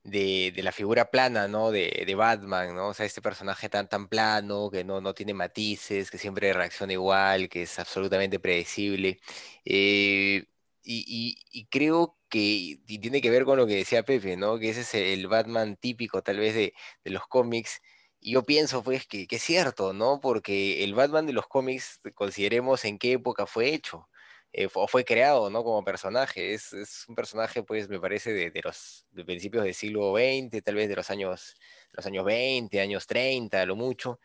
de, 0.04 0.52
de, 0.54 0.62
la 0.62 0.70
figura 0.70 1.10
plana, 1.10 1.48
¿no? 1.48 1.72
De, 1.72 2.04
de, 2.06 2.14
Batman, 2.14 2.76
¿no? 2.76 2.90
O 2.90 2.94
sea, 2.94 3.06
este 3.06 3.22
personaje 3.22 3.68
tan, 3.68 3.88
tan 3.88 4.06
plano, 4.06 4.70
que 4.70 4.84
no, 4.84 5.00
no 5.00 5.14
tiene 5.14 5.34
matices, 5.34 6.12
que 6.12 6.18
siempre 6.18 6.52
reacciona 6.52 6.92
igual, 6.92 7.48
que 7.48 7.62
es 7.62 7.76
absolutamente 7.80 8.38
predecible. 8.38 9.18
Eh, 9.64 10.46
y, 10.90 11.66
creo 11.70 12.16
que 12.30 12.78
tiene 12.86 13.20
que 13.20 13.30
ver 13.30 13.44
con 13.44 13.58
lo 13.58 13.66
que 13.66 13.76
decía 13.76 14.04
Pepe, 14.04 14.36
¿no? 14.36 14.58
Que 14.58 14.70
ese 14.70 14.80
es 14.82 14.94
el 14.94 15.26
Batman 15.28 15.76
típico 15.76 16.22
tal 16.22 16.38
vez 16.38 16.54
de, 16.54 16.74
los 17.04 17.26
cómics. 17.28 17.80
Y 18.20 18.32
yo 18.32 18.42
pienso 18.44 18.82
pues 18.82 19.06
que, 19.06 19.26
es 19.30 19.42
cierto, 19.42 19.92
¿no? 19.92 20.20
Porque 20.20 20.84
el 20.84 20.94
Batman 20.94 21.26
de 21.26 21.32
los 21.34 21.46
cómics, 21.46 22.00
consideremos 22.14 22.84
en 22.84 22.98
qué 22.98 23.12
época 23.12 23.46
fue 23.46 23.74
hecho. 23.74 24.08
Eh, 24.52 24.68
o 24.74 24.88
fue 24.88 25.04
creado, 25.04 25.50
¿no? 25.50 25.62
Como 25.62 25.84
personaje. 25.84 26.54
Es, 26.54 26.72
un 27.08 27.14
personaje, 27.14 27.62
pues, 27.62 27.88
me 27.88 28.00
parece, 28.00 28.32
de, 28.32 28.60
los 28.64 29.06
principios 29.26 29.64
del 29.64 29.74
siglo 29.74 30.14
XX, 30.14 30.62
tal 30.62 30.74
vez 30.74 30.88
de 30.88 30.96
los 30.96 31.10
años, 31.10 31.54
los 31.92 32.06
años 32.06 32.24
20, 32.24 32.80
años 32.80 33.06
30, 33.06 33.66
lo 33.66 33.76
mucho. 33.76 34.20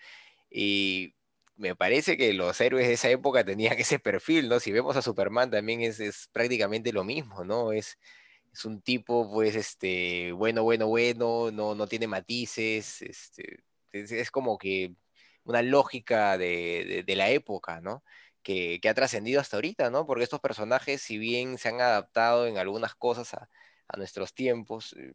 Y 0.49 1.15
me 1.55 1.75
parece 1.75 2.17
que 2.17 2.33
los 2.33 2.59
héroes 2.61 2.87
de 2.87 2.93
esa 2.93 3.09
época 3.09 3.43
tenían 3.45 3.77
ese 3.79 3.99
perfil, 3.99 4.49
¿no? 4.49 4.59
Si 4.59 4.71
vemos 4.71 4.95
a 4.97 5.01
Superman 5.01 5.51
también 5.51 5.81
es, 5.81 6.29
prácticamente 6.31 6.93
lo 6.93 7.03
mismo, 7.03 7.43
¿no? 7.43 7.71
Es, 7.71 7.97
es 8.53 8.65
un 8.65 8.81
tipo, 8.81 9.31
pues, 9.31 9.55
este, 9.55 10.31
bueno, 10.33 10.63
bueno, 10.63 10.87
bueno, 10.87 11.51
no, 11.51 11.75
no 11.75 11.87
tiene 11.87 12.07
matices, 12.07 13.01
este, 13.01 13.63
es, 13.91 14.31
como 14.31 14.57
que 14.57 14.95
una 15.43 15.61
lógica 15.61 16.37
de, 16.37 17.03
la 17.07 17.29
época, 17.29 17.81
¿no? 17.81 18.03
Que, 18.43 18.79
ha 18.87 18.93
trascendido 18.93 19.41
hasta 19.41 19.57
ahorita, 19.57 19.89
¿no? 19.89 20.05
Porque 20.05 20.23
estos 20.23 20.39
personajes, 20.41 21.01
si 21.01 21.17
bien 21.17 21.57
se 21.57 21.69
han 21.69 21.81
adaptado 21.81 22.47
en 22.47 22.57
algunas 22.57 22.95
cosas 22.95 23.33
a, 23.33 23.49
a 23.87 23.97
nuestros 23.97 24.33
tiempos, 24.33 24.93
eh, 24.97 25.13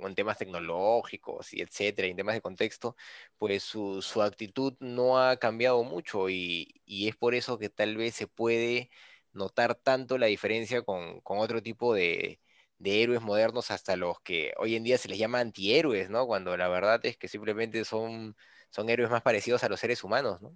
en 0.00 0.14
temas 0.14 0.38
tecnológicos 0.38 1.52
y 1.52 1.62
etcétera, 1.62 2.08
en 2.08 2.16
temas 2.16 2.34
de 2.34 2.40
contexto, 2.40 2.96
pues 3.38 3.62
su, 3.62 4.02
actitud 4.22 4.74
no 4.80 5.18
ha 5.18 5.36
cambiado 5.38 5.82
mucho 5.84 6.28
y, 6.30 6.82
es 6.86 7.16
por 7.16 7.34
eso 7.34 7.58
que 7.58 7.70
tal 7.70 7.96
vez 7.96 8.14
se 8.14 8.26
puede 8.26 8.90
notar 9.32 9.74
tanto 9.74 10.18
la 10.18 10.26
diferencia 10.26 10.82
con, 10.82 11.20
otro 11.24 11.62
tipo 11.62 11.94
de, 11.94 12.40
héroes 12.84 13.22
modernos 13.22 13.70
hasta 13.70 13.96
los 13.96 14.20
que 14.20 14.52
hoy 14.58 14.76
en 14.76 14.84
día 14.84 14.98
se 14.98 15.08
les 15.08 15.18
llama 15.18 15.40
antihéroes, 15.40 16.10
¿no? 16.10 16.26
Cuando 16.26 16.56
la 16.56 16.68
verdad 16.68 17.00
es 17.04 17.16
que 17.16 17.28
simplemente 17.28 17.84
son, 17.84 18.36
son 18.70 18.88
héroes 18.88 19.10
más 19.10 19.22
parecidos 19.22 19.64
a 19.64 19.68
los 19.68 19.80
seres 19.80 20.04
humanos, 20.04 20.40
¿no? 20.42 20.54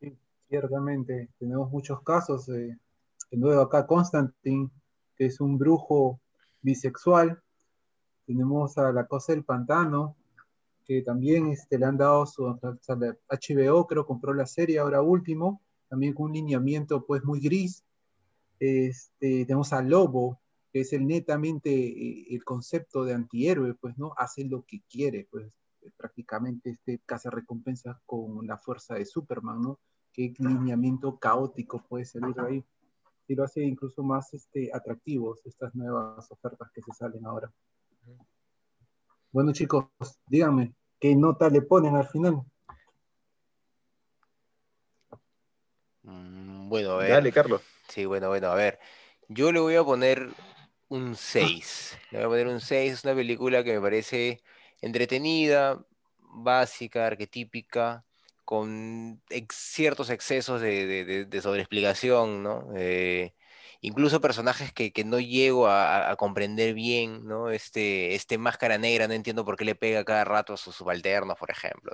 Sí, 0.00 0.16
ciertamente. 0.48 1.28
Tenemos 1.38 1.70
muchos 1.70 2.02
casos. 2.02 2.46
de 2.46 2.78
nuevo 3.32 3.60
acá 3.60 3.86
Constantine, 3.86 4.70
que 5.16 5.26
es 5.26 5.40
un 5.40 5.58
brujo 5.58 6.20
bisexual. 6.62 7.40
Tenemos 8.26 8.76
a 8.78 8.92
La 8.92 9.06
Cosa 9.06 9.32
del 9.32 9.44
Pantano, 9.44 10.16
que 10.84 11.02
también 11.02 11.48
este, 11.48 11.78
le 11.78 11.86
han 11.86 11.96
dado 11.96 12.26
su 12.26 12.44
HBO, 12.44 13.86
creo 13.86 14.06
compró 14.06 14.32
la 14.32 14.46
serie 14.46 14.78
ahora 14.78 15.02
último, 15.02 15.60
también 15.88 16.14
con 16.14 16.26
un 16.26 16.32
lineamiento 16.32 17.04
pues 17.04 17.24
muy 17.24 17.40
gris. 17.40 17.84
Este, 18.58 19.44
tenemos 19.44 19.72
a 19.72 19.82
Lobo, 19.82 20.40
que 20.72 20.80
es 20.80 20.92
el 20.92 21.06
netamente 21.06 21.70
eh, 21.70 22.26
el 22.30 22.44
concepto 22.44 23.04
de 23.04 23.14
antihéroe, 23.14 23.74
pues, 23.74 23.96
¿no? 23.98 24.12
Hace 24.16 24.44
lo 24.44 24.64
que 24.64 24.82
quiere, 24.90 25.28
pues, 25.30 25.52
prácticamente 25.96 26.70
este 26.70 27.00
caza 27.06 27.30
recompensas 27.30 27.96
con 28.04 28.46
la 28.46 28.58
fuerza 28.58 28.94
de 28.94 29.06
Superman, 29.06 29.60
¿no? 29.62 29.78
Qué 30.12 30.34
lineamiento 30.38 31.18
caótico 31.18 31.84
puede 31.88 32.04
salir 32.04 32.38
ahí 32.40 32.64
y 33.28 33.34
lo 33.34 33.44
hace 33.44 33.62
incluso 33.62 34.02
más 34.02 34.32
este, 34.32 34.70
atractivos 34.72 35.44
estas 35.44 35.74
nuevas 35.74 36.30
ofertas 36.30 36.70
que 36.74 36.80
se 36.82 36.92
salen 36.92 37.24
ahora. 37.26 37.52
Bueno 39.30 39.52
chicos, 39.52 39.86
díganme, 40.26 40.74
¿qué 40.98 41.14
nota 41.14 41.50
le 41.50 41.62
ponen 41.62 41.94
al 41.94 42.08
final? 42.08 42.42
Mm, 46.02 46.70
bueno, 46.70 46.92
a 46.92 46.96
ver. 46.98 47.10
Dale, 47.10 47.32
Carlos. 47.32 47.62
Sí, 47.88 48.06
bueno, 48.06 48.28
bueno, 48.28 48.48
a 48.48 48.54
ver. 48.54 48.78
Yo 49.28 49.52
le 49.52 49.60
voy 49.60 49.74
a 49.74 49.84
poner 49.84 50.30
un 50.88 51.14
6. 51.14 51.98
Le 52.10 52.18
voy 52.18 52.26
a 52.26 52.28
poner 52.30 52.46
un 52.48 52.60
6. 52.60 52.92
Es 52.92 53.04
una 53.04 53.14
película 53.14 53.62
que 53.62 53.74
me 53.74 53.80
parece 53.80 54.42
entretenida, 54.80 55.84
básica, 56.18 57.06
arquetípica, 57.06 58.06
con 58.48 59.20
ciertos 59.52 60.08
excesos 60.08 60.62
de, 60.62 61.26
de, 61.26 61.42
sobreexplicación, 61.42 62.42
¿no? 62.42 62.66
Eh, 62.74 63.34
incluso 63.82 64.22
personajes 64.22 64.72
que, 64.72 65.04
no 65.04 65.20
llego 65.20 65.68
a, 65.68 66.16
comprender 66.16 66.72
bien, 66.72 67.26
¿no? 67.26 67.50
Este, 67.50 68.14
este 68.14 68.38
máscara 68.38 68.78
negra, 68.78 69.06
no 69.06 69.12
entiendo 69.12 69.44
por 69.44 69.58
qué 69.58 69.66
le 69.66 69.74
pega 69.74 70.02
cada 70.02 70.24
rato 70.24 70.54
a 70.54 70.56
sus 70.56 70.74
subalternos, 70.74 71.36
por 71.36 71.50
ejemplo. 71.50 71.92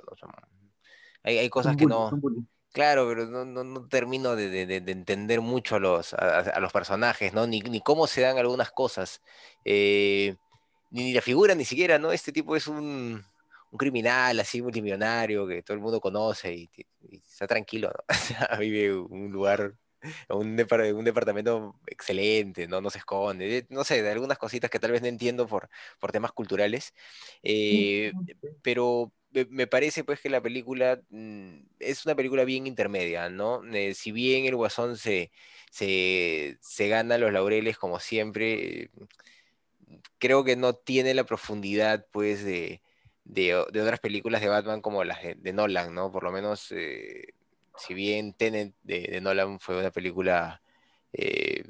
Hay, 1.23 1.49
cosas 1.49 1.75
que 1.75 1.87
no... 1.87 2.09
Claro, 2.71 3.05
pero 3.09 3.25
no, 3.25 3.87
termino 3.89 4.37
de, 4.37 4.61
entender 4.87 5.41
mucho 5.41 5.75
a 5.75 5.79
los, 5.79 6.13
a, 6.13 6.57
los 6.61 6.71
personajes, 6.71 7.33
¿no? 7.33 7.45
Ni, 7.47 7.81
cómo 7.81 8.07
se 8.07 8.21
dan 8.21 8.37
algunas 8.37 8.71
cosas. 8.71 9.21
Eh, 9.65 10.37
ni, 10.89 11.03
ni 11.03 11.13
la 11.13 11.21
figura, 11.21 11.53
ni 11.53 11.65
siquiera, 11.65 11.99
¿no? 11.99 12.13
Este 12.13 12.31
tipo 12.31 12.55
es 12.55 12.67
un 12.67 13.25
un 13.75 13.77
criminal 13.77 14.39
así 14.39 14.61
multimillonario 14.61 15.45
que 15.45 15.61
todo 15.61 15.75
el 15.75 15.83
mundo 15.83 15.99
conoce 15.99 16.53
y, 16.53 16.69
está 17.27 17.45
tranquilo, 17.45 17.91
¿no? 17.91 18.05
vive 18.59 18.85
en 18.85 19.07
un 19.09 19.31
lugar, 19.31 19.75
un, 20.29 20.57
un 20.57 21.03
departamento 21.03 21.75
excelente, 21.87 22.67
¿no? 22.67 22.79
No 22.79 22.89
se 22.89 22.99
esconde, 22.99 23.65
no 23.69 23.83
sé, 23.83 24.01
de 24.01 24.11
algunas 24.11 24.37
cositas 24.37 24.69
que 24.69 24.79
tal 24.79 24.91
vez 24.91 25.01
no 25.01 25.09
entiendo 25.09 25.45
por, 25.45 25.69
por 25.99 26.13
temas 26.13 26.31
culturales, 26.31 26.93
eh, 27.43 28.13
pero 28.61 29.11
me 29.49 29.67
parece 29.67 30.05
pues 30.05 30.21
que 30.21 30.29
la 30.29 30.41
película 30.41 31.01
mm, 31.09 31.57
es 31.79 32.05
una 32.05 32.15
película 32.15 32.45
bien 32.45 32.67
intermedia, 32.67 33.29
¿no? 33.29 33.61
Eh, 33.73 33.93
si 33.93 34.13
bien 34.13 34.45
el 34.45 34.55
Guasón 34.55 34.95
se, 34.97 35.31
se, 35.69 36.57
se 36.61 36.87
gana 36.87 37.17
los 37.17 37.33
laureles 37.33 37.77
como 37.77 37.99
siempre, 37.99 38.89
creo 40.17 40.45
que 40.45 40.55
no 40.55 40.73
tiene 40.75 41.13
la 41.13 41.25
profundidad 41.25 42.07
pues 42.11 42.45
de 42.45 42.81
de, 43.25 43.55
otras 43.55 43.99
películas 43.99 44.41
de 44.41 44.47
Batman 44.49 44.81
como 44.81 45.03
las 45.03 45.19
de, 45.23 45.53
Nolan, 45.53 45.93
¿no? 45.93 46.11
Por 46.11 46.23
lo 46.23 46.31
menos, 46.31 46.71
eh, 46.71 47.33
si 47.77 47.93
bien 47.93 48.33
Tenet 48.33 48.73
de, 48.83 49.19
Nolan 49.21 49.59
fue 49.59 49.77
una 49.79 49.91
película 49.91 50.61
eh, 51.13 51.65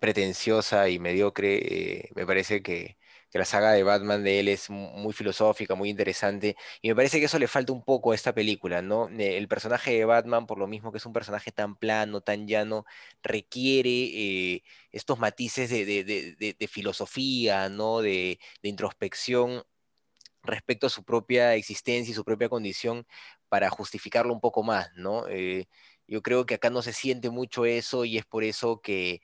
pretenciosa 0.00 0.88
y 0.88 0.98
mediocre, 0.98 2.02
eh, 2.06 2.10
me 2.14 2.26
parece 2.26 2.62
que, 2.62 2.98
la 3.32 3.44
saga 3.44 3.70
de 3.72 3.84
Batman 3.84 4.24
de 4.24 4.40
él 4.40 4.48
es 4.48 4.70
muy 4.70 5.12
filosófica, 5.12 5.76
muy 5.76 5.88
interesante, 5.88 6.56
y 6.82 6.88
me 6.88 6.96
parece 6.96 7.20
que 7.20 7.26
eso 7.26 7.38
le 7.38 7.46
falta 7.46 7.72
un 7.72 7.84
poco 7.84 8.10
a 8.10 8.14
esta 8.16 8.34
película, 8.34 8.82
¿no? 8.82 9.08
El 9.08 9.46
personaje 9.46 9.92
de 9.92 10.04
Batman, 10.04 10.46
por 10.46 10.58
lo 10.58 10.66
mismo 10.66 10.90
que 10.90 10.98
es 10.98 11.06
un 11.06 11.12
personaje 11.12 11.52
tan 11.52 11.76
plano, 11.76 12.22
tan 12.22 12.48
llano, 12.48 12.86
requiere 13.22 14.62
estos 14.90 15.20
matices 15.20 15.70
de, 15.70 16.68
filosofía, 16.68 17.68
¿no? 17.68 18.00
De, 18.00 18.40
introspección 18.62 19.62
respecto 20.42 20.86
a 20.86 20.90
su 20.90 21.04
propia 21.04 21.54
existencia 21.54 22.12
y 22.12 22.14
su 22.14 22.24
propia 22.24 22.48
condición 22.48 23.06
para 23.48 23.70
justificarlo 23.70 24.32
un 24.32 24.40
poco 24.40 24.62
más, 24.62 24.90
¿no? 24.96 25.26
Eh, 25.28 25.66
yo 26.06 26.22
creo 26.22 26.46
que 26.46 26.54
acá 26.54 26.70
no 26.70 26.82
se 26.82 26.92
siente 26.92 27.30
mucho 27.30 27.64
eso 27.66 28.04
y 28.04 28.18
es 28.18 28.24
por 28.26 28.44
eso 28.44 28.80
que, 28.80 29.22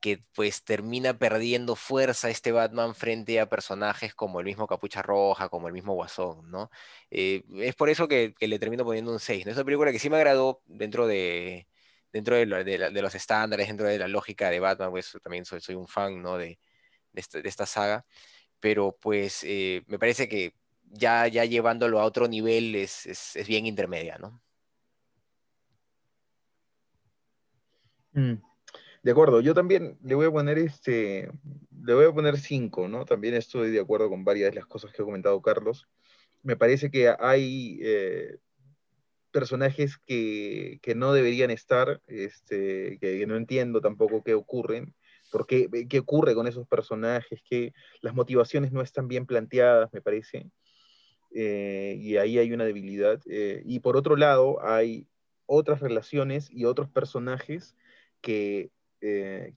que 0.00 0.22
pues 0.34 0.64
termina 0.64 1.18
perdiendo 1.18 1.76
fuerza 1.76 2.30
este 2.30 2.52
Batman 2.52 2.94
frente 2.94 3.40
a 3.40 3.48
personajes 3.48 4.14
como 4.14 4.40
el 4.40 4.46
mismo 4.46 4.66
Capucha 4.66 5.02
Roja, 5.02 5.48
como 5.48 5.68
el 5.68 5.74
mismo 5.74 5.94
Guasón, 5.94 6.50
¿no? 6.50 6.70
Eh, 7.10 7.44
es 7.56 7.74
por 7.74 7.88
eso 7.90 8.08
que, 8.08 8.34
le 8.40 8.58
termino 8.58 8.84
poniendo 8.84 9.12
un 9.12 9.20
6, 9.20 9.44
¿no? 9.46 9.52
Es 9.52 9.58
una 9.58 9.64
película 9.64 9.92
que 9.92 9.98
sí 9.98 10.10
me 10.10 10.16
agradó 10.16 10.62
dentro 10.66 11.06
de 11.06 11.66
dentro 12.12 12.36
de, 12.36 12.46
los 12.46 13.14
estándares, 13.14 13.68
dentro 13.68 13.86
de 13.86 13.98
la 13.98 14.08
lógica 14.08 14.50
de 14.50 14.60
Batman, 14.60 14.90
pues 14.90 15.16
también 15.22 15.44
soy, 15.44 15.60
soy 15.60 15.74
un 15.74 15.86
fan, 15.86 16.22
¿no? 16.22 16.38
De 16.38 16.58
esta 17.12 17.66
saga 17.66 18.06
pero 18.60 18.96
pues 19.00 19.44
eh, 19.44 19.84
me 19.86 19.98
parece 19.98 20.28
que 20.28 20.54
ya, 20.90 21.28
ya 21.28 21.44
llevándolo 21.44 22.00
a 22.00 22.04
otro 22.04 22.28
nivel 22.28 22.74
es, 22.74 23.06
es, 23.06 23.46
bien 23.46 23.66
intermedia, 23.66 24.18
¿no? 24.18 24.40
Mm, 28.12 28.40
de 29.02 29.10
acuerdo, 29.10 29.40
yo 29.40 29.54
también 29.54 29.98
le 30.02 30.14
voy 30.14 30.26
a 30.26 30.30
poner 30.30 30.58
este, 30.58 31.30
le 31.84 31.94
voy 31.94 32.06
a 32.06 32.12
poner 32.12 32.38
cinco, 32.38 32.88
¿no? 32.88 33.04
También 33.04 33.34
estoy 33.34 33.70
de 33.70 33.80
acuerdo 33.80 34.10
con 34.10 34.24
varias 34.24 34.50
de 34.50 34.56
las 34.56 34.66
cosas 34.66 34.92
que 34.92 35.02
ha 35.02 35.04
comentado 35.04 35.40
Carlos. 35.40 35.88
Me 36.42 36.56
parece 36.56 36.90
que 36.90 37.14
hay 37.18 37.78
eh, 37.82 38.38
personajes 39.30 39.98
que, 39.98 40.80
que, 40.82 40.94
no 40.94 41.12
deberían 41.12 41.50
estar, 41.50 42.02
este, 42.06 42.98
que, 43.00 43.24
no 43.26 43.36
entiendo 43.36 43.80
tampoco 43.80 44.22
qué 44.22 44.34
ocurren, 44.34 44.94
porque 45.30 45.68
eh, 45.72 45.88
qué 45.88 46.00
ocurre 46.00 46.34
con 46.34 46.46
esos 46.46 46.66
personajes, 46.66 47.42
que 47.42 47.72
las 48.00 48.14
motivaciones 48.14 48.72
no 48.72 48.80
están 48.80 49.08
bien 49.08 49.26
planteadas, 49.26 49.92
me 49.92 50.00
parece, 50.00 50.50
eh, 51.34 51.96
y 51.98 52.16
ahí 52.16 52.38
hay 52.38 52.52
una 52.52 52.64
debilidad. 52.64 53.20
Eh, 53.26 53.62
y 53.64 53.80
por 53.80 53.96
otro 53.96 54.16
lado, 54.16 54.64
hay 54.64 55.06
otras 55.46 55.80
relaciones 55.80 56.50
y 56.50 56.64
otros 56.64 56.88
personajes 56.88 57.76
que 58.20 58.70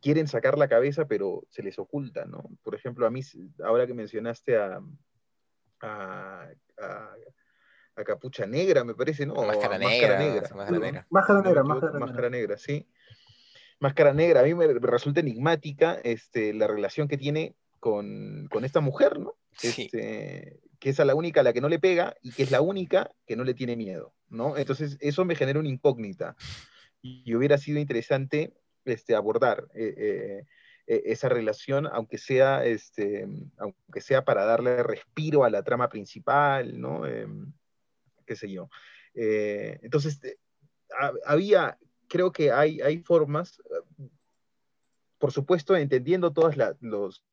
quieren 0.01 0.28
sacar 0.28 0.55
la 0.55 0.67
cabeza, 0.67 1.07
pero 1.07 1.47
se 1.49 1.63
les 1.63 1.80
oculta, 1.80 2.26
¿no? 2.26 2.43
Por 2.61 2.76
ejemplo, 2.76 3.07
a 3.07 3.09
mí, 3.09 3.22
ahora 3.63 3.88
que 3.88 3.95
mencionaste 3.95 4.55
a, 4.55 4.80
a, 5.82 6.47
Capucha 8.05 8.45
Negra, 8.45 8.84
me 8.84 8.93
parece, 8.93 9.26
¿no? 9.26 9.34
Máscara, 9.34 9.80
negra, 9.80 9.89
máscara 9.89 10.19
negra. 10.19 10.49
Máscara 10.55 10.80
negra. 10.80 11.07
Máscara 11.09 11.41
negra, 11.41 11.63
máscara 11.63 12.30
negra, 12.30 12.57
sí 12.57 12.88
Máscara 13.82 14.13
Negra, 14.13 14.41
a 14.41 14.43
mí 14.43 14.53
me 14.53 14.67
resulta 14.67 15.19
enigmática 15.21 15.99
este, 16.03 16.53
la 16.53 16.67
relación 16.67 17.07
que 17.07 17.17
tiene 17.17 17.55
con, 17.79 18.47
esta 18.63 18.79
mujer, 18.79 19.19
¿no? 19.19 19.34
Este, 19.61 20.59
que 20.79 20.89
es 20.91 20.99
a 20.99 21.05
la 21.05 21.15
única 21.15 21.41
a 21.41 21.43
la 21.43 21.51
que 21.51 21.61
no 21.61 21.67
le 21.67 21.79
pega 21.79 22.15
y 22.21 22.32
que 22.32 22.43
es 22.43 22.51
la 22.51 22.61
única 22.61 23.09
que 23.25 23.36
no 23.36 23.43
le 23.43 23.55
tiene 23.55 23.75
miedo, 23.75 24.13
¿no? 24.29 24.55
Entonces, 24.55 24.97
eso 25.01 25.25
me 25.25 25.36
genera 25.36 25.59
una 25.59 25.69
incógnita. 25.69 26.36
Y 27.01 27.34
hubiera 27.34 27.57
sido 27.57 27.79
interesante 27.79 28.53
este, 28.86 29.15
abordar 29.15 29.67
eh, 29.73 29.95
eh, 29.97 30.45
e, 30.86 31.01
esa 31.05 31.27
relación, 31.27 31.88
aunque 31.88 32.19
sea, 32.19 32.63
este, 32.63 33.27
aunque 33.57 34.01
sea 34.01 34.23
para 34.23 34.45
darle 34.45 34.84
respiro 34.84 35.43
a 35.43 35.49
la 35.49 35.63
trama 35.63 35.89
principal, 35.89 36.79
¿no? 36.79 37.07
Em, 37.07 37.51
qué 38.27 38.36
sé 38.36 38.47
yo. 38.51 38.69
Eh, 39.15 39.79
entonces, 39.82 40.21
había, 41.25 41.79
creo 42.12 42.32
que 42.34 42.51
hay, 42.51 42.82
hay 42.82 42.99
formas, 42.99 43.62
por 45.18 45.32
supuesto, 45.32 45.78
entendiendo 45.78 46.34
todas 46.34 46.57
los, 46.82 47.24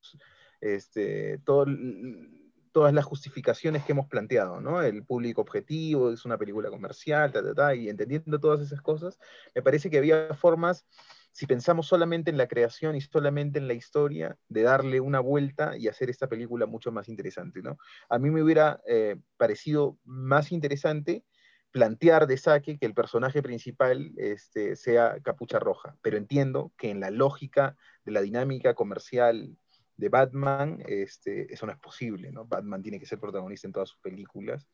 este, 0.60 1.40
todas 1.44 2.94
las 2.94 3.04
justificaciones 3.04 3.82
que 3.84 3.90
hemos 3.90 4.06
planteado, 4.06 4.60
¿no? 4.60 4.80
El 4.80 5.04
público 5.04 5.40
objetivo, 5.40 6.12
es 6.12 6.24
una 6.24 6.38
película 6.38 6.70
comercial, 6.70 7.32
y 7.76 7.88
entendiendo 7.88 8.38
todas 8.38 8.60
esas 8.60 8.80
cosas, 8.80 9.18
me 9.52 9.62
parece 9.62 9.90
que 9.90 9.98
había 9.98 10.32
formas 10.34 10.86
si 11.32 11.46
pensamos 11.46 11.86
solamente 11.86 12.30
en 12.30 12.36
la 12.36 12.46
creación 12.46 12.94
y 12.94 13.00
solamente 13.00 13.58
en 13.58 13.66
la 13.66 13.74
historia, 13.74 14.36
de 14.48 14.62
darle 14.62 15.00
una 15.00 15.20
vuelta 15.20 15.76
y 15.76 15.88
hacer 15.88 16.08
esta 16.08 16.28
película 16.28 16.66
mucho 16.66 16.92
más 16.92 17.08
interesante, 17.08 17.62
¿no? 17.62 17.78
A 18.08 18.18
mí 18.18 18.30
me 18.30 18.42
hubiera 18.42 18.80
eh, 18.86 19.16
parecido 19.36 19.98
más 20.04 20.52
interesante 20.52 21.24
plantear 21.70 22.26
de 22.26 22.36
saque 22.36 22.78
que 22.78 22.86
el 22.86 22.94
personaje 22.94 23.42
principal 23.42 24.12
este, 24.16 24.76
sea 24.76 25.20
Capucha 25.22 25.58
Roja, 25.58 25.96
pero 26.02 26.16
entiendo 26.16 26.72
que 26.76 26.90
en 26.90 27.00
la 27.00 27.10
lógica 27.10 27.76
de 28.04 28.12
la 28.12 28.20
dinámica 28.20 28.74
comercial 28.74 29.56
de 29.96 30.08
Batman, 30.08 30.82
este, 30.86 31.52
eso 31.52 31.66
no 31.66 31.72
es 31.72 31.78
posible, 31.78 32.32
¿no? 32.32 32.46
Batman 32.46 32.82
tiene 32.82 33.00
que 33.00 33.06
ser 33.06 33.18
protagonista 33.18 33.66
en 33.66 33.72
todas 33.72 33.88
sus 33.90 33.98
películas. 34.00 34.66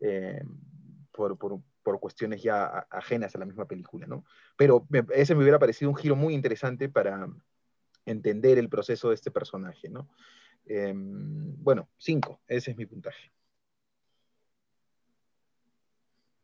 Eh, 0.00 0.42
por, 1.12 1.60
por 1.82 2.00
cuestiones 2.00 2.42
ya 2.42 2.86
ajenas 2.90 3.34
a 3.34 3.38
la 3.38 3.44
misma 3.44 3.66
película, 3.66 4.06
¿no? 4.06 4.24
Pero 4.56 4.86
ese 5.12 5.34
me 5.34 5.42
hubiera 5.42 5.58
parecido 5.58 5.90
un 5.90 5.96
giro 5.96 6.16
muy 6.16 6.34
interesante 6.34 6.88
para 6.88 7.28
entender 8.06 8.58
el 8.58 8.68
proceso 8.68 9.08
de 9.08 9.14
este 9.14 9.30
personaje, 9.30 9.88
¿no? 9.88 10.08
Em, 10.66 11.54
bueno, 11.62 11.88
cinco, 11.98 12.40
ese 12.46 12.70
es 12.70 12.76
mi 12.76 12.86
puntaje. 12.86 13.32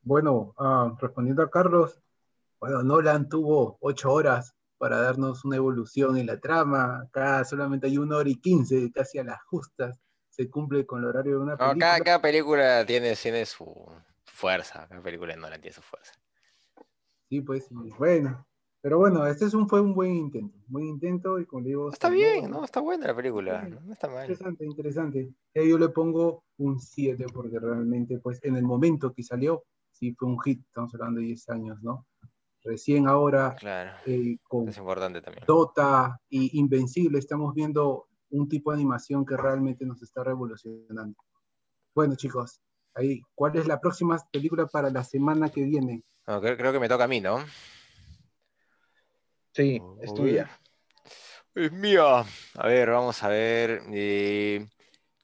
Bueno, 0.06 0.54
ah, 0.56 0.96
respondiendo 1.00 1.42
a 1.42 1.50
Carlos, 1.50 2.00
bueno, 2.60 2.84
Nolan 2.84 3.28
tuvo 3.28 3.76
ocho 3.80 4.12
horas 4.12 4.54
para 4.78 5.00
darnos 5.00 5.44
una 5.44 5.56
evolución 5.56 6.16
en 6.16 6.26
la 6.26 6.38
trama, 6.38 7.00
acá 7.00 7.44
solamente 7.44 7.88
hay 7.88 7.98
una 7.98 8.18
hora 8.18 8.30
y 8.30 8.36
quince, 8.36 8.92
casi 8.92 9.18
a 9.18 9.24
las 9.24 9.42
justas, 9.46 9.98
se 10.30 10.48
cumple 10.48 10.86
con 10.86 11.00
el 11.00 11.06
horario 11.06 11.32
de 11.32 11.38
una 11.38 11.56
película. 11.56 11.98
cada, 12.04 12.22
película 12.22 12.86
tiene, 12.86 13.16
tiene 13.16 13.44
su, 13.46 13.66
fuerza. 14.26 14.86
La 14.90 15.00
película 15.00 15.34
no 15.34 15.50
la 15.50 15.58
tiene 15.58 15.74
su 15.74 15.82
fuerza. 15.82 16.12
Sí, 17.28 17.40
pues, 17.40 17.66
bueno. 17.98 18.46
Pero 18.80 18.98
bueno, 18.98 19.26
este 19.26 19.46
es 19.46 19.54
un, 19.54 19.68
fue 19.68 19.80
un 19.80 19.92
buen 19.92 20.12
intento. 20.12 20.56
Buen 20.68 20.84
intento 20.84 21.40
y 21.40 21.46
como 21.46 21.64
digo. 21.64 21.90
Está 21.90 22.10
bien, 22.10 22.48
¿no? 22.48 22.64
Está 22.64 22.78
buena 22.78 23.08
la 23.08 23.16
película. 23.16 23.62
No 23.62 23.92
está 23.92 24.06
mal. 24.06 24.30
Interesante, 24.30 24.64
interesante. 24.64 25.28
Yo 25.52 25.78
le 25.78 25.88
pongo 25.88 26.44
un 26.58 26.78
7 26.78 27.26
porque 27.32 27.58
realmente, 27.58 28.20
pues, 28.20 28.38
en 28.44 28.54
el 28.54 28.62
momento 28.62 29.12
que 29.12 29.24
salió, 29.24 29.64
sí 29.98 30.14
fue 30.14 30.28
un 30.28 30.40
hit. 30.40 30.60
Estamos 30.66 30.94
hablando 30.94 31.20
de 31.20 31.26
10 31.26 31.48
años, 31.50 31.82
¿no? 31.82 32.06
Recién 32.62 33.06
ahora, 33.06 33.54
claro. 33.58 33.92
Eh, 34.06 34.38
con 34.42 34.68
es 34.68 34.76
importante 34.76 35.22
también. 35.22 35.44
Dota 35.46 36.20
y 36.28 36.58
Invencible, 36.58 37.18
estamos 37.18 37.54
viendo 37.54 38.08
un 38.30 38.48
tipo 38.48 38.70
de 38.72 38.76
animación 38.76 39.24
que 39.24 39.36
realmente 39.36 39.86
nos 39.86 40.02
está 40.02 40.24
revolucionando. 40.24 41.16
Bueno, 41.94 42.16
chicos, 42.16 42.60
Ahí, 42.96 43.22
¿cuál 43.34 43.54
es 43.56 43.66
la 43.66 43.78
próxima 43.78 44.16
película 44.32 44.66
para 44.66 44.88
la 44.88 45.04
semana 45.04 45.50
que 45.50 45.62
viene? 45.62 46.02
creo, 46.24 46.72
que 46.72 46.80
me 46.80 46.88
toca 46.88 47.04
a 47.04 47.08
mí, 47.08 47.20
¿no? 47.20 47.44
Sí, 49.52 49.78
es 50.00 50.14
tuya. 50.14 50.48
Es 51.54 51.70
mía. 51.72 52.24
A 52.54 52.66
ver, 52.66 52.90
vamos 52.90 53.22
a 53.22 53.28
ver. 53.28 53.82
Eh, 53.92 54.66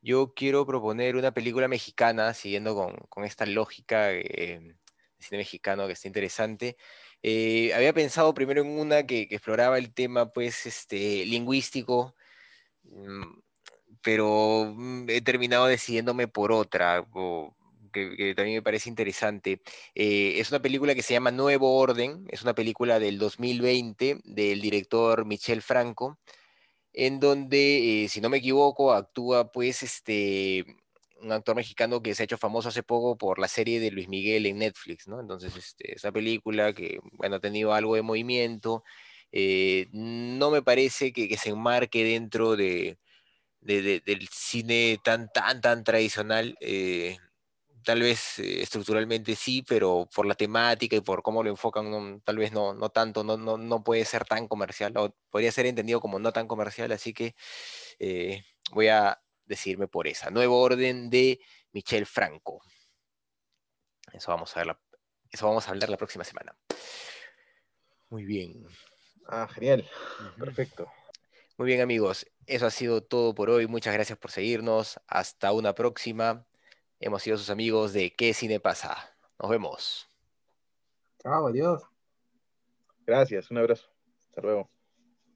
yo 0.03 0.35
quiero 0.35 0.67
proponer 0.67 1.17
una 1.17 1.33
película 1.33 1.69
mexicana, 1.69 2.35
siguiendo 2.35 2.75
con, 3.09 3.25
esta 3.25 3.47
lógica 3.47 4.13
eh, 4.13 4.61
de 4.61 4.77
cine 5.21 5.39
mexicano 5.39 5.87
que 5.87 5.93
está 5.95 6.09
interesante. 6.09 6.77
Eh, 7.23 7.73
había 7.75 7.93
pensado 7.93 8.35
primero 8.35 8.63
en 8.63 8.69
una 8.69 9.07
que, 9.07 9.23
exploraba 9.31 9.79
el 9.79 9.95
tema, 9.95 10.33
pues, 10.33 10.67
este, 10.67 11.25
lingüístico, 11.27 12.17
mm, 12.85 13.41
pero 14.03 14.73
mm, 14.75 15.11
he 15.11 15.21
terminado 15.23 15.67
decidiéndome 15.67 16.29
por 16.29 16.53
otra 16.53 17.07
que, 17.93 18.35
también 18.35 18.57
me 18.57 18.63
parece 18.63 18.89
interesante. 18.89 19.63
Eh, 19.95 20.35
es 20.39 20.51
una 20.51 20.63
película 20.63 20.95
que 20.95 21.03
se 21.03 21.15
llama 21.15 21.31
Nuevo 21.31 21.79
Orden, 21.79 22.27
es 22.31 22.43
una 22.43 22.55
película 22.55 22.99
del 22.99 23.19
2020 23.19 24.21
del 24.25 24.61
director 24.61 25.25
Michel 25.27 25.63
Franco, 25.63 26.19
en 26.93 27.21
donde, 27.21 28.05
eh, 28.05 28.09
si 28.09 28.21
no 28.21 28.29
me 28.29 28.39
equivoco, 28.39 28.93
actúa 28.93 29.51
pues 29.53 29.83
este 29.83 30.67
un 31.23 31.33
actor 31.33 31.55
mexicano 31.55 32.03
que 32.03 32.15
se 32.15 32.23
ha 32.23 32.25
hecho 32.25 32.39
famoso 32.39 32.69
hace 32.69 32.83
poco 32.83 33.17
por 33.17 33.39
la 33.39 33.49
serie 33.49 33.79
de 33.81 33.93
Luis 33.93 34.09
Miguel 34.09 34.45
en 34.47 34.59
Netflix, 34.59 35.07
¿no? 35.07 35.21
Entonces, 35.21 35.57
este, 35.57 35.95
esa 35.95 36.11
película 36.11 36.73
que, 36.73 36.99
ha 37.23 37.39
tenido 37.39 37.73
algo 37.75 37.95
de 37.95 38.03
movimiento, 38.03 38.83
eh, 39.31 39.89
no 39.93 40.51
me 40.51 40.63
parece 40.63 41.13
que, 41.13 41.37
se 41.37 41.51
enmarque 41.51 42.05
dentro 42.05 42.57
de, 42.57 42.99
del 43.61 44.29
cine 44.33 44.99
tan, 45.05 45.31
tan, 45.33 45.61
tan 45.61 45.85
tradicional 45.85 46.57
tal 47.85 48.01
vez 48.01 48.39
eh, 48.39 48.63
estructuralmente 48.63 49.37
sí, 49.37 49.63
pero 49.63 50.09
por 50.15 50.27
la 50.27 50.35
temática 50.35 50.97
y 50.97 51.01
por 51.01 51.23
cómo 51.23 51.43
lo 51.43 51.51
enfocan, 51.51 52.21
tal 52.23 52.39
vez 52.39 52.53
no, 52.53 52.75
no 52.75 52.91
tanto, 52.91 53.25
no, 53.25 53.37
no, 53.37 53.57
no, 53.57 53.85
puede 53.85 54.05
ser 54.05 54.25
tan 54.25 54.49
comercial, 54.49 54.97
o 54.97 55.15
podría 55.31 55.53
ser 55.53 55.67
entendido 55.67 56.01
como 56.01 56.19
no 56.19 56.33
tan 56.33 56.49
comercial, 56.49 56.93
así 56.93 57.13
que 57.13 57.35
eh, 57.99 58.45
voy 58.73 58.89
a 58.89 59.21
decirme 59.45 59.89
por 59.89 60.07
esa. 60.07 60.31
Nuevo 60.31 60.61
orden 60.61 61.11
de 61.11 61.41
Michel 61.73 62.07
Franco. 62.07 62.63
Eso 64.13 64.31
vamos 64.31 64.57
a 64.57 64.65
ver, 64.65 64.77
eso 65.31 65.47
vamos 65.47 65.67
a 65.67 65.71
hablar 65.71 65.89
la 65.89 65.97
próxima 65.97 66.25
semana. 66.25 66.57
Muy 68.11 68.25
bien. 68.25 68.67
Ah, 69.27 69.49
genial. 69.49 69.89
Perfecto. 70.39 70.91
Muy 71.57 71.67
bien 71.67 71.81
amigos, 71.81 72.27
eso 72.47 72.67
ha 72.67 72.71
sido 72.71 73.03
todo 73.03 73.35
por 73.35 73.51
hoy. 73.51 73.67
Muchas 73.67 73.95
gracias 73.95 74.19
por 74.19 74.31
seguirnos. 74.31 75.01
Hasta 75.07 75.53
una 75.53 75.75
próxima. 75.75 76.47
Hemos 77.05 77.25
sido 77.25 77.37
sus 77.37 77.51
amigos 77.51 77.93
de 77.93 78.15
¿Qué 78.15 78.33
cine 78.33 78.61
pasa? 78.61 78.97
Nos 79.41 79.51
vemos. 79.51 80.09
Chao, 81.21 81.49
adiós. 81.49 81.83
Gracias, 83.05 83.51
un 83.51 83.59
abrazo. 83.59 83.91
Hasta 84.29 84.41
luego. 84.41 84.71